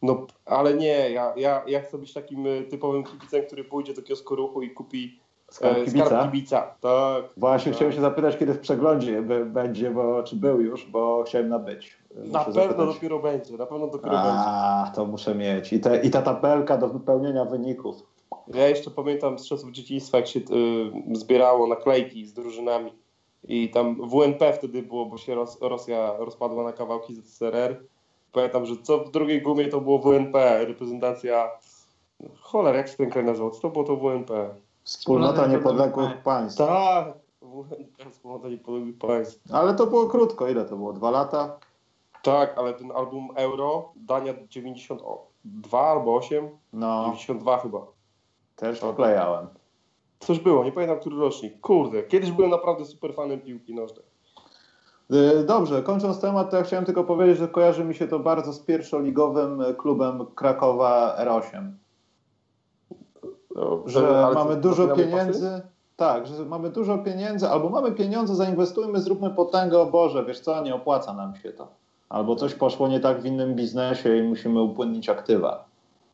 [0.02, 4.02] No, ale nie, ja, ja, ja chcę być takim y, typowym kibicem, który pójdzie do
[4.02, 5.20] kiosku ruchu i kupi
[5.50, 6.06] Skarb e, kibica.
[6.06, 6.74] skarb kibica.
[6.80, 7.24] Tak.
[7.36, 7.76] Właśnie tak.
[7.76, 11.96] chciałem się zapytać, kiedy w przeglądzie będzie, bo, czy był już, bo chciałem nabyć.
[12.14, 12.94] Na Muszę pewno zapytać.
[12.94, 14.30] dopiero będzie, na pewno dopiero będzie.
[14.32, 15.72] A, to muszę mieć.
[15.72, 17.96] I, te, I ta tabelka do wypełnienia wyników.
[18.54, 20.44] Ja jeszcze pamiętam z czasów dzieciństwa, jak się y,
[21.12, 22.92] zbierało naklejki z drużynami
[23.48, 27.82] i tam WNP wtedy było, bo się Ros- Rosja rozpadła na kawałki ZSRR.
[28.32, 31.50] Pamiętam, że co w drugiej gumie to było WNP, reprezentacja...
[32.40, 33.50] Cholera, jak się ten kraj nazywał?
[33.50, 34.48] Co to było to WNP?
[34.84, 36.58] Wspólnota Niepodległych Państw.
[36.58, 37.12] Tak!
[38.10, 39.54] Wspólnota Niepodległych Państw.
[39.54, 40.48] Ale to było krótko.
[40.48, 40.92] Ile to było?
[40.92, 41.58] Dwa lata?
[42.22, 47.86] Tak, ale ten album Euro, Dania 92 albo 8, No, 92 chyba.
[48.56, 49.46] też wklejałem.
[50.18, 51.60] Coś było, nie pamiętam który rocznik.
[51.60, 54.04] Kurde, kiedyś byłem naprawdę super fanem piłki nożnej.
[55.40, 58.52] Y, Dobrze, kończąc temat, to ja chciałem tylko powiedzieć, że kojarzy mi się to bardzo
[58.52, 61.70] z pierwszoligowym klubem Krakowa R8.
[63.86, 65.50] Że mamy dużo pieniędzy.
[65.50, 65.62] pasy?
[65.96, 70.62] Tak, że mamy dużo pieniędzy, albo mamy pieniądze, zainwestujmy, zróbmy potęgę, o Boże, wiesz co,
[70.62, 71.68] nie opłaca nam się to.
[72.08, 75.64] Albo coś poszło nie tak w innym biznesie i musimy upłynnić aktywa.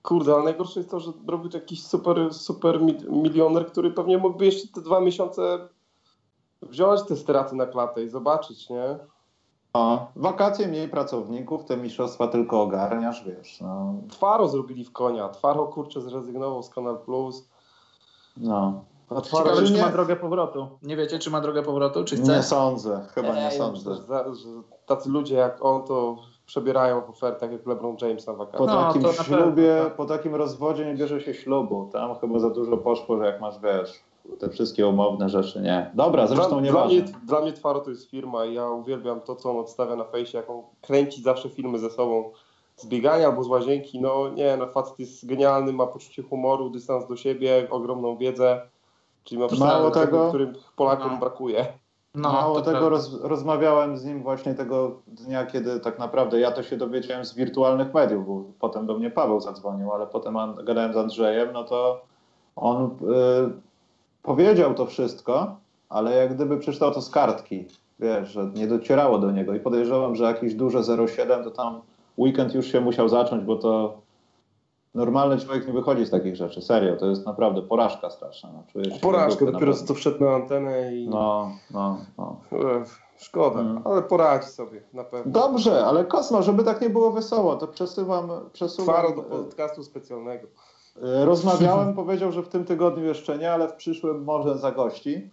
[0.02, 4.18] Kurde, ale najgorsze jest to, że robił to jakiś super, super mi- milioner, który pewnie
[4.18, 5.58] mógłby jeszcze te dwa miesiące
[6.62, 8.98] wziąć te straty na klatę i zobaczyć, nie?
[9.76, 13.94] No, wakacje mniej pracowników, te mistrzostwa tylko ogarniasz, wiesz, no.
[14.10, 15.28] Twaro zrobili w konia.
[15.28, 17.48] Twaro, kurczę, zrezygnował z Kanal Plus.
[18.36, 18.84] no.
[19.10, 20.66] A Twaro Ciekawe, czy nie- ma drogę powrotu.
[20.82, 22.42] Nie wiecie, czy ma drogę powrotu, czy Nie chce?
[22.42, 23.94] sądzę, chyba nie Ej, sądzę.
[23.94, 24.48] Że, że
[24.86, 26.16] tacy ludzie jak on to
[26.46, 28.66] przebierają w ofertach jak LeBron James na Po wakacje.
[28.66, 29.96] No, takim ślubie, tak.
[29.96, 31.88] po takim rozwodzie nie bierze się ślubu.
[31.92, 34.02] Tam chyba za dużo poszło, że jak masz, wiesz,
[34.38, 35.90] te wszystkie umowne rzeczy, nie.
[35.94, 37.18] Dobra, zresztą dla, nie dla, mnie, ważne.
[37.26, 40.38] dla mnie Twaro to jest firma i ja uwielbiam to, co on odstawia na fejsie,
[40.38, 42.30] jak on kręci zawsze filmy ze sobą
[42.76, 44.00] z biegania albo z łazienki.
[44.00, 48.60] No nie, no facet jest genialny, ma poczucie humoru, dystans do siebie, ogromną wiedzę,
[49.24, 51.18] czyli ma wszystko, Mało tego- którym Polakom No.
[51.18, 51.66] brakuje.
[52.14, 56.62] No, Mało tego, roz, rozmawiałem z nim właśnie tego dnia, kiedy tak naprawdę ja to
[56.62, 60.92] się dowiedziałem z wirtualnych mediów, bo potem do mnie Paweł zadzwonił, ale potem an, gadałem
[60.92, 62.00] z Andrzejem, no to
[62.56, 62.90] on y,
[64.26, 65.56] powiedział to wszystko,
[65.88, 67.64] ale jak gdyby przeczytał to z kartki,
[67.98, 71.80] wiesz, że nie docierało do niego i podejrzewam, że jakieś duże 0,7 to tam
[72.18, 73.94] weekend już się musiał zacząć, bo to
[74.94, 78.50] normalny człowiek nie wychodzi z takich rzeczy, serio, to jest naprawdę porażka straszna.
[78.52, 82.36] No, czujesz Porażka, dopiero co wszedł na antenę i No, no, no.
[82.52, 83.82] Ech, szkoda, Mm.
[83.84, 85.32] ale poradzi sobie na pewno.
[85.32, 90.46] Dobrze, ale Kosmo, żeby tak nie było wesoło, to przesuwam, przesuwam Twaro do podcastu specjalnego.
[91.02, 95.30] E, Rozmawiałem, powiedział, że w tym tygodniu jeszcze nie, ale w przyszłym może zagości.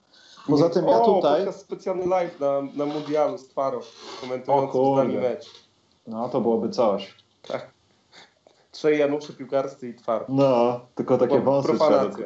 [0.47, 3.79] Poza tym ja o, tutaj, podcast specjalny live na, na mundialu z Twaro,
[4.21, 5.03] komentujący O kurde.
[5.03, 5.45] z nami mecz.
[6.07, 7.17] no to byłoby coś.
[8.71, 10.25] Trzej Janusze piłkarscy i Twaro.
[10.29, 12.25] No, tylko takie Była wąsy profanacja.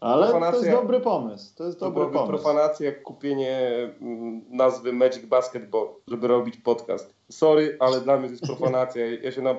[0.00, 0.72] Ale to jest Profanacja.
[0.72, 2.42] dobry pomysł, to jest To dobry byłaby pomysł.
[2.44, 3.58] profanacja jak kupienie
[4.00, 7.14] mm, nazwy Magic Basketball, żeby robić podcast.
[7.30, 9.06] Sorry, ale dla mnie to jest profanacja.
[9.06, 9.54] Ja się na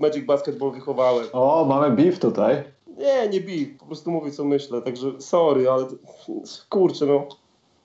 [0.00, 1.26] Magic Basketball wychowałem.
[1.32, 2.64] O, mamy beef tutaj.
[2.98, 5.86] Nie, nie bij, po prostu mówię co myślę, także sorry, ale
[6.68, 7.26] kurczę no.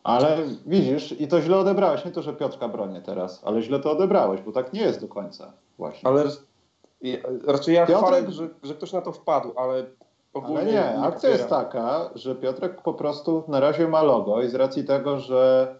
[0.04, 2.06] Ale widzisz, i to źle odebrałeś.
[2.06, 5.08] Nie to, że Piotrka bronię teraz, ale źle to odebrałeś, bo tak nie jest do
[5.08, 5.54] końca.
[5.78, 6.10] Właśnie.
[6.10, 6.24] Ale
[7.48, 9.86] raczej ja Piotrek- chwalę, że, że ktoś na to wpadł, ale
[10.34, 14.50] ogólnie Ale nie, akcja jest taka, że Piotrek po prostu na razie ma logo i
[14.50, 15.76] z racji tego, że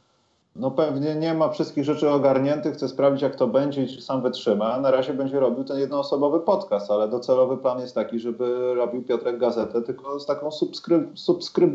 [0.56, 4.22] no pewnie nie ma wszystkich rzeczy ogarniętych, chce sprawdzić jak to będzie i czy sam
[4.22, 9.04] wytrzyma, na razie będzie robił ten jednoosobowy podcast, ale docelowy plan jest taki, żeby robił
[9.04, 11.72] Piotrek gazetę tylko z taką subskryp, subskryp,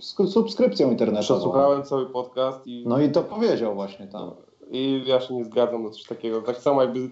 [0.00, 1.34] sk- subskrypcją internetową.
[1.38, 4.30] Przesłuchałem cały podcast i, No i to powiedział właśnie tam.
[4.70, 6.42] i ja się nie zgadzam na coś takiego.
[6.42, 7.10] Tak samo jakby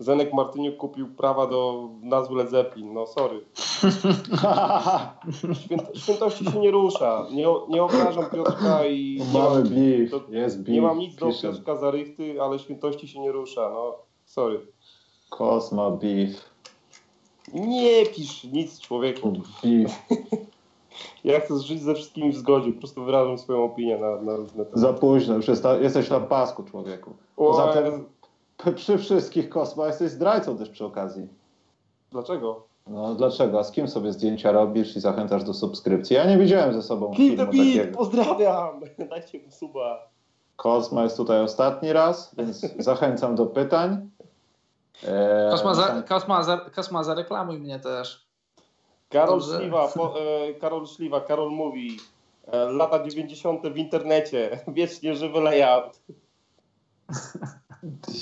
[0.00, 3.40] Zenek Martyniuk kupił prawa do nazwy Led Zeppelin, no sorry.
[5.64, 7.26] Święt, świętości się nie rusza.
[7.32, 10.68] Nie, nie obrażam Piotrka i Mamy mam, beef, to- jest beef.
[10.68, 11.26] nie mam nic do.
[11.42, 13.94] Piotrka Zarychty, ale świętości się nie rusza, no
[14.24, 14.60] sorry.
[15.30, 16.50] Kosma beef,
[17.54, 19.32] Nie pisz nic człowieku.
[19.62, 19.92] beef.
[21.24, 24.64] Ja chcę żyć ze wszystkimi w zgodzie, po prostu wyrażam swoją opinię na, na różne
[24.64, 24.80] tematy.
[24.80, 27.14] Za późno, już jest, jesteś na pasku człowieku.
[27.36, 28.04] Poza tym
[28.76, 31.28] przy wszystkich Kosma jesteś zdrajcą też przy okazji.
[32.10, 32.62] Dlaczego?
[32.86, 33.58] No dlaczego?
[33.58, 36.16] A z kim sobie zdjęcia robisz i zachęcasz do subskrypcji?
[36.16, 37.98] Ja nie widziałem ze sobą Kill the filmu beat, takiego.
[37.98, 38.80] pozdrawiam!
[39.10, 40.08] Dajcie mu suba.
[40.56, 44.10] Kosma jest tutaj ostatni raz, więc zachęcam do pytań.
[45.08, 48.26] Eee, Kosma, za, tam- Kosma, za, Kosma, zareklamuj mnie też.
[49.10, 49.58] Karol Dobrze.
[49.58, 51.96] Śliwa, po, e, Karol Śliwa, Karol mówi
[52.46, 53.62] e, lata 90.
[53.68, 56.00] w internecie, wiecznie żywy layout.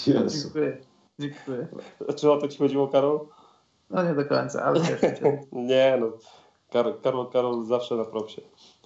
[0.06, 0.43] Jezu.
[0.43, 0.78] Dziękuję.
[1.18, 1.66] Dziękuję.
[2.16, 3.20] Czy o to ci chodziło, Karol?
[3.90, 5.39] No nie do końca, ale cieszę się.
[5.52, 6.06] Nie no,
[6.70, 8.40] Karol, Karol, Karol zawsze na propsie.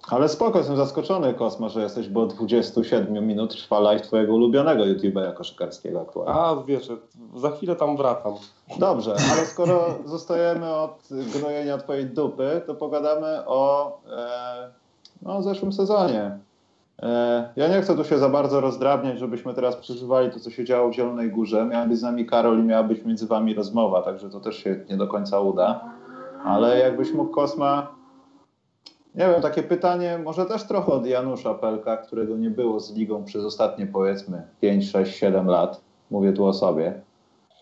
[0.09, 4.83] Ale spoko, jestem zaskoczony Kosma, że jesteś, bo od 27 minut trwa live twojego ulubionego
[4.83, 6.33] YouTube'a koszykarskiego aktualnie.
[6.33, 6.91] A wiesz,
[7.35, 8.33] za chwilę tam wracam.
[8.79, 14.71] Dobrze, ale skoro zostajemy od gnojenia twojej dupy, to pogadamy o, e,
[15.21, 16.39] no, o zeszłym sezonie.
[17.03, 20.65] E, ja nie chcę tu się za bardzo rozdrabniać, żebyśmy teraz przeżywali to, co się
[20.65, 21.65] działo w Zielonej Górze.
[21.65, 24.85] Miała być z nami Karol i miała być między wami rozmowa, także to też się
[24.89, 25.81] nie do końca uda.
[26.45, 27.87] Ale jakbyś mógł Kosma,
[29.15, 33.23] nie wiem, takie pytanie, może też trochę od Janusza Pelka, którego nie było z ligą
[33.23, 35.81] przez ostatnie powiedzmy 5, 6, 7 lat.
[36.11, 37.01] Mówię tu o sobie.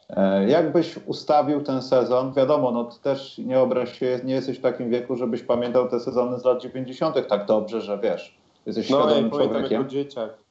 [0.09, 2.34] E, Jak byś ustawił ten sezon?
[2.34, 6.39] Wiadomo, no też nie obraź się, nie jesteś w takim wieku, żebyś pamiętał te sezony
[6.39, 7.27] z lat 90.
[7.27, 9.88] tak dobrze, że wiesz, jesteś No ja świadomym pamiętam człowiekiem.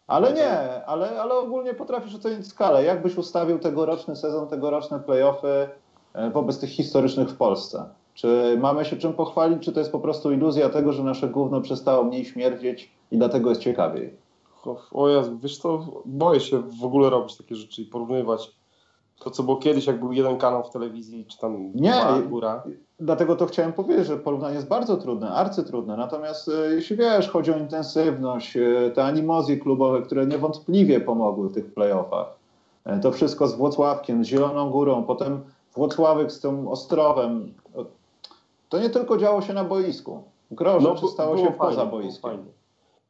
[0.06, 2.84] Ale nie, ale, ale ogólnie potrafisz ocenić skalę.
[2.84, 5.68] Jak byś ustawił tegoroczny sezon, tegoroczne playoffy
[6.12, 7.84] e, wobec tych historycznych w Polsce?
[8.14, 11.60] Czy mamy się czym pochwalić, czy to jest po prostu iluzja tego, że nasze gówno
[11.60, 14.14] przestało mniej śmierdzieć i dlatego jest ciekawiej?
[14.64, 18.50] O, o Jezu, wiesz co, boję się w ogóle robić takie rzeczy i porównywać
[19.24, 21.90] to, co było kiedyś, jak był jeden kanał w telewizji, czy tam Nie.
[21.90, 22.62] dwa, góra.
[23.00, 25.96] Dlatego to chciałem powiedzieć, że porównanie jest bardzo trudne, arcytrudne.
[25.96, 31.52] Natomiast e, jeśli wiesz, chodzi o intensywność, e, te animozje klubowe, które niewątpliwie pomogły w
[31.52, 32.26] tych playoffach.
[32.84, 35.40] E, To wszystko z Włocławkiem, z Zieloną Górą, potem
[35.74, 37.54] Włocławek z tym Ostrowem.
[38.68, 40.22] To nie tylko działo się na boisku.
[40.50, 42.30] Gro bu- stało się No, było poza fajnie, było boiskiem.
[42.30, 42.44] fajnie.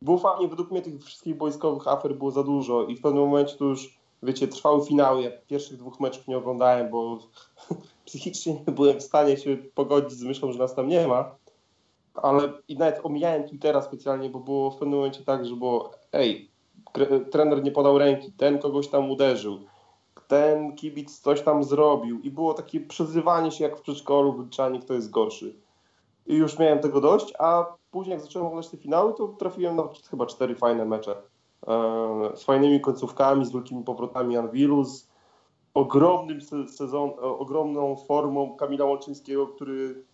[0.02, 3.56] Było fajnie, według mnie tych wszystkich boiskowych afer było za dużo i w pewnym momencie
[3.58, 5.22] to już, wiecie, trwały finały.
[5.22, 7.18] Ja pierwszych dwóch meczów nie oglądałem, bo
[8.04, 11.34] psychicznie nie byłem w stanie się pogodzić z myślą, że nas tam nie ma.
[12.14, 16.50] Ale i nawet omijałem Twittera specjalnie, bo było w pewnym momencie tak, że było, ej,
[17.30, 19.58] trener nie podał ręki, ten kogoś tam uderzył,
[20.28, 24.94] ten kibic coś tam zrobił i było takie przezywanie się jak w przedszkolu, wyliczanie kto
[24.94, 25.54] jest gorszy.
[26.26, 29.88] I już miałem tego dość, a później jak zacząłem oglądać te finały, to trafiłem na
[30.10, 31.22] chyba cztery fajne mecze.
[32.34, 35.08] Z fajnymi końcówkami, z wielkimi powrotami Anwilu, z
[35.74, 40.04] ogromnym se- sezon, e, ogromną formą Kamila Łączyńskiego, który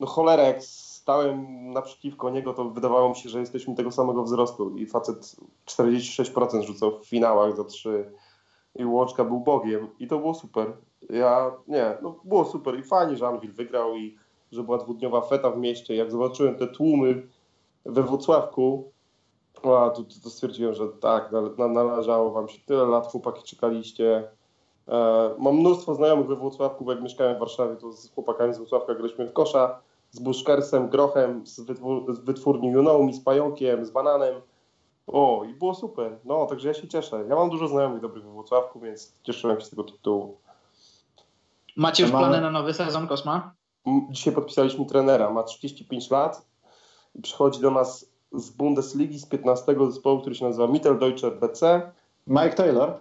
[0.00, 4.76] no cholera, jak stałem naprzeciwko niego, to wydawało mi się, że jesteśmy tego samego wzrostu
[4.76, 8.12] i facet 46% rzucał w finałach za 3
[8.76, 10.76] i Łączka był Bogiem i to było super.
[11.10, 14.16] Ja, nie, no było super i fajnie, że Anwil wygrał i
[14.52, 15.96] że była dwudniowa feta w mieście.
[15.96, 17.28] Jak zobaczyłem te tłumy
[17.86, 18.92] we Wrocławku,
[19.66, 24.28] a, to, to stwierdziłem, że tak, na, należało wam się tyle lat, chłopaki czekaliście.
[24.88, 28.58] E, mam mnóstwo znajomych we Wrocławku, bo jak mieszkałem w Warszawie, to z chłopakami z
[28.58, 29.80] Wrocławka graliśmy w kosza,
[30.10, 34.34] z Buszkersem, Grochem, z, wytwór, z wytwórni You Know Me, z Pająkiem, z Bananem.
[35.06, 36.18] O, i było super.
[36.24, 37.24] No, także ja się cieszę.
[37.28, 40.36] Ja mam dużo znajomych dobrych we Wrocławku, więc cieszyłem się z tego tytułu.
[41.76, 43.54] Macie już plany na nowy sezon Kosma?
[44.10, 46.46] Dzisiaj podpisaliśmy trenera, ma 35 lat
[47.14, 51.82] i przychodzi do nas z Bundesligi, z 15 zespołu, który się nazywa Mitteldeutscher BC.
[52.26, 52.98] Mike Taylor?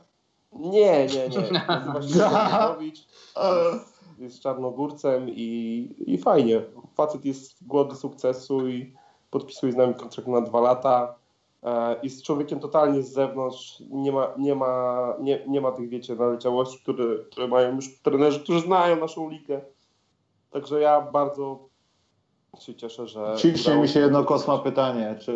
[0.53, 1.51] Nie, nie, nie.
[1.93, 2.91] Nazywa się.
[4.19, 6.61] Jest czarnogórcem i, i fajnie.
[6.95, 8.93] Facet jest głodny sukcesu i
[9.31, 11.15] podpisuje z nami kontrakt na dwa lata.
[11.63, 13.83] E, Jest człowiekiem totalnie z zewnątrz.
[13.89, 18.39] Nie ma, nie ma, nie, nie ma tych, wiecie, naleciałości, które, które mają już trenerzy,
[18.39, 19.61] którzy znają naszą ligę.
[20.51, 21.59] Także ja bardzo
[22.59, 23.33] się cieszę, że.
[23.37, 25.15] Ciśnie mi się jedno kosma pytanie.
[25.19, 25.33] Czy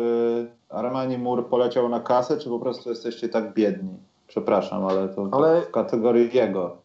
[0.68, 3.92] Armani Mur poleciał na kasę, czy po prostu jesteście tak biedni?
[4.26, 6.76] Przepraszam, ale to Ale- w kategorii jego.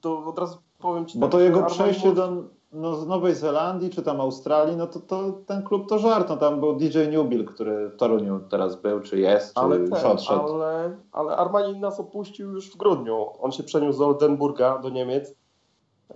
[0.00, 2.32] To od razu powiem ci Bo tak, to jego Armani przejście Mur- do
[2.72, 6.28] no, z Nowej Zelandii czy tam Australii, no to, to ten klub to żart.
[6.28, 9.90] No, tam był DJ Newbill, który w Toruniu teraz był, czy jest, czy Ale, już
[9.90, 10.40] ten, odszedł.
[10.54, 13.26] ale, ale Armani nas opuścił już w grudniu.
[13.40, 15.34] On się przeniósł do Oldenburga, do Niemiec,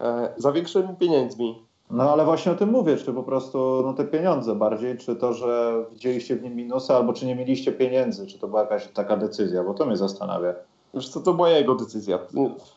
[0.01, 1.63] e, za większymi pieniędzmi.
[1.93, 5.33] No ale właśnie o tym mówię, czy po prostu no, te pieniądze bardziej, czy to,
[5.33, 9.17] że widzieliście w nim minusy, albo czy nie mieliście pieniędzy, czy to była jakaś taka
[9.17, 10.55] decyzja, bo to mnie zastanawia.
[10.95, 12.19] Wiesz co, to była jego decyzja.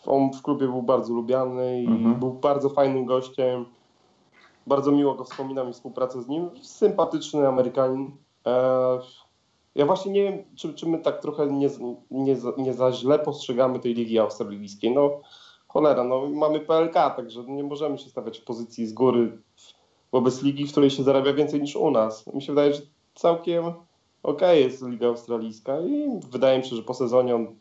[0.06, 2.16] On w klubie był bardzo lubiany i Mhm.
[2.16, 3.66] był bardzo fajnym gościem.
[4.68, 6.50] Bardzo miło go wspominam i współpracę z nim.
[6.62, 8.12] Sympatyczny Amerykanin.
[8.48, 9.00] E,
[9.76, 11.70] ja właśnie nie wiem, czy, czy my tak trochę nie,
[12.12, 14.94] nie, za- nie za źle postrzegamy tej ligi australijskiej.
[14.96, 15.10] No
[15.76, 19.38] cholera, no mamy PLK, także nie możemy się stawiać w pozycji z góry
[20.12, 22.34] wobec ligi, w której się zarabia więcej niż u nas.
[22.34, 22.82] Mi się wydaje, że
[23.16, 23.74] całkiem
[24.24, 27.56] okej jest liga australijska i wydaje mi się, że po sezonie on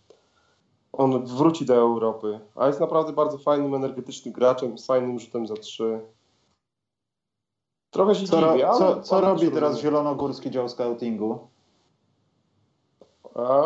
[0.93, 5.55] on wróci do Europy, a jest naprawdę bardzo fajnym, energetycznym graczem, z fajnym rzutem za
[5.55, 6.01] trzy.
[7.91, 8.79] Trochę się Co, ro, dziwię, ale...
[8.79, 9.83] co, co robi teraz rozumiem.
[9.83, 11.39] Zielonogórski dział scoutingu?
[13.35, 13.63] A,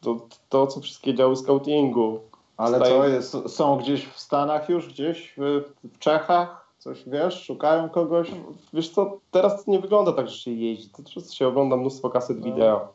[0.00, 2.20] to, to, co wszystkie działy scoutingu.
[2.56, 6.66] Ale co, jest, są gdzieś w Stanach już, gdzieś w, w Czechach?
[6.78, 8.30] Coś wiesz, szukają kogoś?
[8.72, 10.90] Wiesz co, teraz to nie wygląda tak, że się jeździ.
[10.90, 12.44] To często się ogląda mnóstwo kaset No.
[12.44, 12.88] wideo.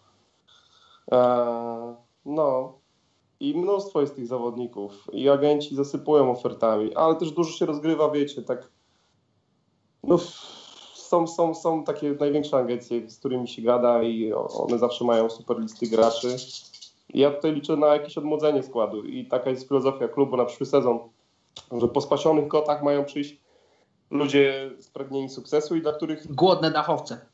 [1.12, 2.74] Eee, no.
[3.40, 5.08] I mnóstwo jest tych zawodników.
[5.14, 8.70] I agenci zasypują ofertami, ale też dużo się rozgrywa, wiecie, tak.
[10.04, 10.18] No,
[10.94, 15.60] są, są, są takie największe agencje, z którymi się gada i one zawsze mają super
[15.60, 16.36] listy graczy.
[17.14, 21.00] Ja tutaj liczę na jakieś odmłodzenie składu i taka jest filozofia klubu na przyszły sezon,
[21.72, 23.38] że po spasionych kotach mają przyjść
[24.12, 27.26] ludzie spragnieni sukcesu i dla których Głodne dachowce.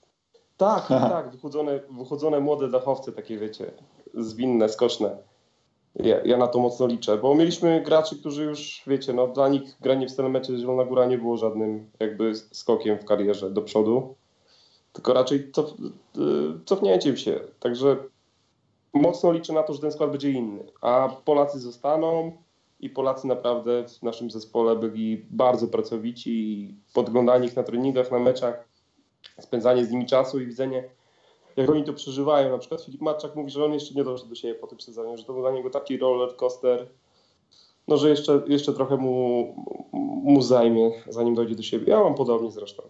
[0.57, 3.71] tak, tak, tak, wychudzone, wychudzone młode dachowce, takie wiecie,
[4.13, 5.17] zwinne, skoczne.
[5.95, 9.77] Ja, ja na to mocno liczę, bo mieliśmy graczy, którzy już, wiecie, no dla nich
[9.81, 14.15] granie w Stelmecie Zielona Góra nie było żadnym jakby skokiem w karierze do przodu,
[14.93, 16.19] tylko raczej cof, y,
[16.65, 17.39] cofnięciem się.
[17.59, 17.97] Także
[18.93, 22.31] mocno liczę na to, że ten skład będzie inny, a Polacy zostaną
[22.79, 28.19] i Polacy naprawdę w naszym zespole byli bardzo pracowici i podglądanie ich na treningach, na
[28.19, 28.67] meczach,
[29.39, 30.89] spędzanie z nimi czasu i widzenie,
[31.55, 32.51] jak oni to przeżywają.
[32.51, 35.17] Na przykład Filip Marczak mówi, że on jeszcze nie doszedł do siebie po tym sezonie,
[35.17, 36.89] że to był dla niego taki roller coaster,
[37.87, 39.55] no że jeszcze, jeszcze trochę mu,
[40.23, 41.85] mu zajmie, zanim dojdzie do siebie.
[41.87, 42.83] Ja mam podobnie zresztą.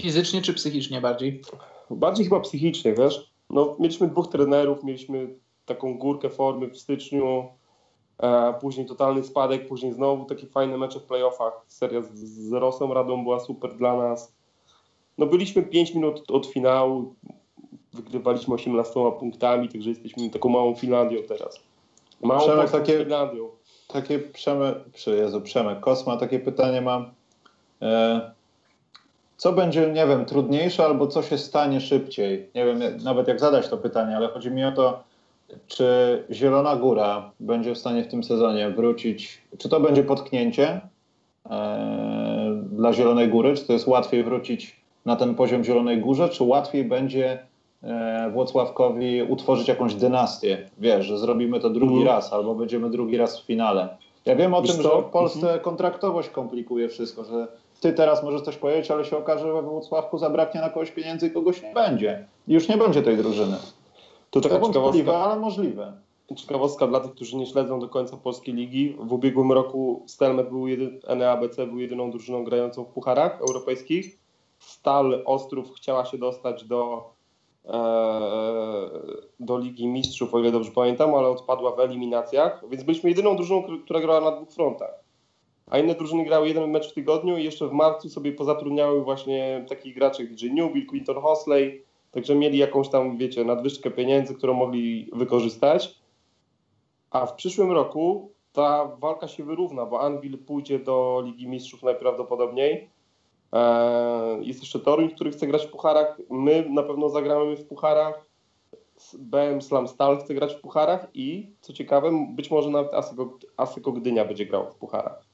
[0.00, 1.42] Fizycznie czy psychicznie bardziej?
[1.90, 3.31] Bardziej chyba psychicznie, wiesz?
[3.52, 5.34] No, mieliśmy dwóch trenerów, mieliśmy
[5.66, 7.48] taką górkę formy w styczniu,
[8.18, 11.64] e, później totalny spadek, później znowu takie fajne mecze w playoffach.
[11.66, 14.34] Seria z, z Rosą Radą była super dla nas.
[15.18, 17.14] No byliśmy 5 minut od finału,
[17.92, 21.60] wygrywaliśmy 18 punktami, także jesteśmy taką małą Finlandią teraz.
[22.22, 23.48] Małą Przemek, takie- Finlandią.
[23.88, 24.76] Takie Przemek,
[25.06, 27.10] Jezu, Przemek Kosma, takie pytanie mam.
[27.82, 28.32] E,
[29.42, 32.48] co będzie, nie wiem, trudniejsze albo co się stanie szybciej?
[32.54, 35.02] Nie wiem nawet jak zadać to pytanie, ale chodzi mi o to,
[35.66, 35.86] czy
[36.30, 40.80] Zielona Góra będzie w stanie w tym sezonie wrócić, czy to będzie potknięcie
[41.50, 46.44] e, dla Zielonej Góry, czy to jest łatwiej wrócić na ten poziom Zielonej Górze, czy
[46.44, 47.38] łatwiej będzie
[47.82, 50.70] e, Włocławkowi utworzyć jakąś dynastię?
[50.78, 52.16] Wiesz, że zrobimy to drugi Mhm.
[52.16, 53.88] raz, albo będziemy drugi raz w finale.
[54.24, 54.96] Ja wiem o Wiesz tym, co?
[54.96, 57.46] że w Polsce kontraktowość komplikuje wszystko, że
[57.82, 61.26] ty teraz możesz coś powiedzieć, ale się okaże, że we Włocławku zabraknie na kogoś pieniędzy
[61.26, 62.26] i kogoś nie będzie.
[62.48, 63.56] I już nie będzie tej drużyny.
[64.30, 65.92] To To taka wątpliwe, ciekawostka, ale możliwe.
[66.36, 68.96] ciekawostka dla tych, którzy nie śledzą do końca polskiej ligi.
[69.00, 74.18] W ubiegłym roku Stelmet był jedy, NEABC był jedyną drużyną grającą w pucharach europejskich.
[74.58, 77.10] Stal Ostrów chciała się dostać do,
[77.64, 77.72] e,
[79.40, 83.62] do Ligi Mistrzów, o ile dobrze pamiętam, ale odpadła w eliminacjach, więc byliśmy jedyną drużyną,
[83.84, 85.01] która grała na dwóch frontach.
[85.72, 89.64] A inne drużyny grały jeden mecz w tygodniu i jeszcze w marcu sobie pozatrudniały właśnie
[89.68, 94.54] takich graczy jak DJ Newbill, Quinton Hosley, także mieli jakąś tam, wiecie, nadwyżkę pieniędzy, którą
[94.54, 95.98] mogli wykorzystać.
[97.10, 102.90] A w przyszłym roku ta walka się wyrówna, bo Anvil pójdzie do Ligi Mistrzów najprawdopodobniej.
[103.52, 106.18] Eee, Jest jeszcze Toruń, który chce grać w pucharach.
[106.30, 108.26] My na pewno zagramy w pucharach.
[109.18, 112.92] BM Slam Stal chce grać w pucharach i co ciekawe, być może nawet
[113.56, 115.31] Asyko, Gdynia będzie grał w pucharach.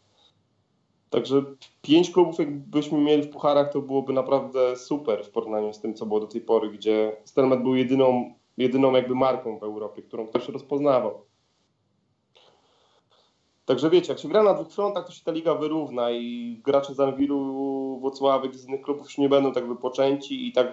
[1.10, 1.42] Także
[1.82, 6.06] pięć klubów, jakbyśmy mieli w pucharach, to byłoby naprawdę super w porównaniu z tym, co
[6.06, 10.48] było do tej pory, gdzie Stelmet był jedyną, jedyną jakby marką w Europie, którą ktoś
[10.48, 11.22] rozpoznawał.
[13.64, 16.94] Także wiecie, jak się gra na dwóch frontach, to się ta liga wyrówna i gracze
[16.94, 20.72] z Anwilu, Włocławek i z innych klubów już nie będą tak wypoczęci i tak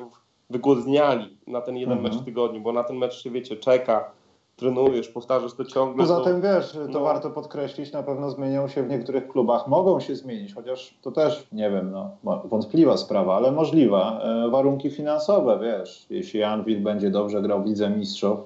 [0.50, 2.14] wygłodniali na ten jeden Mhm.
[2.14, 4.12] mecz w tygodniu, bo na ten mecz się, wiecie, czeka,
[4.56, 6.04] trenujesz, powtarzasz to ciągle.
[6.04, 6.24] Poza to...
[6.24, 7.00] tym wiesz, to no.
[7.00, 9.68] warto podkreślić, na pewno zmienią się w niektórych klubach.
[9.68, 12.12] Mogą się zmienić, chociaż to też, nie wiem, no,
[12.46, 14.22] wątpliwa sprawa, ale możliwa.
[14.22, 18.40] E, warunki finansowe, wiesz, jeśli Anvil będzie dobrze grał w Lidze Mistrzów,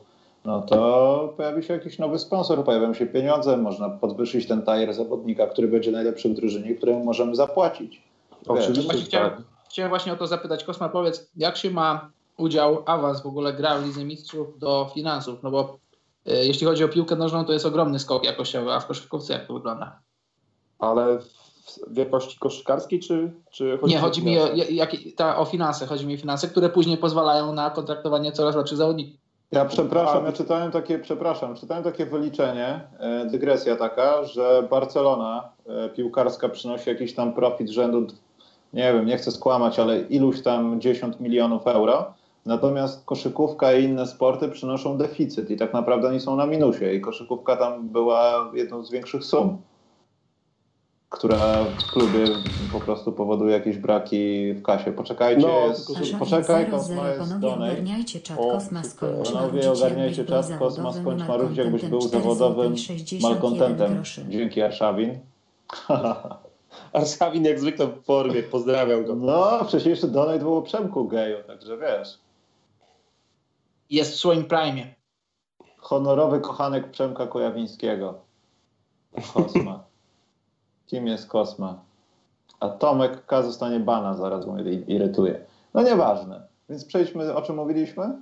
[0.46, 5.48] no to pojawi się jakiś nowy sponsor, pojawią się pieniądze, można podwyższyć ten tajer zawodnika,
[5.48, 8.02] który będzie najlepszy w drużynie, któremu możemy zapłacić.
[8.48, 9.08] Oczywiście, Właśnie tak.
[9.08, 10.64] chciałem, chciałem właśnie o to zapytać.
[10.64, 15.44] Kosma, powiedz, jak się ma udział, awans w ogóle gra w Lidze Mistrzów do finansów?
[15.44, 15.78] No bo
[16.36, 19.54] jeśli chodzi o piłkę nożną, to jest ogromny skok jakościowy, a w koszykówce jak to
[19.54, 20.00] wygląda?
[20.80, 21.20] Ale
[21.88, 24.72] w, jakości koszykarskiej, czy, czy chodzi Nie, o chodzi mi o, finanse?
[24.72, 28.78] jak, ta, o finanse, chodzi mi o finanse, które później pozwalają na kontraktowanie coraz lepszych
[28.78, 29.20] zawodników.
[29.52, 35.90] Ja przepraszam, ja czytałem takie, przepraszam, czytałem takie wyliczenie, e, dygresja taka, że Barcelona e,
[35.90, 38.08] piłkarska przynosi jakiś tam profit rzędu,
[38.74, 42.14] nie wiem, nie chcę skłamać, ale iluś tam 10 milionów euro,
[42.46, 47.02] natomiast koszykówka i inne sporty przynoszą deficyt i tak naprawdę oni są na minusie i
[47.02, 49.58] koszykówka tam była jedną z większych sum,
[51.10, 52.26] która w klubie
[52.72, 54.92] po prostu powoduje jakieś braki w kasie.
[54.94, 55.88] Poczekajcie, No, jest,
[56.20, 57.72] poczekaj, 00, Kosma jest panowie donate.
[57.72, 59.10] ogarniajcie czat, Kosma super.
[59.10, 64.04] skończy Panowie, ogarniajcie czas, Kosma skończ marudzić, jakbyś był zawodowym 4,61 malkontentem.
[64.30, 65.20] Dzięki Arszawin.
[66.94, 69.16] Arszawin jak zwykle w formie, pozdrawiam go.
[69.16, 72.18] No, wcześniejszy donate był o Przemku Geju, także wiesz.
[73.90, 74.96] Jest w swoim prime.
[75.78, 78.20] Honorowy kochanek Przemka Kojawińskiego.
[79.34, 79.84] Kosma.
[80.88, 81.82] Kim jest Kosma?
[82.60, 85.46] A Tomek K zostanie bana, zaraz iri- irytuje.
[85.74, 86.48] No nieważne.
[86.70, 88.16] Więc przejdźmy, o czym mówiliśmy?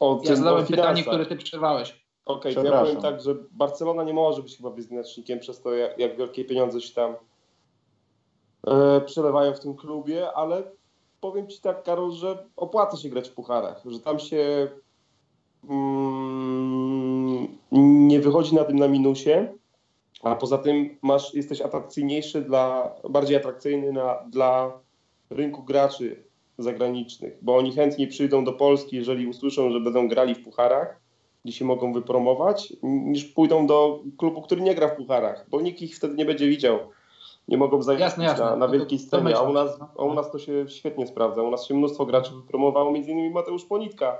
[0.00, 2.04] O Ja tym, zadałem pytanie, które ty przerwałeś.
[2.24, 5.98] Okej, to ja powiem tak, że Barcelona nie może być chyba wyznacznikiem przez to, jak,
[5.98, 7.14] jak wielkie pieniądze się tam
[8.66, 10.62] e, przelewają w tym klubie, ale
[11.24, 14.68] powiem Ci tak, Karol, że opłaca się grać w pucharach, że tam się
[15.68, 17.48] mm,
[18.08, 19.48] nie wychodzi na tym na minusie,
[20.22, 24.80] a poza tym masz, jesteś atrakcyjniejszy dla, bardziej atrakcyjny na, dla
[25.30, 26.24] rynku graczy
[26.58, 31.00] zagranicznych, bo oni chętnie przyjdą do Polski, jeżeli usłyszą, że będą grali w pucharach,
[31.44, 35.82] gdzie się mogą wypromować, niż pójdą do klubu, który nie gra w pucharach, bo nikt
[35.82, 36.78] ich wtedy nie będzie widział.
[37.48, 40.30] Nie mogą zagrać Jasne, na, na No wielkiej scenie, a u, nas, a u nas
[40.30, 41.42] to się świetnie sprawdza.
[41.42, 44.18] U nas się mnóstwo graczy wypromowało, między innymi Mateusz Ponitka,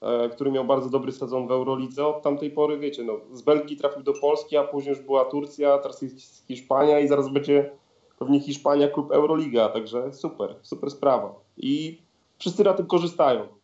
[0.00, 2.06] e, który miał bardzo dobry sezon w Eurolidze.
[2.06, 5.78] Od tamtej pory, wiecie, no, z Belgii trafił do Polski, a później już była Turcja,
[5.78, 7.70] teraz jest Hiszpania i zaraz będzie
[8.18, 11.34] pewnie Hiszpania, klub Euroliga, także super, super sprawa.
[11.56, 11.98] I
[12.38, 13.55] wszyscy na tym korzystają.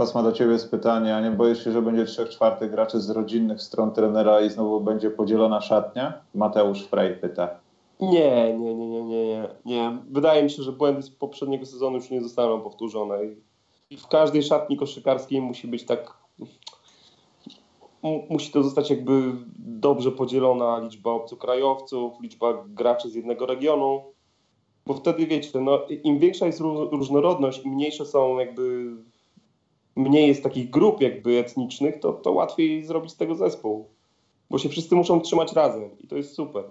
[0.00, 3.10] Kosma, do Ciebie jest pytanie, a nie boisz się, że będzie trzech czwartych graczy z
[3.10, 6.12] rodzinnych stron trenera i znowu będzie podzielona szatnia?
[6.34, 7.48] Mateusz Frej pyta.
[8.00, 9.98] Nie, nie, nie, nie, nie, nie, nie.
[10.10, 13.18] Wydaje mi się, że błędy z poprzedniego sezonu już nie zostaną powtórzone.
[13.90, 16.14] I- w każdej szatni koszykarskiej musi być tak.
[18.02, 24.02] mu- Musi to zostać jakby dobrze podzielona liczba obcokrajowców, liczba graczy z jednego regionu.
[24.86, 28.90] Bo wtedy wiecie, no, im większa jest ró- różnorodność, im mniejsze są jakby.
[29.96, 33.86] Mniej jest takich grup jakby etnicznych, to, to łatwiej zrobić z tego zespół.
[34.50, 36.64] Bo się wszyscy muszą trzymać razem i to jest super.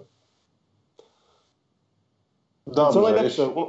[2.66, 3.66] Dobrze, Co najlepsze, u,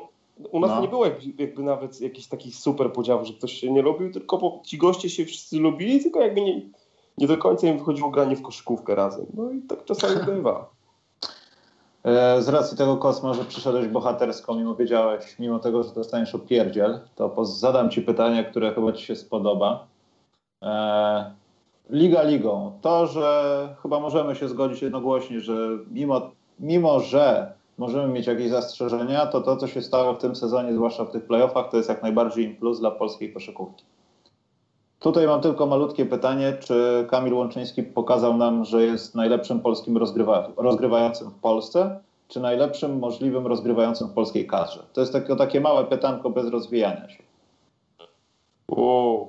[0.51, 0.81] u nas No.
[0.81, 4.37] nie było jakby, jakby nawet jakichś takich super podziałów, że ktoś się nie lubił, tylko
[4.37, 6.61] po, ci goście się wszyscy lubili, tylko jakby nie,
[7.17, 9.25] nie do końca im wychodziło granie w koszykówkę razem.
[9.33, 10.69] No i tak czasami bywa.
[12.03, 16.99] E, Z racji tego Kosma, że przyszedłeś bohatersko, mimo wiedziałeś, mimo tego, że dostaniesz opierdziel,
[17.15, 19.87] to zadam ci pytanie, które chyba ci się spodoba.
[20.63, 21.31] E,
[21.89, 22.71] Liga ligą.
[22.81, 25.53] To, że chyba możemy się zgodzić jednogłośnie, że
[25.91, 30.73] mimo, mimo że możemy mieć jakieś zastrzeżenia, to to, co się stało w tym sezonie,
[30.73, 33.83] zwłaszcza w tych playoffach, to jest jak najbardziej im plus dla polskiej koszykówki.
[35.01, 40.49] Tutaj mam tylko malutkie pytanie, czy Kamil Łączyński pokazał nam, że jest najlepszym polskim rozgrywa
[40.57, 44.83] rozgrywającym w Polsce, czy najlepszym możliwym rozgrywającym w polskiej kadrze?
[44.93, 47.23] To jest takie, takie małe pytanko bez rozwijania się.
[48.67, 49.27] O,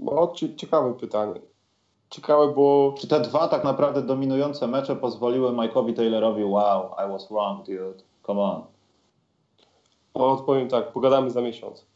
[0.00, 1.40] no, cie- ciekawe pytanie.
[2.10, 7.28] Ciekawe, bo Czy te dwa tak naprawdę dominujące mecze pozwoliły Mike'owi Taylorowi wow, I was
[7.28, 8.62] wrong, dude, come on.
[10.14, 11.86] no, odpowiem tak, pogadamy za miesiąc.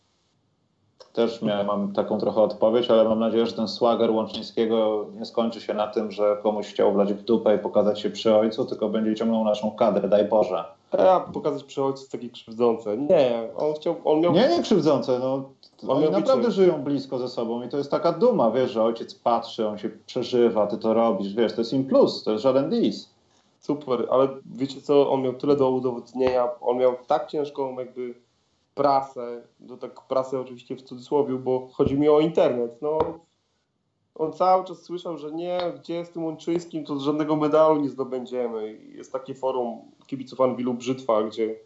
[1.12, 5.60] Też miałem, mam taką trochę odpowiedź, ale mam nadzieję, że ten swagger Łączyńskiego nie skończy
[5.60, 8.88] się na tym, że komuś chciał wlać w dupę i pokazać się przy ojcu, tylko
[8.88, 10.64] będzie ciągnął naszą kadrę, daj Boże.
[10.98, 12.96] A pokazać przy ojcu takie krzywdzące.
[12.96, 14.32] Nie, on chciał, on miał...
[14.32, 15.42] Nie, nie krzywdzące, no.
[15.88, 18.82] On Oni naprawdę być- żyją blisko ze sobą i to jest taka duma, wiesz, że
[18.82, 22.42] ojciec patrzy, on się przeżywa, ty to robisz, wiesz, to jest im plus, to jest
[22.42, 23.10] żaden dis.
[23.60, 28.14] Super, ale wiecie co, on miał tyle do udowodnienia, on miał tak ciężką jakby
[28.78, 32.98] prasę, do tak prasę oczywiście w cudzysłowie, bo chodzi mi o internet, no
[34.14, 38.72] on cały czas słyszał, że nie, gdzie jest tym Łączyńskim, to żadnego medalu nie zdobędziemy.
[38.72, 41.56] Jest takie forum kibiców Anwilu Brzytwa, gdzie,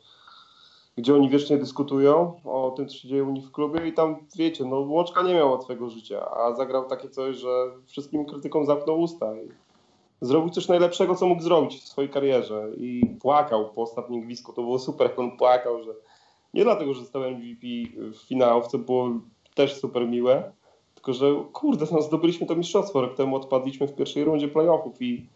[0.96, 4.16] gdzie oni wiecznie dyskutują o tym, co się dzieje u nich w klubie i tam,
[4.36, 9.00] wiecie, no Łączka nie miał łatwego życia, a zagrał takie coś, że wszystkim krytykom zamknął
[9.00, 9.48] usta i
[10.20, 14.52] zrobił coś najlepszego, co mógł zrobić w swojej karierze i płakał po ostatnim gwizdku.
[14.52, 15.92] To było super, jak on płakał, że
[16.54, 17.66] nie dlatego, że został MVP
[18.12, 19.10] w finałów, co było
[19.54, 20.52] też super miłe,
[20.94, 25.26] tylko że kurde, no zdobyliśmy to mistrzostwo, rok temu odpadliśmy w pierwszej rundzie playoffów i,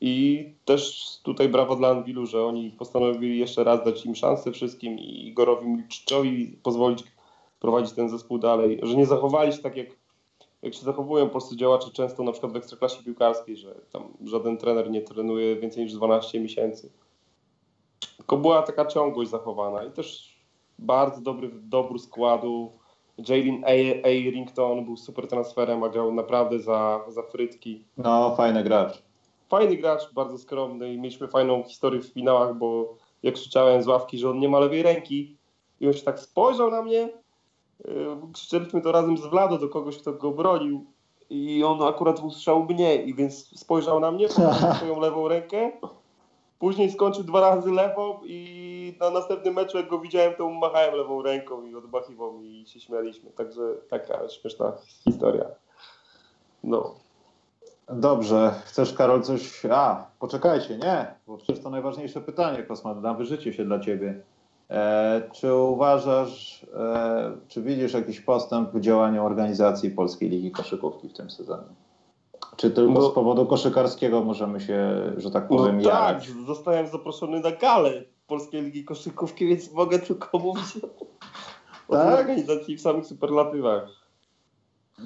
[0.00, 4.98] i też tutaj brawo dla Anwilu, że oni postanowili jeszcze raz dać im szansę wszystkim
[4.98, 7.04] i Igorowi Milczyczowi pozwolić
[7.60, 9.86] prowadzić ten zespół dalej, że nie zachowali się tak jak
[10.62, 14.90] jak się zachowują polscy działacze często na przykład w ekstraklasie piłkarskiej, że tam żaden trener
[14.90, 16.92] nie trenuje więcej niż 12 miesięcy.
[18.16, 20.37] Tylko była taka ciągłość zachowana i też
[20.78, 22.72] bardzo dobry dobór składu.
[23.28, 27.84] Jalen A- Arrington był super transferem, a grał naprawdę za, za frytki.
[27.96, 29.02] No, fajny gracz.
[29.48, 34.18] Fajny gracz, bardzo skromny i mieliśmy fajną historię w finałach, bo jak krzyczałem z ławki,
[34.18, 35.36] że on nie ma lewej ręki
[35.80, 37.08] i on się tak spojrzał na mnie,
[37.84, 40.84] yy, krzyczeliśmy to razem z Vlado do kogoś, kto go bronił
[41.30, 44.28] i on akurat usłyszał mnie i więc spojrzał na mnie,
[44.76, 45.72] swoją lewą rękę,
[46.58, 51.22] później skończył dwa razy lewą i na następnym meczu jak go widziałem, to machałem lewą
[51.22, 54.72] ręką i odmachiwał mi i się śmialiśmy, także taka śmieszna
[55.04, 55.44] historia.
[56.64, 56.94] No.
[57.92, 59.66] Dobrze, chcesz Karol coś...
[59.70, 64.22] A, poczekajcie, nie, bo przecież to najważniejsze pytanie, Kosmat, na wyżycie się dla ciebie.
[64.70, 71.12] E, czy uważasz, e, czy widzisz jakiś postęp w działaniu organizacji Polskiej Ligi Koszykówki w
[71.12, 71.68] tym sezonie?
[72.56, 76.28] Czy tylko No- z powodu koszykarskiego możemy się, że tak No powiem, tak, jarać?
[76.46, 80.76] zostałem zaproszony na galę Polskiej Ligi Koszykówki, więc mogę tylko mówić
[81.88, 82.18] o tej Tak?
[82.20, 83.88] organizacji w samych superlatywach.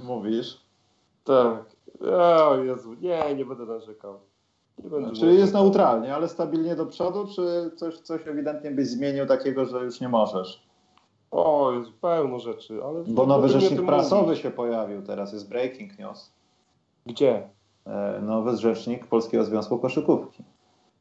[0.05, 0.61] Mówisz?
[1.25, 1.65] Tak.
[2.49, 4.19] O Jezu, nie, nie będę narzekał.
[4.85, 5.63] Nie będę Czyli Znaczy, jest narzekał.
[5.65, 10.09] neutralnie, ale stabilnie do przodu, czy coś, coś ewidentnie byś zmienił takiego, że już nie
[10.09, 10.63] możesz?
[11.31, 13.05] O Jezu, pełno rzeczy, ale...
[13.07, 14.39] Bo nowy rzecznik prasowy mówić.
[14.43, 16.31] się pojawił teraz, jest breaking news.
[17.07, 17.49] Gdzie?
[17.87, 20.45] E, Nowy rzecznik Polskiego Związku Koszykówki.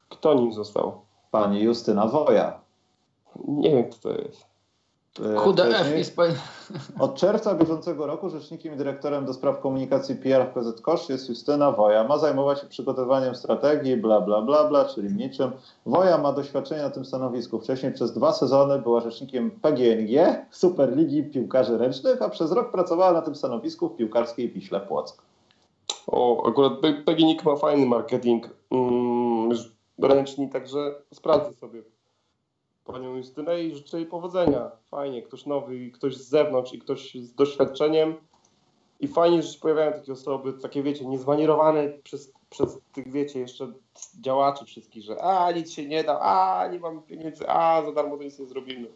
[0.10, 1.02] Kto nim został?
[1.32, 2.60] Pani Justyna Woja.
[3.48, 4.46] Nie wiem, kto to jest.
[5.20, 6.24] E, QDF wcześniej- i spo...
[7.00, 11.30] Od czerwca bieżącego roku rzecznikiem i dyrektorem do spraw komunikacji PR w PZ Kosz jest
[11.30, 12.04] Justyna Woja.
[12.04, 15.52] Ma zajmować się przygotowaniem strategii, bla, bla, bla, bla, czyli niczym.
[15.86, 17.60] Woja ma doświadczenie na tym stanowisku.
[17.60, 23.22] Wcześniej przez dwa sezony była rzecznikiem PGNG, Superligi Piłkarzy Ręcznych, a przez rok pracowała na
[23.22, 25.22] tym stanowisku w piłkarskiej Wiśle Płock.
[26.08, 26.74] O, akurat
[27.06, 29.50] PGNiG ma fajny marketing mm,
[30.00, 31.84] ręczny, także sprawdzę sobie
[32.86, 34.72] panią Justynę i życzę jej powodzenia.
[34.92, 38.16] Fajnie, ktoś nowy, ktoś z zewnątrz i ktoś z doświadczeniem.
[39.00, 43.74] I fajnie, że się pojawiają takie osoby, takie wiecie, niezwanierowane przez, przez tych, wiecie, jeszcze
[44.20, 48.18] działaczy wszystkich, że a, nic się nie da, a, nie mamy pieniędzy, a, za darmo
[48.18, 48.88] to nic nie zrobimy.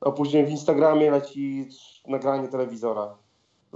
[0.00, 1.68] A później w Instagramie leci
[2.06, 3.16] nagranie telewizora.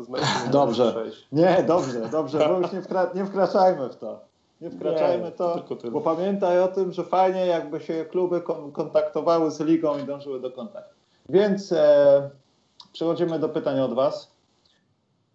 [0.06, 0.94] To Dobrze.
[1.32, 4.20] Nie, dobrze, dobrze, bo już nie, wkra- nie wkraczajmy w to.
[4.60, 9.50] Nie wkraczajmy Nie, to, bo pamiętaj o tym, że fajnie jakby się kluby kon- kontaktowały
[9.50, 10.94] z ligą i dążyły do kontaktu.
[11.28, 12.30] Więc e,
[12.92, 14.32] przechodzimy do pytań od Was.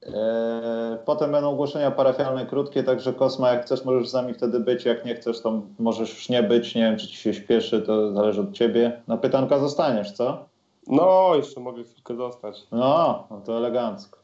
[0.03, 4.85] E, potem będą ogłoszenia parafialne krótkie, także Kosma, jak chcesz, możesz z nami wtedy być,
[4.85, 6.76] jak nie chcesz, to możesz już nie być.
[6.76, 9.02] Nie wiem, czy ci się śpieszy, to zależy od ciebie.
[9.07, 10.45] Na pytanka zostaniesz, co?
[10.88, 12.64] No, jeszcze mogę chwilkę zostać.
[12.72, 14.22] No, no to elegancko.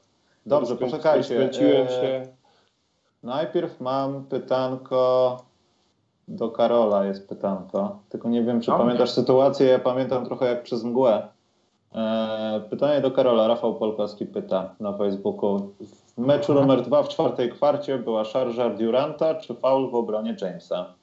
[0.50, 1.24] Dobrze, Skrę- poczekajcie.
[1.36, 2.28] Skręciłem E, się.
[3.24, 5.38] Najpierw mam pytanko
[6.28, 8.00] do Karola, jest pytanko.
[8.10, 9.68] Tylko nie wiem, czy pamiętasz sytuację.
[9.68, 11.28] Ja pamiętam trochę jak przez mgłę.
[11.96, 13.48] E, pytanie do Karola.
[13.48, 15.74] Rafał Polkowski pyta na Facebooku.
[16.18, 20.94] W meczu numer dwa w czwartej kwarcie była szarża Duranta czy faul w obronie Jamesa?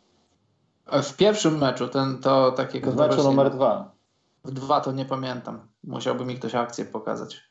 [0.93, 3.91] W pierwszym meczu, ten to takie W meczu numer dwa.
[4.45, 5.61] W dwa to nie pamiętam.
[5.85, 7.46] Musiałby mi ktoś akcję pokazać.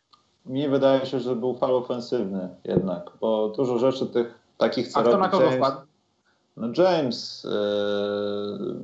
[0.45, 5.03] Mi wydaje się, że był faul ofensywny jednak, bo dużo rzeczy tych takich, co A
[5.03, 5.77] kto na kogo James, wpadł?
[6.57, 7.43] No James.
[7.43, 8.75] Yy...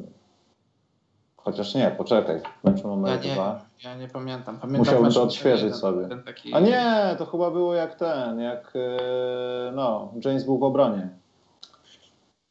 [1.37, 2.39] Chociaż nie, poczekaj.
[2.39, 3.65] W meczu Ja dwa.
[3.83, 4.59] ja nie pamiętam.
[4.59, 6.07] pamiętam Musiałbym to odświeżyć sobie.
[6.07, 6.53] Ten taki...
[6.53, 11.09] A nie, to chyba było jak ten, jak yy, no, James był w obronie.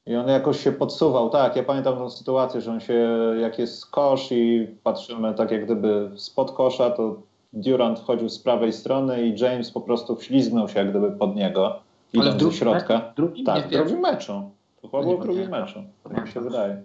[0.07, 3.09] I on jakoś się podsuwał, tak, ja pamiętam tą sytuację, że on się,
[3.41, 7.17] jak jest kosz i patrzymy tak jak gdyby spod kosza, to
[7.53, 11.81] Durant chodził z prawej strony i James po prostu wślizgnął się jak gdyby pod niego,
[12.13, 12.99] idąc do środka.
[12.99, 14.51] W drugim, Tak, w drugim meczu.
[14.83, 16.83] To chyba było w drugim meczu, tak mi się wydaje.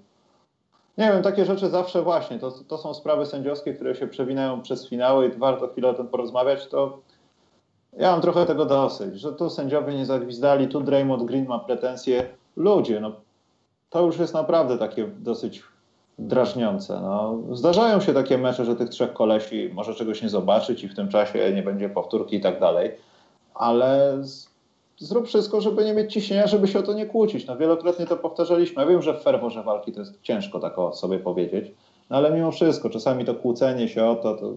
[0.98, 4.90] Nie wiem, takie rzeczy zawsze właśnie, to, to są sprawy sędziowskie, które się przewinają przez
[4.90, 7.00] finały i warto chwilę o tym porozmawiać, to
[7.98, 12.30] ja mam trochę tego dosyć, że tu sędziowie nie zagwizdali, tu Draymond Green ma pretensje.
[12.56, 13.12] Ludzie, no
[13.90, 15.64] to już jest naprawdę takie dosyć
[16.20, 17.00] drażniące.
[17.02, 17.38] No.
[17.52, 21.08] Zdarzają się takie mecze, że tych trzech kolesi może czegoś nie zobaczyć i w tym
[21.08, 22.92] czasie nie będzie powtórki i tak dalej,
[23.54, 24.50] ale z,
[24.98, 27.48] zrób wszystko, żeby nie mieć ciśnienia, żeby się o to nie kłócić.
[27.48, 28.84] No, wielokrotnie to powtarzaliśmy.
[28.84, 31.72] Ja wiem, że w ferworze walki to jest ciężko tak o sobie powiedzieć,
[32.10, 34.54] no, ale mimo wszystko, czasami to kłócenie się o to, to,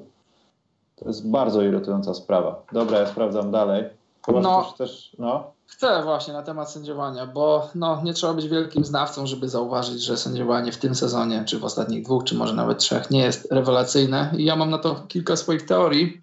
[0.97, 2.63] to jest bardzo irytująca sprawa.
[2.73, 3.85] Dobra, ja sprawdzam dalej.
[4.29, 4.65] Chyba, No.
[4.65, 5.53] coś też, no.
[5.67, 10.17] Chcę właśnie na temat sędziowania, bo no, nie trzeba być wielkim znawcą, żeby zauważyć, że
[10.17, 14.33] sędziowanie w tym sezonie, czy w ostatnich dwóch, czy może nawet trzech, nie jest rewelacyjne.
[14.37, 16.23] I ja mam na to kilka swoich teorii,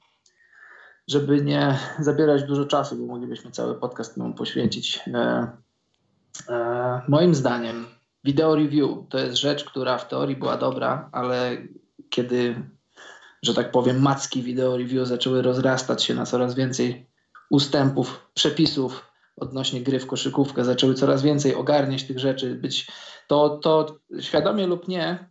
[1.07, 4.99] żeby nie zabierać dużo czasu, bo moglibyśmy cały podcast temu poświęcić.
[5.13, 5.47] E,
[6.49, 7.85] e, moim zdaniem
[8.23, 11.57] video review to jest rzecz, która w teorii była dobra, ale
[12.09, 12.55] kiedy,
[13.41, 17.14] że tak powiem, macki video review zaczęły rozrastać się na coraz więcej
[17.49, 22.87] ustępów, przepisów odnośnie gry w koszykówkę, zaczęły coraz więcej ogarniać tych rzeczy, być
[23.27, 25.27] to, to świadomie lub nie,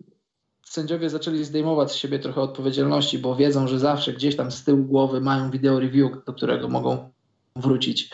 [0.64, 4.84] sędziowie zaczęli zdejmować z siebie trochę odpowiedzialności, bo wiedzą, że zawsze gdzieś tam z tyłu
[4.84, 7.10] głowy mają wideo review, do którego mogą
[7.56, 8.10] wrócić.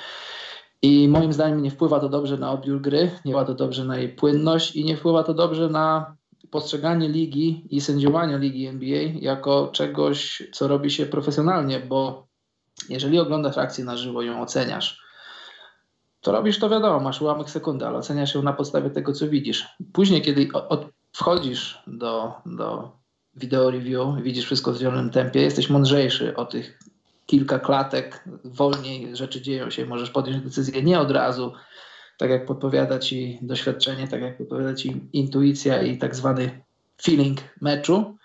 [0.82, 3.98] I moim zdaniem nie wpływa to dobrze na odbiór gry, nie wpływa to dobrze na
[3.98, 6.16] jej płynność i nie wpływa to dobrze na
[6.50, 12.29] postrzeganie ligi i sędziowanie ligi NBA jako czegoś, co robi się profesjonalnie, bo
[12.88, 15.00] jeżeli oglądasz akcję na żywo i ją oceniasz,
[16.20, 19.68] to robisz to wiadomo, masz ułamek sekundy, ale oceniasz ją na podstawie tego, co widzisz.
[19.92, 20.48] Później, kiedy
[21.12, 22.92] wchodzisz do, do
[23.34, 26.78] video review widzisz wszystko w zwolnionym tempie, jesteś mądrzejszy o tych
[27.26, 31.52] kilka klatek, wolniej rzeczy dzieją się, możesz podjąć decyzję nie od razu,
[32.18, 36.62] tak jak podpowiada ci doświadczenie, tak jak podpowiada ci intuicja i tak zwany
[37.02, 38.16] feeling meczu.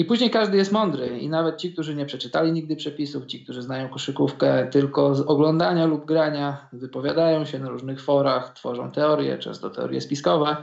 [0.00, 3.62] I później każdy jest mądry i nawet ci, którzy nie przeczytali nigdy przepisów, ci, którzy
[3.62, 9.70] znają koszykówkę tylko z oglądania lub grania, wypowiadają się na różnych forach, tworzą teorie, często
[9.70, 10.56] teorie spiskowe.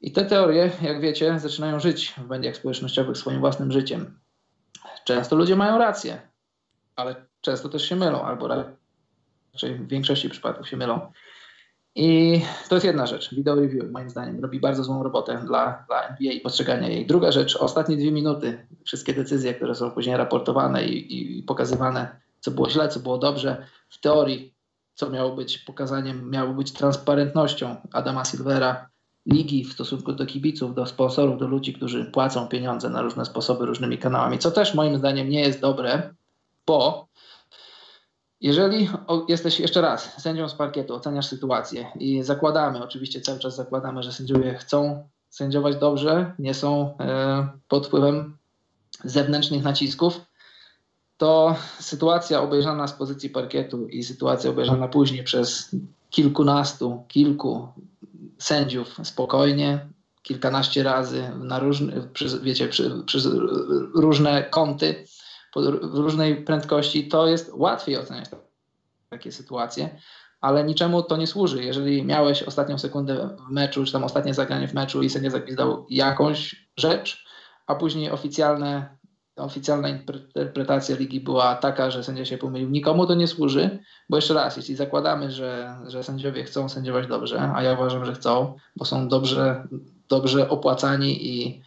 [0.00, 4.18] I te teorie, jak wiecie, zaczynają żyć w mediach społecznościowych swoim własnym życiem.
[5.04, 6.20] Często ludzie mają rację,
[6.96, 11.12] ale często też się mylą, albo raczej w większości przypadków się mylą.
[11.94, 13.34] I to jest jedna rzecz.
[13.34, 17.06] Video review, moim zdaniem, robi bardzo złą robotę dla, dla NBA i postrzegania jej.
[17.06, 22.50] Druga rzecz, ostatnie dwie minuty, wszystkie decyzje, które są później raportowane i, i pokazywane, co
[22.50, 24.54] było źle, co było dobrze, w teorii,
[24.94, 28.90] co miało być pokazaniem, miało być transparentnością Adama Silvera,
[29.26, 33.66] ligi w stosunku do kibiców, do sponsorów, do ludzi, którzy płacą pieniądze na różne sposoby,
[33.66, 36.14] różnymi kanałami, co też moim zdaniem nie jest dobre,
[36.66, 37.08] bo
[38.40, 38.88] jeżeli
[39.28, 44.12] jesteś jeszcze raz sędzią z parkietu, oceniasz sytuację i zakładamy, oczywiście cały czas zakładamy, że
[44.12, 48.36] sędziowie chcą sędziować dobrze, nie są e, pod wpływem
[49.04, 50.20] zewnętrznych nacisków,
[51.16, 55.76] to sytuacja obejrzana z pozycji parkietu i sytuacja obejrzana później przez
[56.10, 57.68] kilkunastu, kilku
[58.38, 59.86] sędziów spokojnie,
[60.22, 62.08] kilkanaście razy na różne,
[62.42, 62.68] wiecie,
[63.94, 65.04] różne kąty,
[65.82, 68.28] w różnej prędkości, to jest łatwiej oceniać
[69.10, 70.00] takie sytuacje,
[70.40, 71.64] ale niczemu to nie służy.
[71.64, 75.86] Jeżeli miałeś ostatnią sekundę w meczu, czy tam ostatnie zagranie w meczu i sędzia zagwizdał
[75.90, 77.24] jakąś rzecz,
[77.66, 78.96] a później oficjalne,
[79.36, 82.70] oficjalna interpretacja ligi była taka, że sędzia się pomylił.
[82.70, 83.78] Nikomu to nie służy,
[84.08, 88.14] bo jeszcze raz, jeśli zakładamy, że, że sędziowie chcą sędziować dobrze, a ja uważam, że
[88.14, 89.68] chcą, bo są dobrze,
[90.08, 91.62] dobrze opłacani i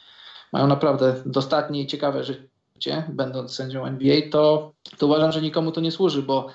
[0.54, 2.53] mają naprawdę dostatnie i ciekawe życie,
[3.10, 6.50] będąc sędzią NBA, to, to uważam, że nikomu to nie służy, bo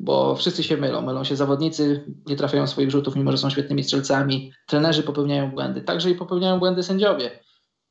[0.00, 1.02] bo wszyscy się mylą.
[1.02, 4.52] Mylą się zawodnicy, nie trafiają swoich rzutów, mimo że są świetnymi strzelcami.
[4.66, 7.30] Trenerzy popełniają błędy, także i popełniają błędy sędziowie.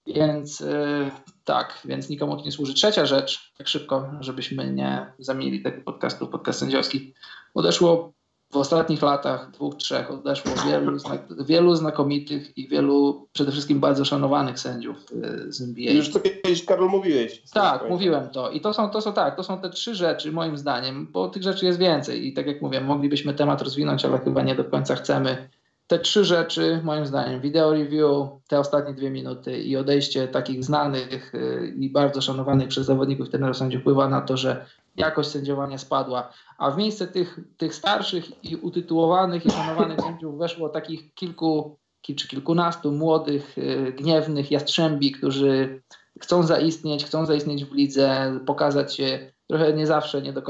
[0.08, 1.12] Więc yy,
[1.44, 2.74] tak, więc nikomu to nie służy.
[2.74, 7.14] Trzecia rzecz, tak szybko, żebyśmy nie zamienili tego podcastu w podcast sędziowski.
[7.54, 8.14] Odeszło
[8.52, 10.98] w ostatnich latach, dwóch, trzech, odeszło wielu,
[11.40, 15.94] wielu znakomitych i wielu przede wszystkim bardzo szanowanych sędziów y, z NBA.
[15.94, 17.42] Już to kiedyś, Karol, mówiłeś.
[17.54, 18.50] Tak, mówiłem to.
[18.50, 21.44] I to są, to są tak, to są te trzy rzeczy, moim zdaniem, bo tych
[21.44, 22.28] rzeczy jest więcej.
[22.28, 25.50] I tak jak mówię, moglibyśmy temat rozwinąć, ale chyba nie do końca chcemy.
[25.88, 31.36] Te trzy rzeczy, moim zdaniem, video review, te ostatnie dwie minuty i odejście takich znanych
[31.36, 34.66] y, i bardzo szanowanych przez zawodników trenerów sędziów wpływa na to, że
[35.00, 40.70] jakość sędziowania spadła, a w miejsce tych, tych starszych i utytułowanych i szanowanych sędziów weszło
[40.70, 45.82] takich kilku czy kilkunastu młodych, y, gniewnych jastrzębi, którzy
[46.20, 50.42] chcą zaistnieć, chcą zaistnieć w lidze, pokazać się trochę nie zawsze, nie do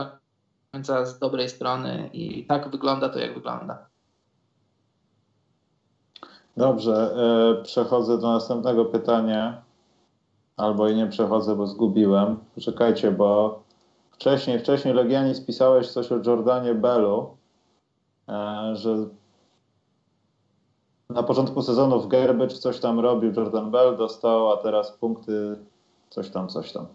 [0.71, 3.85] końca z dobrej strony i tak wygląda to, jak wygląda.
[6.57, 7.15] Dobrze,
[7.59, 9.61] e, przechodzę do następnego pytania.
[10.57, 12.37] Albo i nie przechodzę, bo zgubiłem.
[12.55, 13.59] Poczekajcie, bo
[14.19, 17.37] wcześniej, wcześniej Legiani spisałeś coś o Jordanie Bellu,
[18.29, 18.97] e, że
[21.09, 25.57] na początku sezonu w Gerbycz coś tam robił Jordan Bell, dostał, a teraz punkty
[26.09, 26.85] coś tam, coś tam.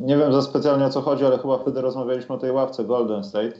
[0.00, 3.24] Nie wiem za specjalnie o co chodzi, ale chyba wtedy rozmawialiśmy o tej ławce Golden
[3.24, 3.54] State.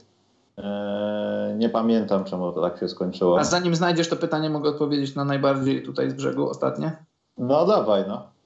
[0.57, 3.39] Eee, nie pamiętam, czemu to tak się skończyło.
[3.39, 7.05] A zanim znajdziesz to pytanie, mogę odpowiedzieć na najbardziej tutaj z brzegu ostatnie.
[7.37, 8.38] No dawaj, no.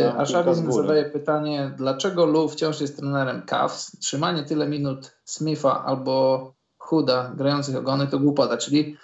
[0.00, 3.98] Ja Arszawin zadaje pytanie, dlaczego Lou wciąż jest trenerem Cavs?
[3.98, 8.96] Trzymanie tyle minut Smitha albo Huda grających ogony to głupota, czyli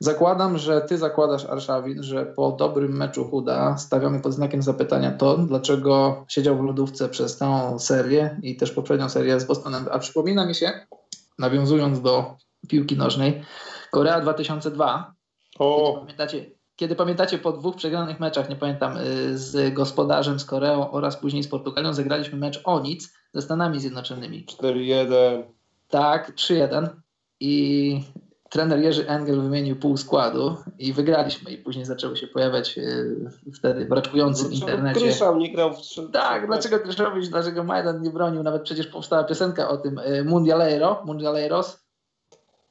[0.00, 5.38] zakładam, że ty zakładasz Arszawin, że po dobrym meczu Huda stawiamy pod znakiem zapytania to,
[5.38, 9.88] dlaczego siedział w lodówce przez całą serię i też poprzednią serię z Bostonem.
[9.90, 10.86] A przypomina mi się,
[11.38, 12.36] nawiązując do
[12.68, 13.44] piłki nożnej,
[13.90, 15.14] Korea 2002.
[15.58, 15.96] O.
[16.00, 16.50] Pamiętacie,
[16.82, 21.42] kiedy pamiętacie po dwóch przegranych meczach, nie pamiętam, y, z gospodarzem, z Koreą oraz później
[21.42, 24.46] z Portugalią, zagraliśmy mecz o nic ze Stanami Zjednoczonymi.
[24.46, 25.42] 4-1.
[25.88, 26.88] Tak, 3-1.
[27.40, 28.00] I
[28.50, 31.50] trener Jerzy Engel wymienił pół składu i wygraliśmy.
[31.50, 33.16] I później zaczęły się pojawiać y,
[33.54, 35.00] wtedy w raczkującym dlaczego internecie.
[35.00, 36.08] Kryszał nie grał w trzy...
[36.12, 38.42] Tak, dlaczego Kryszowicz, dlaczego Majdan nie bronił?
[38.42, 41.84] Nawet przecież powstała piosenka o tym y, Mundialero, Mundialeros,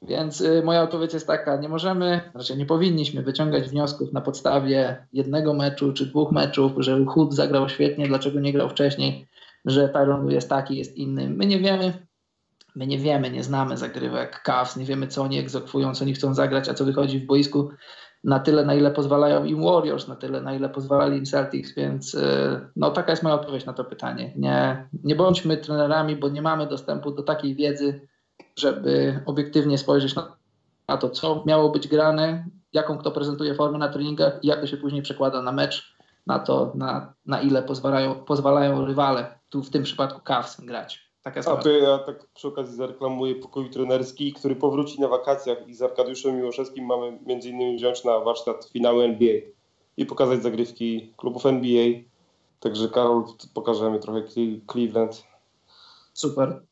[0.02, 5.06] więc y, moja odpowiedź jest taka, nie możemy, raczej nie powinniśmy wyciągać wniosków na podstawie
[5.12, 9.28] jednego meczu czy dwóch meczów, że Hood zagrał świetnie, dlaczego nie grał wcześniej,
[9.64, 11.30] że Tyron jest taki, jest inny.
[11.30, 11.92] My nie wiemy,
[12.74, 16.34] my nie wiemy, nie znamy zagrywek Cavs, nie wiemy co oni egzekwują, co oni chcą
[16.34, 17.70] zagrać, a co wychodzi w boisku
[18.24, 22.14] na tyle, na ile pozwalają im Warriors, na tyle, na ile pozwalali im Celtics, więc
[22.14, 24.32] y, no taka jest moja odpowiedź na to pytanie.
[24.36, 28.08] Nie, nie bądźmy trenerami, bo nie mamy dostępu do takiej wiedzy,
[28.56, 30.14] żeby obiektywnie spojrzeć
[30.88, 34.66] na, to, co miało być grane, jaką kto prezentuje formę na treningach i jak to
[34.66, 35.96] się później przekłada na mecz,
[36.26, 41.12] na to, na, na ile pozwalają, pozwalają rywale, tu w tym przypadku Cavs, grać.
[41.24, 45.82] A to ja tak przy okazji zareklamuję pokój trenerski, który powróci na wakacjach i z
[45.82, 49.34] Arkadiuszem Miłoszewskim mamy między innymi wziąć na warsztat finały NBA
[49.96, 52.00] i pokazać zagrywki klubów NBA.
[52.60, 53.24] Także Karol,
[53.54, 54.22] pokażemy trochę
[54.72, 55.24] Cleveland.
[56.12, 56.62] Super.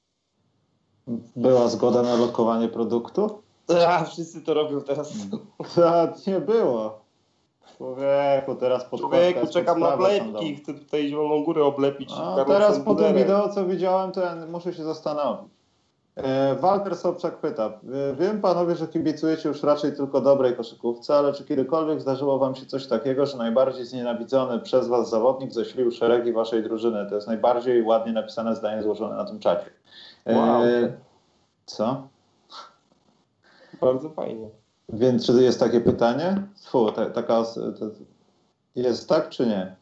[1.37, 3.43] Była zgoda na lokowanie produktu?
[3.89, 5.13] A, wszyscy to robią teraz.
[5.85, 7.01] A, nie było.
[7.77, 12.11] Człowieku, teraz pod Człowieku, czekam na wlepki, chcę tutaj Zieloną Górę oblepić.
[12.17, 15.51] A, teraz po tym wideo, co widziałem, to ja muszę się zastanowić.
[16.17, 17.73] E, Walter Sobczak pyta,
[18.19, 22.67] wiem panowie, że kibicujecie już raczej tylko dobrej koszykówce, ale czy kiedykolwiek zdarzyło wam się
[22.67, 27.07] coś takiego, że najbardziej znienawidzony przez was zawodnik ześlił szeregi waszej drużyny?
[27.09, 29.71] To jest najbardziej ładnie napisane zdanie złożone na tym czacie.
[30.27, 30.65] Wow.
[30.65, 30.93] E,
[31.67, 32.09] co?
[33.81, 34.49] Bardzo fajnie.
[34.89, 36.43] Więc czy jest takie pytanie?
[36.71, 37.43] Fu, ta, taka
[38.77, 39.77] jest tak czy nie?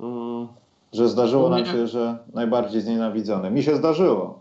[0.00, 0.48] Mm.
[0.92, 3.50] Że zdarzyło nam się, że najbardziej znienawidzony.
[3.50, 4.40] Mi się zdarzyło.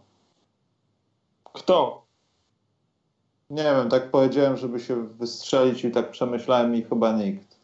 [1.53, 2.03] Kto?
[3.49, 7.57] Nie wiem, tak powiedziałem, żeby się wystrzelić i tak przemyślałem i chyba nikt.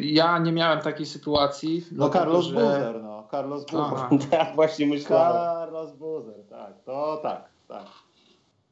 [0.00, 1.86] Ja nie miałem takiej sytuacji.
[1.92, 2.94] No Carlos że...
[3.02, 3.03] No.
[3.34, 4.18] Carlos Buzer.
[4.30, 5.32] tak, właśnie myślałem.
[5.32, 6.84] Carlos Buzer, tak.
[6.84, 7.86] To tak, tak.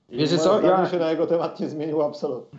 [0.09, 0.61] I Wiecie co?
[0.61, 2.59] Ja się na jego temat nie zmieniło absolutnie.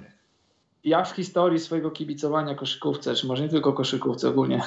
[0.83, 4.61] ja w historii swojego kibicowania koszykówce, czy może nie tylko koszykówce, ogólnie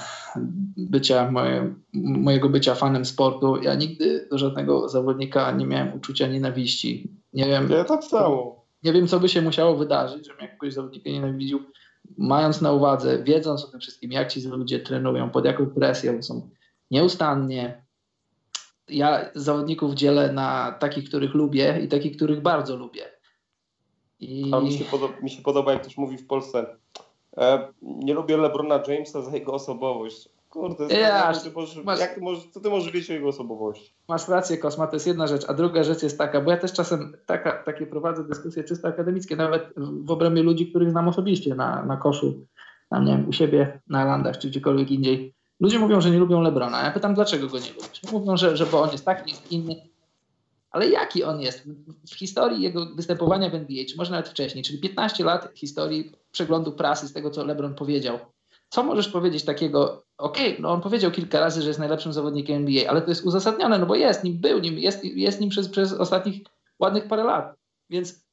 [0.76, 7.10] bycia moje, mojego bycia fanem sportu, ja nigdy do żadnego zawodnika nie miałem uczucia nienawiści.
[7.32, 8.64] Nie wiem, Ja tak samo.
[8.82, 11.60] nie wiem co by się musiało wydarzyć, żebym jakiegoś zawodnika nienawidził,
[12.18, 16.50] mając na uwadze, wiedząc o tym wszystkim, jak ci ludzie trenują, pod jaką presją są
[16.90, 17.84] nieustannie.
[18.88, 23.02] Ja zawodników dzielę na takich, których lubię i takich, których bardzo lubię.
[24.20, 24.50] I...
[24.54, 26.76] A mi się, podoba, mi się podoba, jak ktoś mówi w Polsce,
[27.36, 30.28] e, nie lubię LeBrona Jamesa za jego osobowość.
[30.50, 30.98] Kurde, Ja,
[31.32, 33.94] jak, ty możesz, masz- jak ty możesz, co ty możesz wiedzieć o jego osobowości?
[34.08, 35.44] Masz rację, Kosma, to jest jedna rzecz.
[35.48, 39.36] A druga rzecz jest taka, bo ja też czasem taka, takie prowadzę dyskusje czysto akademickie,
[39.36, 42.46] nawet w obrębie ludzi, których znam osobiście na, na koszu,
[42.90, 45.35] tam nie wiem, u siebie, na landach czy gdziekolwiek indziej.
[45.60, 46.84] Ludzie mówią, że nie lubią Lebrona.
[46.84, 48.12] Ja pytam, dlaczego go nie lubisz?
[48.12, 49.76] Mówią, że, że bo on jest taki, jest inny.
[50.70, 51.62] Ale jaki on jest?
[52.10, 56.72] W historii jego występowania w NBA, czy może nawet wcześniej, czyli 15 lat historii przeglądu
[56.72, 58.18] prasy z tego, co LeBron powiedział.
[58.68, 60.04] Co możesz powiedzieć takiego?
[60.18, 63.78] Okej, no on powiedział kilka razy, że jest najlepszym zawodnikiem NBA, ale to jest uzasadnione,
[63.78, 66.42] no bo jest nim, był nim, jest, jest nim przez, przez ostatnich
[66.78, 67.54] ładnych parę lat.
[67.90, 68.25] Więc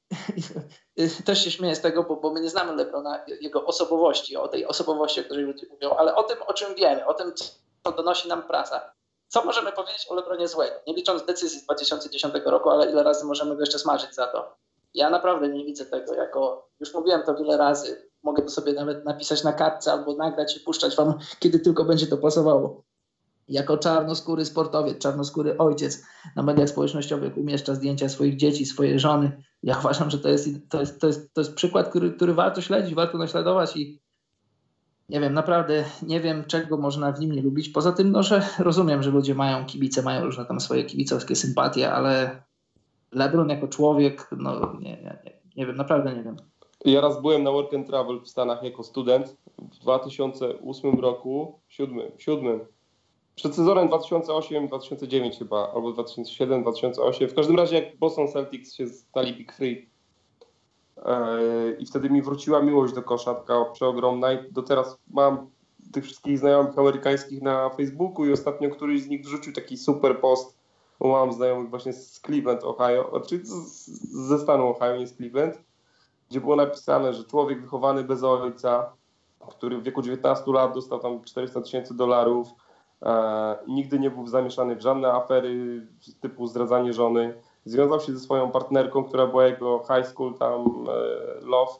[1.25, 4.65] też się śmieję z tego, bo, bo my nie znamy Lebrona, jego osobowości, o tej
[4.65, 7.33] osobowości, o której ludzie mówią, ale o tym, o czym wiemy, o tym,
[7.83, 8.93] co donosi nam prasa.
[9.27, 10.75] Co możemy powiedzieć o Lebronie złego?
[10.87, 14.55] Nie licząc decyzji z 2010 roku, ale ile razy możemy go jeszcze smażyć za to?
[14.93, 19.05] Ja naprawdę nie widzę tego jako, już mówiłem to wiele razy, mogę to sobie nawet
[19.05, 22.83] napisać na kartce albo nagrać i puszczać wam, kiedy tylko będzie to pasowało.
[23.49, 26.03] Jako czarnoskóry sportowiec, czarnoskóry ojciec
[26.35, 29.43] na mediach społecznościowych umieszcza zdjęcia swoich dzieci, swojej żony.
[29.63, 32.61] Ja uważam, że to jest, to jest, to jest, to jest przykład, który, który warto
[32.61, 33.99] śledzić, warto naśladować i
[35.09, 37.69] nie wiem, naprawdę nie wiem, czego można w nim nie lubić.
[37.69, 41.91] Poza tym, no, że rozumiem, że ludzie mają kibice, mają różne tam swoje kibicowskie sympatie,
[41.91, 42.43] ale
[43.11, 46.37] LeBron jako człowiek, no nie, nie, nie, nie wiem, naprawdę nie wiem.
[46.85, 51.99] Ja raz byłem na Work and Travel w Stanach jako student w 2008 roku, 7,
[52.17, 52.59] 7
[53.35, 57.27] przed sezonem 2008-2009 chyba, albo 2007-2008.
[57.27, 59.93] W każdym razie jak Boston Celtics się stali Big Free
[61.05, 65.49] Eee, i wtedy mi wróciła miłość do kosza, taka przeogromna i do teraz mam
[65.91, 70.57] tych wszystkich znajomych amerykańskich na Facebooku i ostatnio któryś z nich wrzucił taki super post,
[70.99, 75.15] bo mam znajomych właśnie z Cleveland, Ohio, czyli z, z, ze stanu Ohio, nie z
[75.15, 75.61] Cleveland,
[76.29, 78.93] gdzie było napisane, że człowiek wychowany bez ojca,
[79.49, 82.53] który w wieku 19 lat dostał tam 400 tysięcy dolarów, e,
[83.67, 85.81] nigdy nie był zamieszany w żadne afery
[86.21, 87.33] typu zdradzanie żony,
[87.65, 91.71] związał się ze swoją partnerką, która była jego high school tam e, love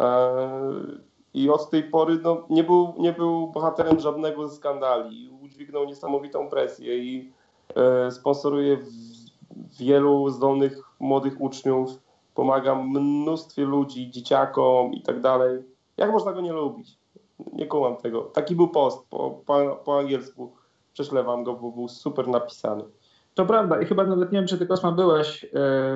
[0.00, 0.50] e,
[1.34, 5.30] i od tej pory no, nie, był, nie był bohaterem żadnego ze skandali.
[5.42, 7.32] Udźwignął niesamowitą presję i
[7.76, 8.78] e, sponsoruje
[9.78, 11.90] wielu zdolnych młodych uczniów,
[12.34, 15.62] pomaga mnóstwie ludzi, dzieciakom i tak dalej.
[15.96, 16.98] Jak można go nie lubić?
[17.52, 18.22] Nie kołam tego.
[18.22, 20.52] Taki był post po, po, po angielsku.
[20.92, 22.84] Prześlę wam go, bo był super napisany.
[23.34, 25.48] To prawda i chyba nawet nie wiem, czy ty Kosma byłeś e,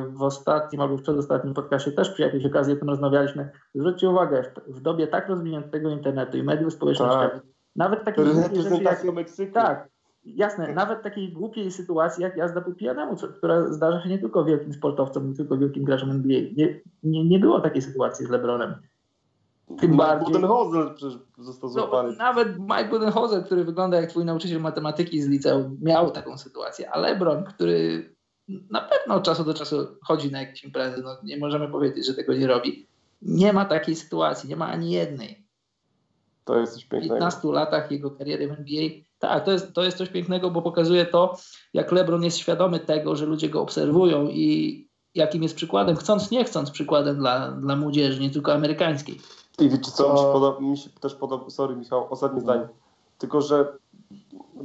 [0.09, 3.51] w ostatnim albo w przedostatnim podcastie, też przy jakiejś okazji o tym rozmawialiśmy.
[3.75, 7.43] Zwróćcie uwagę, w, dobie tak rozwiniętego internetu i mediów społecznościowych, Tak.
[7.77, 8.65] nawet takie głupie rzeczy jak...
[8.65, 9.53] Reprezentacja Meksyku.
[9.53, 9.89] Tak,
[10.25, 14.73] jasne, nawet takiej głupiej sytuacji jak jazda po pijanemu, która zdarza się nie tylko wielkim
[14.73, 16.41] sportowcom, nie tylko wielkim graczom NBA.
[16.57, 18.75] Nie, nie, nie było takiej sytuacji z LeBronem.
[19.67, 22.17] Tym Mike bardziej- Budenholzer przecież został No, złapany.
[22.17, 26.99] nawet Mike Budenholzer, który wygląda jak twój nauczyciel matematyki z liceum, miał taką sytuację, a
[26.99, 28.11] LeBron, który
[28.71, 32.15] na pewno od czasu do czasu chodzi na jakieś imprezy, no nie możemy powiedzieć, że
[32.15, 32.87] tego nie robi.
[33.23, 35.47] Nie ma takiej sytuacji, nie ma ani jednej.
[36.45, 37.15] To jest coś W pięknego.
[37.15, 38.89] 15 latach jego kariery w NBA.
[39.19, 41.37] Tak, to jest, to jest coś pięknego, bo pokazuje to,
[41.75, 46.45] jak LeBron jest świadomy tego, że ludzie go obserwują i jakim jest przykładem, chcąc nie
[46.45, 49.21] chcąc przykładem dla, dla młodzieży, nie tylko amerykańskiej.
[49.59, 52.69] I wiecie co, mi się, podoba, mi się też podoba, sorry Michał, ostatnie zdanie,
[53.19, 53.73] tylko że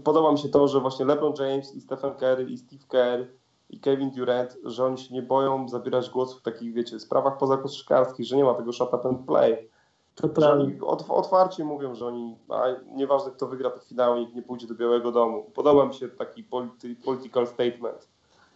[0.03, 3.27] podoba mi się to, że właśnie LeBron James i Stephen Curry i Steve Kerr
[3.69, 8.25] i Kevin Durant, że oni się nie boją zabierać głosu w takich, wiecie, sprawach pozakoszykarskich,
[8.25, 9.69] że nie ma tego shut up and play.
[10.15, 12.63] To Że oni otw- otwarcie mówią, że oni, a
[12.95, 15.45] nieważne kto wygra to finał, nikt nie pójdzie do Białego Domu.
[15.53, 18.07] Podoba mi się taki polity, political statement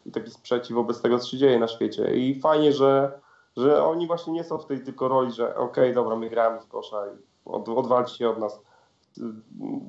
[0.05, 2.15] i taki sprzeciw wobec tego, co się dzieje na świecie.
[2.15, 3.19] I fajnie, że,
[3.57, 6.67] że oni właśnie nie są w tej tylko roli, że okej, dobra, my gramy w
[6.67, 8.59] kosza i od, odwalcie się od nas.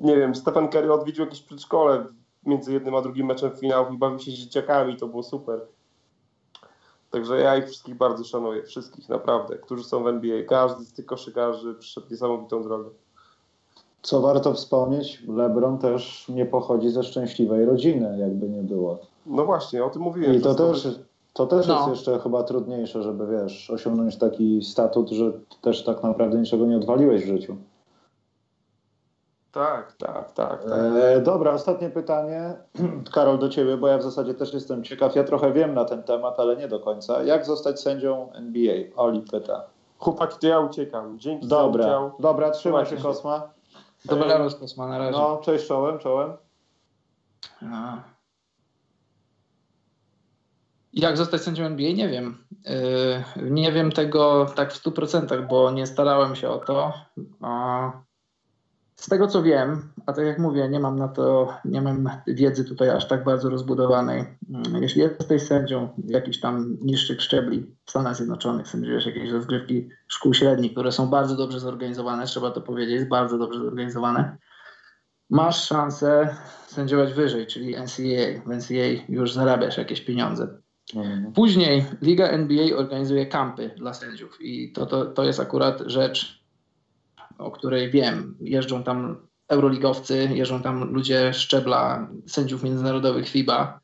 [0.01, 2.05] Nie wiem, Stephen Curry odwiedził jakieś przedszkole
[2.45, 5.61] między jednym a drugim meczem finałów i bawił się z dzieciakami, to było super.
[7.11, 10.43] Także ja ich wszystkich bardzo szanuję, wszystkich naprawdę, którzy są w NBA.
[10.43, 12.89] Każdy z tych koszykarzy przyszedł niesamowitą drogę.
[14.01, 18.99] Co warto wspomnieć, LeBron też nie pochodzi ze szczęśliwej rodziny, jakby nie było.
[19.25, 20.35] No właśnie, o tym mówiłem.
[20.35, 20.99] I to też,
[21.37, 21.75] To też No.
[21.75, 25.31] jest jeszcze chyba trudniejsze, żeby wiesz, osiągnąć taki statut, że
[25.61, 27.57] też tak naprawdę niczego nie odwaliłeś w życiu.
[29.51, 30.63] Tak, tak, tak.
[30.63, 30.71] tak.
[31.03, 32.53] E, dobra, ostatnie pytanie.
[33.13, 35.15] Karol, do ciebie, bo ja w zasadzie też jestem ciekaw.
[35.15, 37.23] Ja trochę wiem na ten temat, ale nie do końca.
[37.23, 38.75] Jak zostać sędzią NBA?
[38.95, 39.63] Oli pyta.
[39.99, 41.19] Chłopaki, to ja uciekam.
[41.19, 42.11] Dzięki za Dobra, udział.
[42.19, 42.97] dobra, trzymaj się.
[42.97, 43.49] Kosma.
[44.05, 45.11] Dobranoc, Kosma, na razie.
[45.11, 46.33] No, cześć czołem, czołem.
[47.73, 48.16] A.
[50.97, 51.91] Jak zostać sędzią NBA?
[51.93, 52.37] Nie wiem.
[53.37, 56.93] Yy, nie wiem tego tak w 100%, bo nie starałem się o to.
[58.95, 62.65] Z tego co wiem, a tak jak mówię, nie mam na to, nie mam wiedzy
[62.65, 64.25] tutaj aż tak bardzo rozbudowanej.
[64.49, 70.33] Mm, Jeśli jesteś sędzią jakichś tam niższych szczebli w Stanach Zjednoczonych, sędziujesz jakieś rozgrywki szkół
[70.33, 74.37] średnich, które są bardzo dobrze zorganizowane, trzeba to powiedzieć, bardzo dobrze zorganizowane,
[75.29, 76.35] masz szansę
[76.67, 78.41] sędziować wyżej, czyli NCAA.
[78.45, 80.61] W NCAA już zarabiasz jakieś pieniądze.
[80.95, 81.33] Mhm.
[81.33, 86.43] Później Liga NBA organizuje kampy dla sędziów i to, to, to jest akurat rzecz,
[87.37, 88.37] o której wiem.
[88.41, 93.79] Jeżdżą tam euroligowcy, jeżdżą tam ludzie szczebla sędziów międzynarodowych FIBA.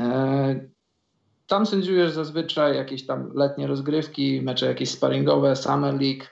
[0.00, 0.72] E,
[1.52, 6.24] Tam sędziujesz zazwyczaj jakieś tam letnie rozgrywki, mecze jakieś sparingowe, Summer League.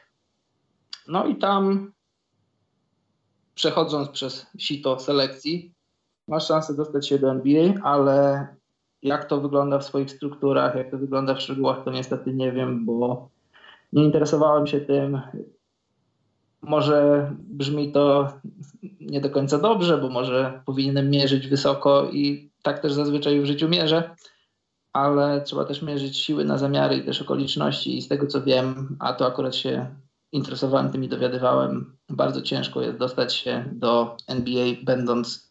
[1.09, 1.93] No i tam
[3.55, 5.74] przechodząc przez sito selekcji,
[6.28, 8.47] masz szansę dostać się do NBA, ale
[9.02, 12.86] jak to wygląda w swoich strukturach, jak to wygląda w szczegółach, to niestety nie wiem,
[12.86, 13.28] bo
[13.93, 15.20] nie interesowałem się tym.
[16.62, 18.32] Może brzmi to
[19.01, 23.68] nie do końca dobrze, bo może powinienem mierzyć wysoko i tak też zazwyczaj w życiu
[23.68, 24.14] mierzę,
[24.93, 28.97] ale trzeba też mierzyć siły na zamiary i też okoliczności i z tego co wiem,
[29.01, 29.86] a to akurat się
[30.32, 35.51] interesowałem tym i dowiadywałem, bardzo ciężko jest dostać się do NBA będąc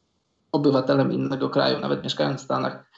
[0.51, 2.88] obywatelem innego kraju, nawet mieszkając w Stanach.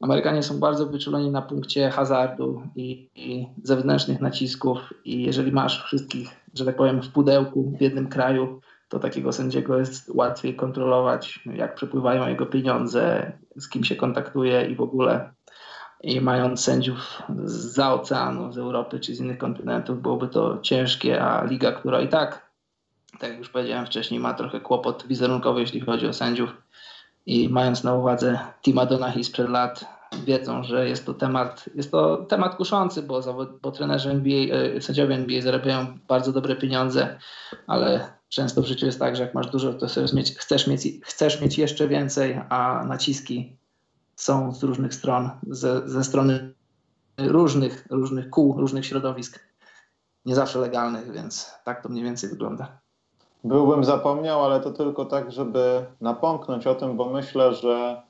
[0.00, 6.28] Amerykanie są bardzo wyczuleni na punkcie hazardu i, i zewnętrznych nacisków i jeżeli masz wszystkich,
[6.54, 11.74] że tak powiem, w pudełku w jednym kraju, to takiego sędziego jest łatwiej kontrolować, jak
[11.74, 15.32] przepływają jego pieniądze, z kim się kontaktuje i w ogóle.
[16.02, 21.44] I mając sędziów za oceanu, z Europy czy z innych kontynentów, byłoby to ciężkie, a
[21.44, 22.50] liga, która i tak,
[23.18, 26.50] tak jak już powiedziałem wcześniej, ma trochę kłopot wizerunkowy, jeśli chodzi o sędziów,
[27.26, 29.84] i mając na uwadze Tima Donahi sprzed lat,
[30.24, 33.20] wiedzą, że jest to temat, jest to temat kuszący, bo,
[33.62, 37.18] bo trenerzy NBA, e, sędziowie NBA zarabiają bardzo dobre pieniądze,
[37.66, 41.40] ale często w życiu jest tak, że jak masz dużo, to mieć, chcesz mieć, chcesz
[41.40, 43.56] mieć jeszcze więcej, a naciski
[44.16, 46.54] są z różnych stron, ze, ze strony
[47.18, 49.40] różnych, różnych kół, różnych środowisk,
[50.24, 52.80] nie zawsze legalnych, więc tak to mniej więcej wygląda.
[53.44, 58.02] Byłbym zapomniał, ale to tylko tak, żeby napomknąć o tym, bo myślę, że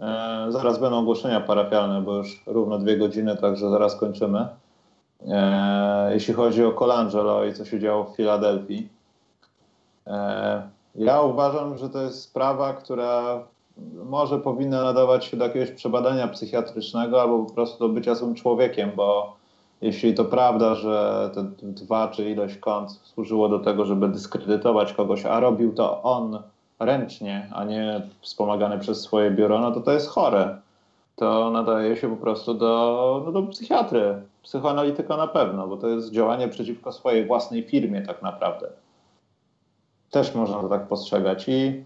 [0.00, 4.48] e, zaraz będą ogłoszenia parafialne, bo już równo dwie godziny, także zaraz kończymy.
[5.28, 8.88] E, jeśli chodzi o Colangelo i co się działo w Filadelfii.
[10.06, 10.62] E,
[10.94, 13.40] ja uważam, że to jest sprawa, która
[14.04, 18.90] może powinna nadawać się do jakiegoś przebadania psychiatrycznego albo po prostu do bycia złym człowiekiem,
[18.96, 19.36] bo
[19.82, 25.26] jeśli to prawda, że te dwa czy ilość kont służyło do tego, żeby dyskredytować kogoś,
[25.26, 26.42] a robił to on
[26.80, 30.58] ręcznie, a nie wspomagany przez swoje biuro, no to to jest chore.
[31.16, 36.10] To nadaje się po prostu do, no do psychiatry, psychoanalityka na pewno, bo to jest
[36.10, 38.68] działanie przeciwko swojej własnej firmie tak naprawdę.
[40.10, 41.84] Też można to tak postrzegać i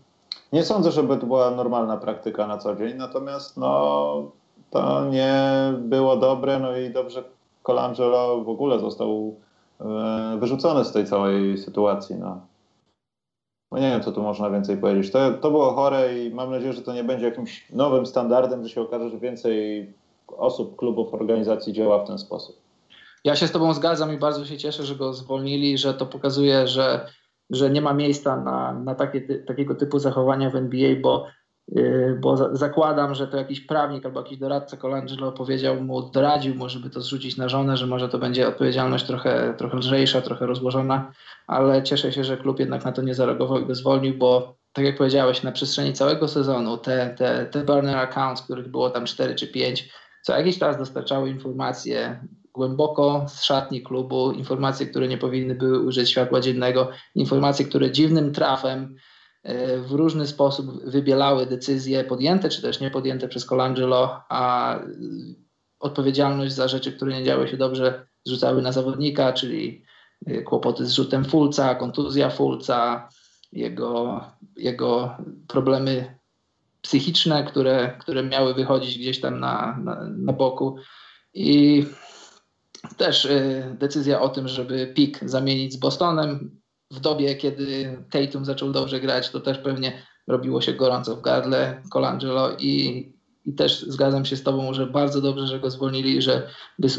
[0.52, 4.31] nie sądzę, żeby to była normalna praktyka na co dzień, natomiast no,
[4.70, 5.43] to nie
[5.78, 7.23] było dobre, no i dobrze
[7.67, 9.41] Colangelo w ogóle został
[9.81, 12.17] e, wyrzucony z tej całej sytuacji.
[12.17, 12.47] No.
[13.73, 15.13] No nie wiem, co tu można więcej powiedzieć.
[15.13, 18.69] To, to było chore i mam nadzieję, że to nie będzie jakimś nowym standardem, że
[18.69, 19.93] się okaże, że więcej
[20.27, 22.57] osób, klubów, organizacji działa w ten sposób.
[23.25, 26.69] Ja się z Tobą zgadzam i bardzo się cieszę, że go zwolnili, że to pokazuje,
[26.69, 27.07] że,
[27.51, 31.27] że nie ma miejsca na, na takie, takiego typu zachowania w NBA, bo
[32.21, 36.91] bo zakładam, że to jakiś prawnik albo jakiś doradca Colangelo powiedział mu, doradził mu, żeby
[36.91, 41.13] to zrzucić na żonę, że może to będzie odpowiedzialność trochę, trochę lżejsza, trochę rozłożona,
[41.47, 44.85] ale cieszę się, że klub jednak na to nie zareagował i go zwolnił, bo tak
[44.85, 49.35] jak powiedziałeś, na przestrzeni całego sezonu te, te, te burner accounts, których było tam 4
[49.35, 49.89] czy 5,
[50.23, 52.21] co jakiś czas dostarczały informacje
[52.55, 58.33] głęboko z szatni klubu, informacje, które nie powinny były użyć światła dziennego, informacje, które dziwnym
[58.33, 58.97] trafem
[59.78, 64.78] w różny sposób wybielały decyzje podjęte czy też nie podjęte przez Colangelo, a
[65.81, 69.85] odpowiedzialność za rzeczy, które nie działy się dobrze, zrzucały na zawodnika, czyli
[70.44, 73.09] kłopoty z rzutem Fulca, kontuzja Fulca,
[73.52, 74.24] jego,
[74.56, 75.16] jego
[75.48, 76.18] problemy
[76.82, 80.77] psychiczne, które, które miały wychodzić gdzieś tam na, na, na boku.
[81.35, 81.86] I
[82.97, 86.60] też y, decyzja o tym, żeby pik zamienić z Bostonem
[86.91, 91.83] w dobie, kiedy Tatum zaczął dobrze grać, to też pewnie robiło się gorąco w gardle
[91.91, 93.05] Colangelo i,
[93.45, 96.49] i też zgadzam się z Tobą, że bardzo dobrze, że go zwolnili, że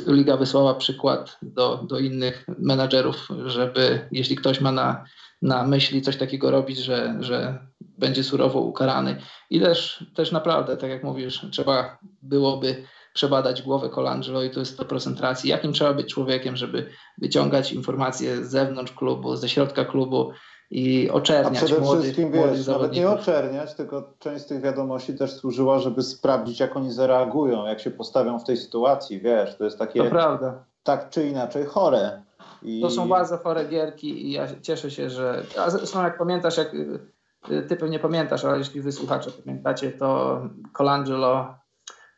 [0.08, 5.06] liga wysłała przykład do, do innych menadżerów, żeby jeśli ktoś ma na,
[5.42, 9.22] na myśli coś takiego robić, że, że będzie surowo ukarany.
[9.50, 12.84] I też, też naprawdę, tak jak mówisz, trzeba byłoby
[13.18, 15.50] przebadać głowę Colangelo i to jest 100% racji.
[15.50, 20.32] Jakim trzeba być człowiekiem, żeby wyciągać informacje z zewnątrz klubu, ze środka klubu
[20.72, 24.62] i oczerniać A przede młodych, wszystkim, młodych wiesz, nawet nie oczerniać, tylko część z tych
[24.62, 29.58] wiadomości też służyła, żeby sprawdzić, jak oni zareagują, jak się postawią w tej sytuacji, wiesz,
[29.58, 30.64] to jest To takie prawda.
[30.84, 32.22] tak czy inaczej chore.
[32.62, 32.82] I...
[32.82, 35.44] To są bardzo chore gierki i ja cieszę się, że.
[35.60, 37.00] A zresztą jak pamiętasz, jak y,
[37.70, 40.42] ty pewnie pamiętasz, ale jeśli wy słuchacze pamiętacie, to
[40.74, 41.56] Colangelo,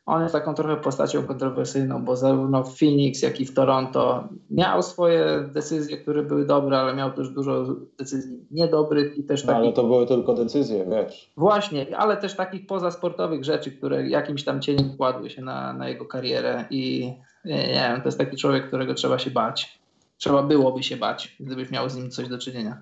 [0.10, 4.84] on jest taką trochę postacią kontrowersyjną, bo zarówno w Phoenix, jak i w Toronto miał
[4.84, 7.66] swoje decyzje, które były dobre, ale miał też dużo
[8.00, 11.32] decyzji niedobrych i też No, takich ale to były tylko decyzje, wiesz.
[11.38, 16.06] Właśnie, ale też takich pozasportowych rzeczy, które jakimś tam cieniem kładły się na, na jego
[16.06, 17.14] karierę i
[17.46, 19.80] nie, nie wiem, to jest taki człowiek, którego trzeba się bać.
[20.18, 22.78] Trzeba byłoby się bać, gdybyś miał z nim coś do czynienia.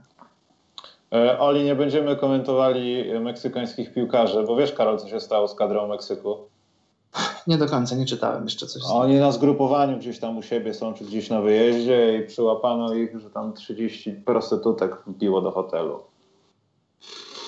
[1.14, 5.88] E, Oli, nie będziemy komentowali meksykańskich piłkarzy, bo wiesz, Karol, co się stało z kadrą
[5.88, 6.38] Meksyku?
[7.48, 8.84] Nie do końca, nie czytałem jeszcze coś.
[8.92, 13.20] Oni na zgrupowaniu gdzieś tam u siebie są, czy gdzieś na wyjeździe i przyłapano ich,
[13.20, 16.00] że tam 30 prostytutek wbiło do hotelu.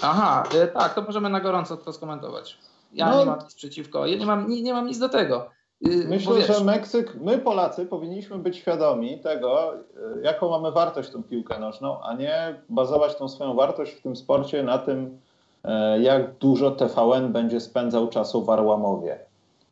[0.02, 2.58] Aha, e, tak, to możemy na gorąco to skomentować.
[2.94, 3.20] Ja No.
[3.20, 5.50] nie mam nic przeciwko, ja nie mam, nie, nie mam nic do tego.
[5.88, 9.78] Y, bo Myślę, wiesz, że Meksyk, my Polacy powinniśmy być świadomi tego, e,
[10.22, 14.64] jaką mamy wartość tą piłkę nożną, a nie bazować tą swoją wartość w tym sporcie
[14.64, 15.20] na tym,
[15.64, 19.20] e, jak dużo TVN będzie spędzał czasu w Arłamowie.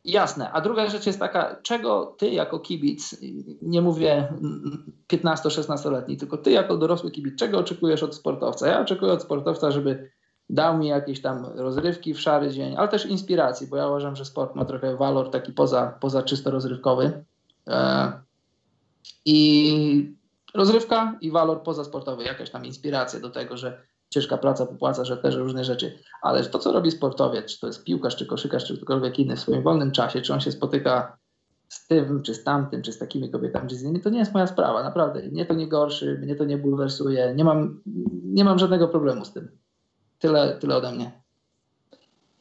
[0.08, 0.52] Jasne.
[0.52, 3.16] A druga rzecz jest taka, czego ty jako kibic,
[3.62, 8.66] nie mówię mm, 15-16-letni, tylko ty jako dorosły kibic, czego oczekujesz od sportowca?
[8.68, 10.10] Ja oczekuję od sportowca, żeby
[10.50, 14.24] dał mi jakieś tam rozrywki w szary dzień, ale też inspiracji, bo ja uważam, że
[14.24, 17.24] sport ma trochę walor taki poza, poza czysto rozrywkowy.
[17.66, 18.12] E,
[19.24, 20.12] I
[20.54, 25.34] rozrywka i walor pozasportowy, jakaś tam inspiracja do tego, że ciężka praca popłaca, że też
[25.34, 25.98] różne rzeczy.
[26.22, 29.40] Ale to, co robi sportowiec, czy to jest piłkarz, czy koszykarz, czy ktokolwiek inny w
[29.40, 31.18] swoim wolnym czasie, czy on się spotyka
[31.68, 34.32] z tym, czy z tamtym, czy z takimi kobietami, czy z innymi, to nie jest
[34.32, 35.22] moja sprawa, naprawdę.
[35.22, 37.82] Mnie to nie gorszy, mnie to nie bulwersuje, nie mam,
[38.24, 39.48] nie mam żadnego problemu z tym.
[40.18, 41.22] Tyle, tyle ode mnie.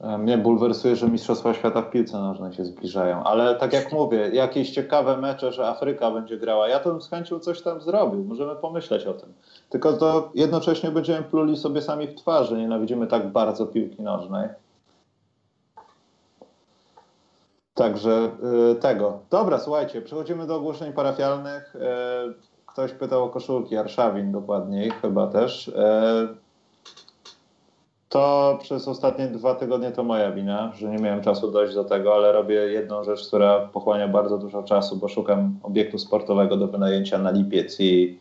[0.01, 4.29] E, Mnie bulwersuje, że Mistrzostwa Świata w piłce nożnej się zbliżają, ale tak jak mówię,
[4.33, 8.23] jakieś ciekawe mecze, że Afryka będzie grała, ja to bym z chęcią coś tam zrobił,
[8.23, 9.33] możemy pomyśleć o tym.
[9.69, 14.49] Tylko to jednocześnie będziemy pluli sobie sami w twarzy, nienawidzimy tak bardzo piłki nożnej.
[17.73, 18.31] Także
[18.71, 19.19] y, tego.
[19.29, 21.75] Dobra, słuchajcie, przechodzimy do ogłoszeń parafialnych.
[21.75, 21.79] Y,
[22.65, 25.71] ktoś pytał o koszulki, Arszawin dokładniej, chyba też.
[28.09, 32.15] To przez ostatnie dwa tygodnie to moja wina, że nie miałem czasu dojść do tego,
[32.15, 37.17] ale robię jedną rzecz, która pochłania bardzo dużo czasu, bo szukam obiektu sportowego do wynajęcia
[37.17, 38.19] na lipiec i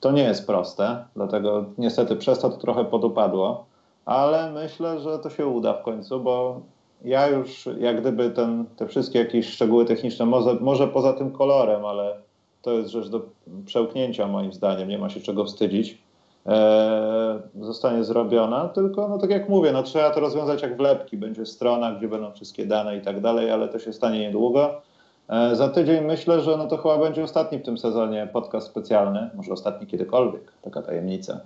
[0.00, 3.64] to nie jest proste, dlatego niestety przez to to trochę podupadło,
[4.04, 6.60] ale myślę, że to się uda w końcu, bo
[7.04, 11.84] ja już jak gdyby ten, te wszystkie jakieś szczegóły techniczne, może, może poza tym kolorem,
[11.84, 12.16] ale
[12.62, 13.20] to jest rzecz do
[13.66, 16.05] przełknięcia moim zdaniem, nie ma się czego wstydzić
[17.60, 21.92] zostanie zrobiona, tylko no tak jak mówię, no trzeba to rozwiązać jak wlepki, będzie strona,
[21.92, 24.80] gdzie będą wszystkie dane i tak dalej, ale to się stanie niedługo.
[25.28, 29.30] E, za tydzień myślę, że no to chyba będzie ostatni w tym sezonie podcast specjalny,
[29.34, 31.40] może ostatni kiedykolwiek, taka tajemnica.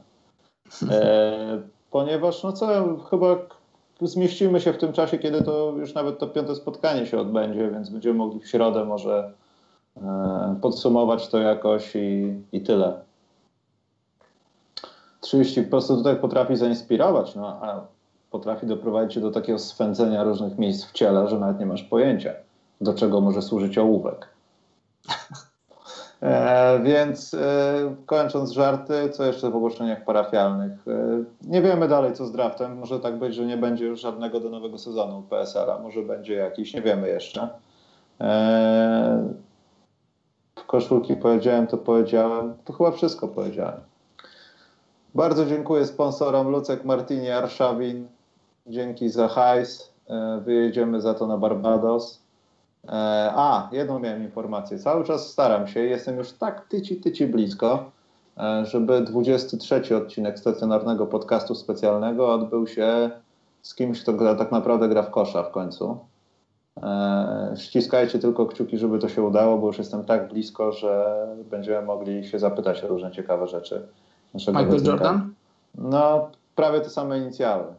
[0.90, 2.66] E, ponieważ no co,
[3.10, 3.36] chyba
[4.00, 7.90] zmieścimy się w tym czasie, kiedy to już nawet to piąte spotkanie się odbędzie, więc
[7.90, 9.32] będziemy mogli w środę może
[9.96, 13.09] e, podsumować to jakoś i, i tyle.
[15.20, 17.80] 30 prostytutek potrafi zainspirować, no a
[18.30, 22.32] potrafi doprowadzić cię do takiego swędzenia różnych miejsc w ciele, że nawet nie masz pojęcia,
[22.80, 24.28] do czego może służyć ołówek.
[26.22, 30.72] E, więc e, kończąc żarty, co jeszcze w ogłoszeniach parafialnych?
[30.88, 32.78] E, nie wiemy dalej, co z draftem.
[32.78, 35.78] Może tak być, że nie będzie już żadnego do nowego sezonu PSL-a.
[35.78, 37.48] Może będzie jakiś, nie wiemy jeszcze.
[38.20, 39.28] E,
[40.66, 42.54] koszulki powiedziałem, to powiedziałem.
[42.64, 43.80] To chyba wszystko powiedziałem.
[45.14, 48.08] Bardzo dziękuję sponsorom Lucek Martini Arszawin.
[48.66, 49.92] Dzięki za hajs.
[50.08, 52.22] E, Wyjedziemy za to na Barbados.
[52.84, 52.90] E,
[53.36, 54.78] A, jedną miałem informację.
[54.78, 57.90] Cały czas staram się, jestem już tak tyci, tyci blisko,
[58.38, 63.10] e, żeby 23 odcinek stacjonarnego podcastu specjalnego odbył się
[63.62, 65.98] z kimś, kto tak naprawdę gra w kosza w końcu.
[67.56, 72.24] Ściskajcie tylko kciuki, żeby to się udało, bo już jestem tak blisko, że będziemy mogli
[72.24, 73.88] się zapytać o różne ciekawe rzeczy.
[74.34, 74.92] Naszego Michael Wetlinga.
[74.92, 75.34] Jordan?
[75.74, 77.74] No, prawie te same inicjały.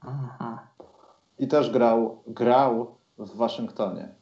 [0.00, 0.66] Aha.
[1.38, 4.14] I też grał, grał w Waszyngtonie.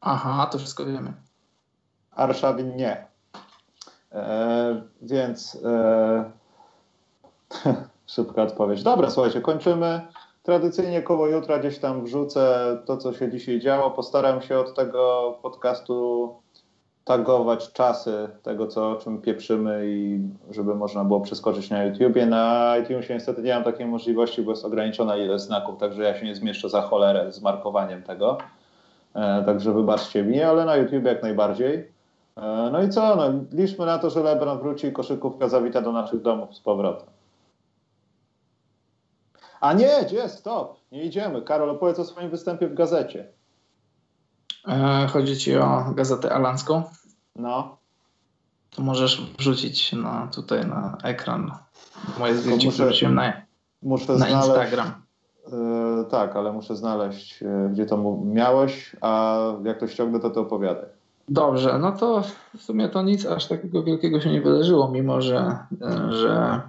[0.00, 1.12] Aha, to wszystko wiemy.
[2.10, 3.06] Arszawin nie.
[4.12, 6.30] E, więc e,
[8.06, 8.82] szybka odpowiedź.
[8.82, 10.00] Dobra, słuchajcie, kończymy.
[10.42, 13.90] Tradycyjnie koło jutra gdzieś tam wrzucę to, co się dzisiaj działo.
[13.90, 16.28] Postaram się od tego podcastu
[17.04, 20.20] tagować czasy tego, co, o czym pieprzymy i
[20.50, 22.26] żeby można było przeskoczyć na YouTubie.
[22.26, 26.26] Na iTunesie niestety nie mam takiej możliwości, bo jest ograniczona ilość znaków, także ja się
[26.26, 28.38] nie zmieszczę za cholerę z markowaniem tego.
[29.14, 31.74] E, także wybaczcie mi, ale na YouTube jak najbardziej.
[32.36, 33.16] E, no i co?
[33.16, 37.08] No, liczmy na to, że LeBron wróci i koszykówka zawita do naszych domów z powrotem.
[39.60, 40.28] A nie, gdzie?
[40.28, 40.76] Stop!
[40.92, 41.42] Nie idziemy.
[41.42, 43.28] Karol, opowiedz o swoim występie w gazecie.
[44.68, 46.82] E, chodzi ci o gazetę alanską?
[47.36, 47.76] No,
[48.70, 51.50] To możesz wrzucić na, tutaj na ekran
[52.18, 53.32] moje zdjęcie, muszę- które na,
[53.82, 54.46] muszę na znaleźć.
[54.46, 54.92] Instagram.
[55.52, 60.40] E, tak, ale muszę znaleźć, e, gdzie to miałeś, a jak to ściągnę, to to
[60.40, 60.84] opowiadaj.
[61.28, 62.22] Dobrze, no to
[62.58, 65.56] w sumie to nic aż takiego wielkiego się nie wydarzyło, mimo że,
[66.10, 66.60] że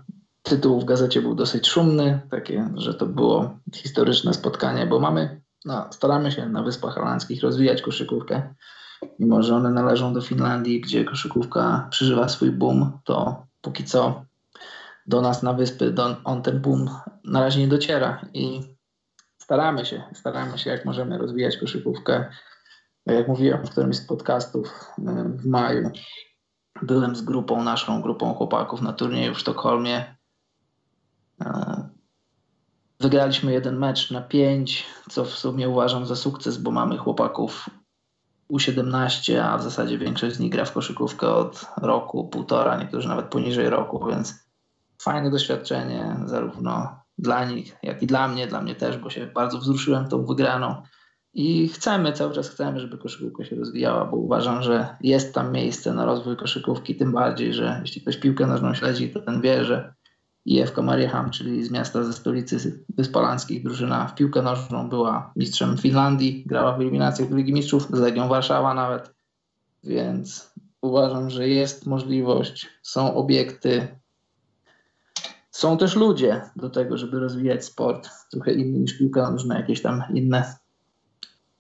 [0.44, 5.88] tytuł w gazecie był dosyć szumny, takie, że to było historyczne spotkanie, bo mamy, no,
[5.92, 8.54] staramy się na Wyspach Holandzkich rozwijać koszykówkę.
[9.20, 14.26] Mimo, że one należą do Finlandii, gdzie koszykówka przeżywa swój boom, to póki co
[15.08, 16.90] do nas na wyspy do, on ten boom
[17.24, 18.62] na razie nie dociera i
[19.38, 22.26] staramy się, staramy się jak możemy rozwijać koszykówkę.
[23.06, 24.74] Tak Jak mówiłem w którymś z podcastów
[25.38, 25.92] w maju,
[26.82, 30.16] byłem z grupą, naszą grupą chłopaków na turnieju w Sztokholmie.
[33.06, 37.69] Wygraliśmy jeden mecz na pięć, co w sumie uważam za sukces, bo mamy chłopaków
[38.52, 43.26] U17, a w zasadzie większość z nich gra w koszykówkę od roku, półtora, niektórzy nawet
[43.26, 44.34] poniżej roku, więc
[45.02, 49.57] fajne doświadczenie zarówno dla nich, jak i dla mnie, dla mnie też, bo się bardzo
[49.57, 50.82] wzruszyłem tą wygraną.
[51.34, 55.94] I chcemy, cały czas chcemy, żeby koszykówka się rozwijała, bo uważam, że jest tam miejsce
[55.94, 59.94] na rozwój koszykówki, tym bardziej, że jeśli ktoś piłkę nożną śledzi, to ten wie, że
[60.46, 65.78] IFK Marieham, czyli z miasta ze stolicy Wysp Polanskich, drużyna w piłkę nożną była mistrzem
[65.78, 69.16] Finlandii, grała w eliminacjach do Ligi Mistrzów, z Legią Warszawa nawet,
[69.84, 73.88] więc uważam, że jest możliwość, są obiekty,
[75.52, 78.10] są też ludzie do tego, żeby rozwijać sport.
[78.32, 80.56] Trochę inny niż piłka nożna, jakieś tam inne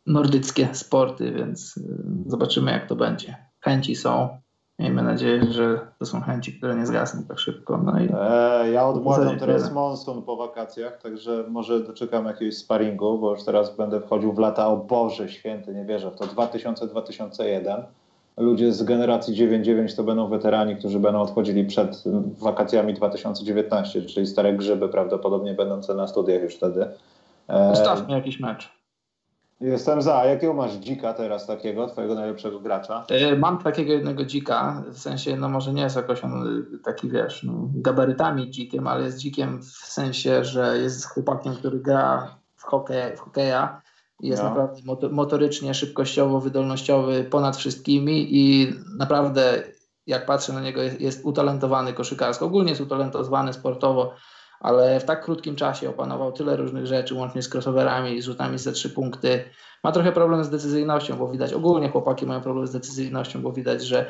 [0.05, 1.81] nordyckie sporty, więc y,
[2.27, 3.35] zobaczymy jak to będzie.
[3.59, 4.41] Chęci są.
[4.79, 7.77] Miejmy nadzieję, że to są chęci, które nie zgasną tak szybko.
[7.77, 13.31] No i E, ja zasadzie teraz monsun po wakacjach, także może doczekam jakiegoś sparingu, bo
[13.31, 17.83] już teraz będę wchodził w lata, o Boże święty, nie wierzę w to, 2000-2001.
[18.37, 22.03] Ludzie z generacji 9-9 to będą weterani, którzy będą odchodzili przed
[22.39, 26.87] wakacjami 2019, czyli stare grzyby prawdopodobnie będące na studiach już wtedy.
[27.47, 28.74] E, ustawmy jakiś mecz.
[29.61, 30.15] Jestem za.
[30.19, 33.05] A Jakiego masz dzika teraz takiego, twojego najlepszego gracza?
[33.33, 37.09] Y, Mam takiego jednego dzika, w sensie, no może nie jest jakoś on y, taki,
[37.09, 42.63] wiesz, no, gabarytami dzikiem, ale jest dzikiem w sensie, że jest chłopakiem, który gra w,
[42.63, 43.81] hokej, w hokeja
[44.19, 44.49] i jest No.
[44.49, 49.63] naprawdę moto- motorycznie, szybkościowo, wydolnościowy ponad wszystkimi i naprawdę
[50.07, 54.13] jak patrzę na niego jest, jest utalentowany koszykarsko, ogólnie jest utalentowany sportowo,
[54.65, 58.71] ale w tak krótkim czasie opanował tyle różnych rzeczy, łącznie z crossoverami, z rzutami za
[58.71, 59.43] trzy punkty,
[59.83, 63.83] ma trochę problem z decyzyjnością, bo widać, ogólnie chłopaki mają problem z decyzyjnością, bo widać,
[63.83, 64.05] że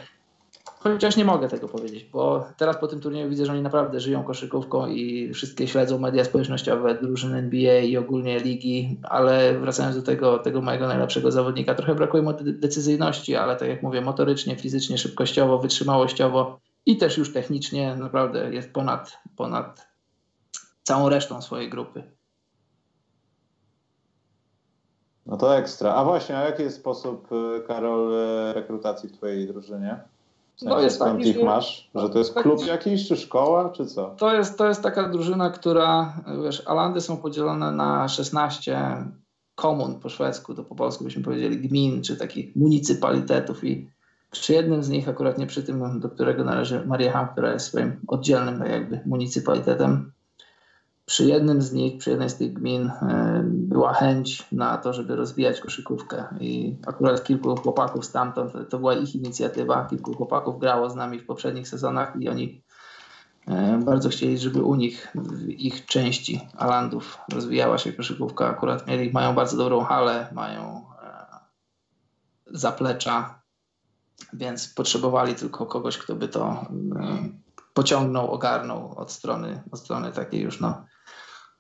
[0.80, 4.24] chociaż nie mogę tego powiedzieć, bo teraz po tym turnieju widzę, że oni naprawdę żyją
[4.24, 10.40] koszykówką i wszystkie śledzą media społecznościowe, drużyny NBA i ogólnie ligi, ale wracając do tego,
[10.40, 14.98] tego mojego najlepszego zawodnika, trochę brakuje mu de- decyzyjności, ale tak jak mówię, motorycznie, fizycznie,
[14.98, 19.95] szybkościowo, wytrzymałościowo i też już technicznie naprawdę jest ponad, ponad
[20.86, 22.04] całą resztą swojej grupy.
[25.26, 25.94] No to ekstra.
[25.94, 30.00] A właśnie, a jaki jest sposób, y, Karol, y, rekrutacji w twojej drużynie?
[30.56, 31.90] W sensie, No jest skąd taki, ich że- masz?
[31.96, 34.16] Że to jest klub jakiś, czy szkoła, czy co?
[34.18, 36.14] To jest, to jest taka drużyna, która,
[36.44, 39.06] wiesz, Alandy są podzielone na 16
[39.56, 43.90] komun po szwedzku, to po polsku byśmy powiedzieli gmin, czy takich municypalitetów i
[44.32, 48.00] przy jednym z nich, akurat nie przy tym, do którego należy Marieham, która jest swoim
[48.08, 50.12] oddzielnym tak jakby municypalitetem,
[51.06, 55.16] przy jednym z nich, przy jednej z tych gmin e, była chęć na to, żeby
[55.16, 60.96] rozwijać koszykówkę i akurat kilku chłopaków stamtąd, to była ich inicjatywa, kilku chłopaków grało z
[60.96, 62.64] nami w poprzednich sezonach i oni
[63.48, 68.50] E, Bardzo chcieli, żeby u nich, w ich części Alandów rozwijała się koszykówka.
[68.50, 71.26] Akurat mieli, mają bardzo dobrą halę, mają e,
[72.46, 73.42] zaplecza,
[74.34, 76.66] więc potrzebowali tylko kogoś, kto by to
[77.74, 80.86] pociągnął, ogarnął od strony, od strony takiej już no,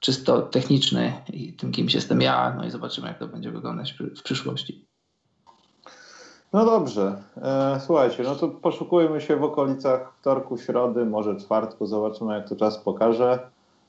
[0.06, 4.24] czysto technicznej i tym kim jestem ja, no i zobaczymy jak to będzie wyglądać w
[4.24, 4.86] przyszłości.
[6.54, 7.24] No dobrze.
[7.42, 11.86] E, słuchajcie, no to poszukujmy się w okolicach wtorku, środy, może czwartku.
[11.86, 13.40] Zobaczymy, jak to czas pokaże.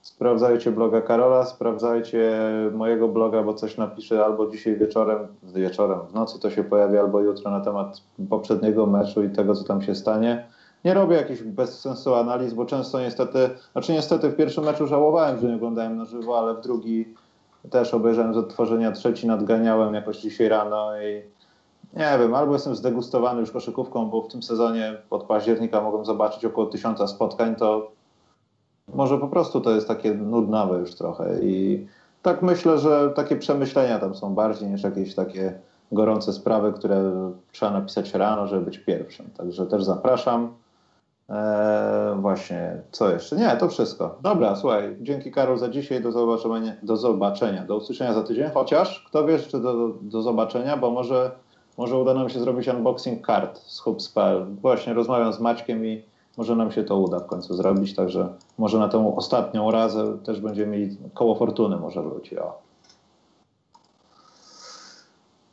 [0.02, 2.40] Sprawdzajcie bloga Karola, sprawdzajcie
[2.74, 7.20] mojego bloga, bo coś napiszę albo dzisiaj wieczorem, wieczorem, w nocy to się pojawi, albo
[7.20, 10.46] jutro na temat poprzedniego meczu i tego, co tam się stanie.
[10.86, 15.40] Nie robię jakichś bez sensu analiz, bo często niestety, znaczy niestety w pierwszym meczu żałowałem,
[15.40, 17.14] że nie oglądałem na żywo, ale w drugi
[17.70, 21.22] też obejrzałem z odtworzenia, trzeci nadganiałem jakoś dzisiaj rano i
[21.98, 26.44] nie wiem, albo jestem zdegustowany już koszykówką, bo w tym sezonie od października mogłem zobaczyć
[26.44, 27.90] około tysiąca spotkań, to
[28.94, 31.86] może po prostu to jest takie nudnawe już trochę i
[32.22, 35.58] tak myślę, że takie przemyślenia tam są bardziej niż jakieś takie
[35.92, 37.12] gorące sprawy, które
[37.52, 39.30] trzeba napisać rano, żeby być pierwszym.
[39.36, 40.65] Także też zapraszam.
[41.28, 43.36] Eee, właśnie, co jeszcze?
[43.36, 44.18] Nie, to wszystko.
[44.22, 49.04] Dobra, słuchaj, dzięki Karol za dzisiaj, do zobaczenia, do zobaczenia, do usłyszenia za tydzień, chociaż
[49.08, 51.30] kto wie, czy do, do zobaczenia, bo może,
[51.78, 54.46] może uda nam się zrobić unboxing kart z hubs.pl.
[54.60, 56.04] Właśnie rozmawiam z Maćkiem i
[56.36, 58.28] może nam się to uda w końcu zrobić, także
[58.58, 62.38] może na tą ostatnią razę też będziemy mieli koło fortuny może wróci.
[62.38, 62.58] O.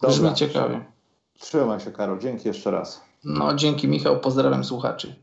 [0.02, 0.86] Brzmi ciekawie.
[1.40, 3.02] Trzymaj się Karol, dzięki jeszcze raz.
[3.24, 5.16] No dzięki Michał, pozdrawiam słuchaczy.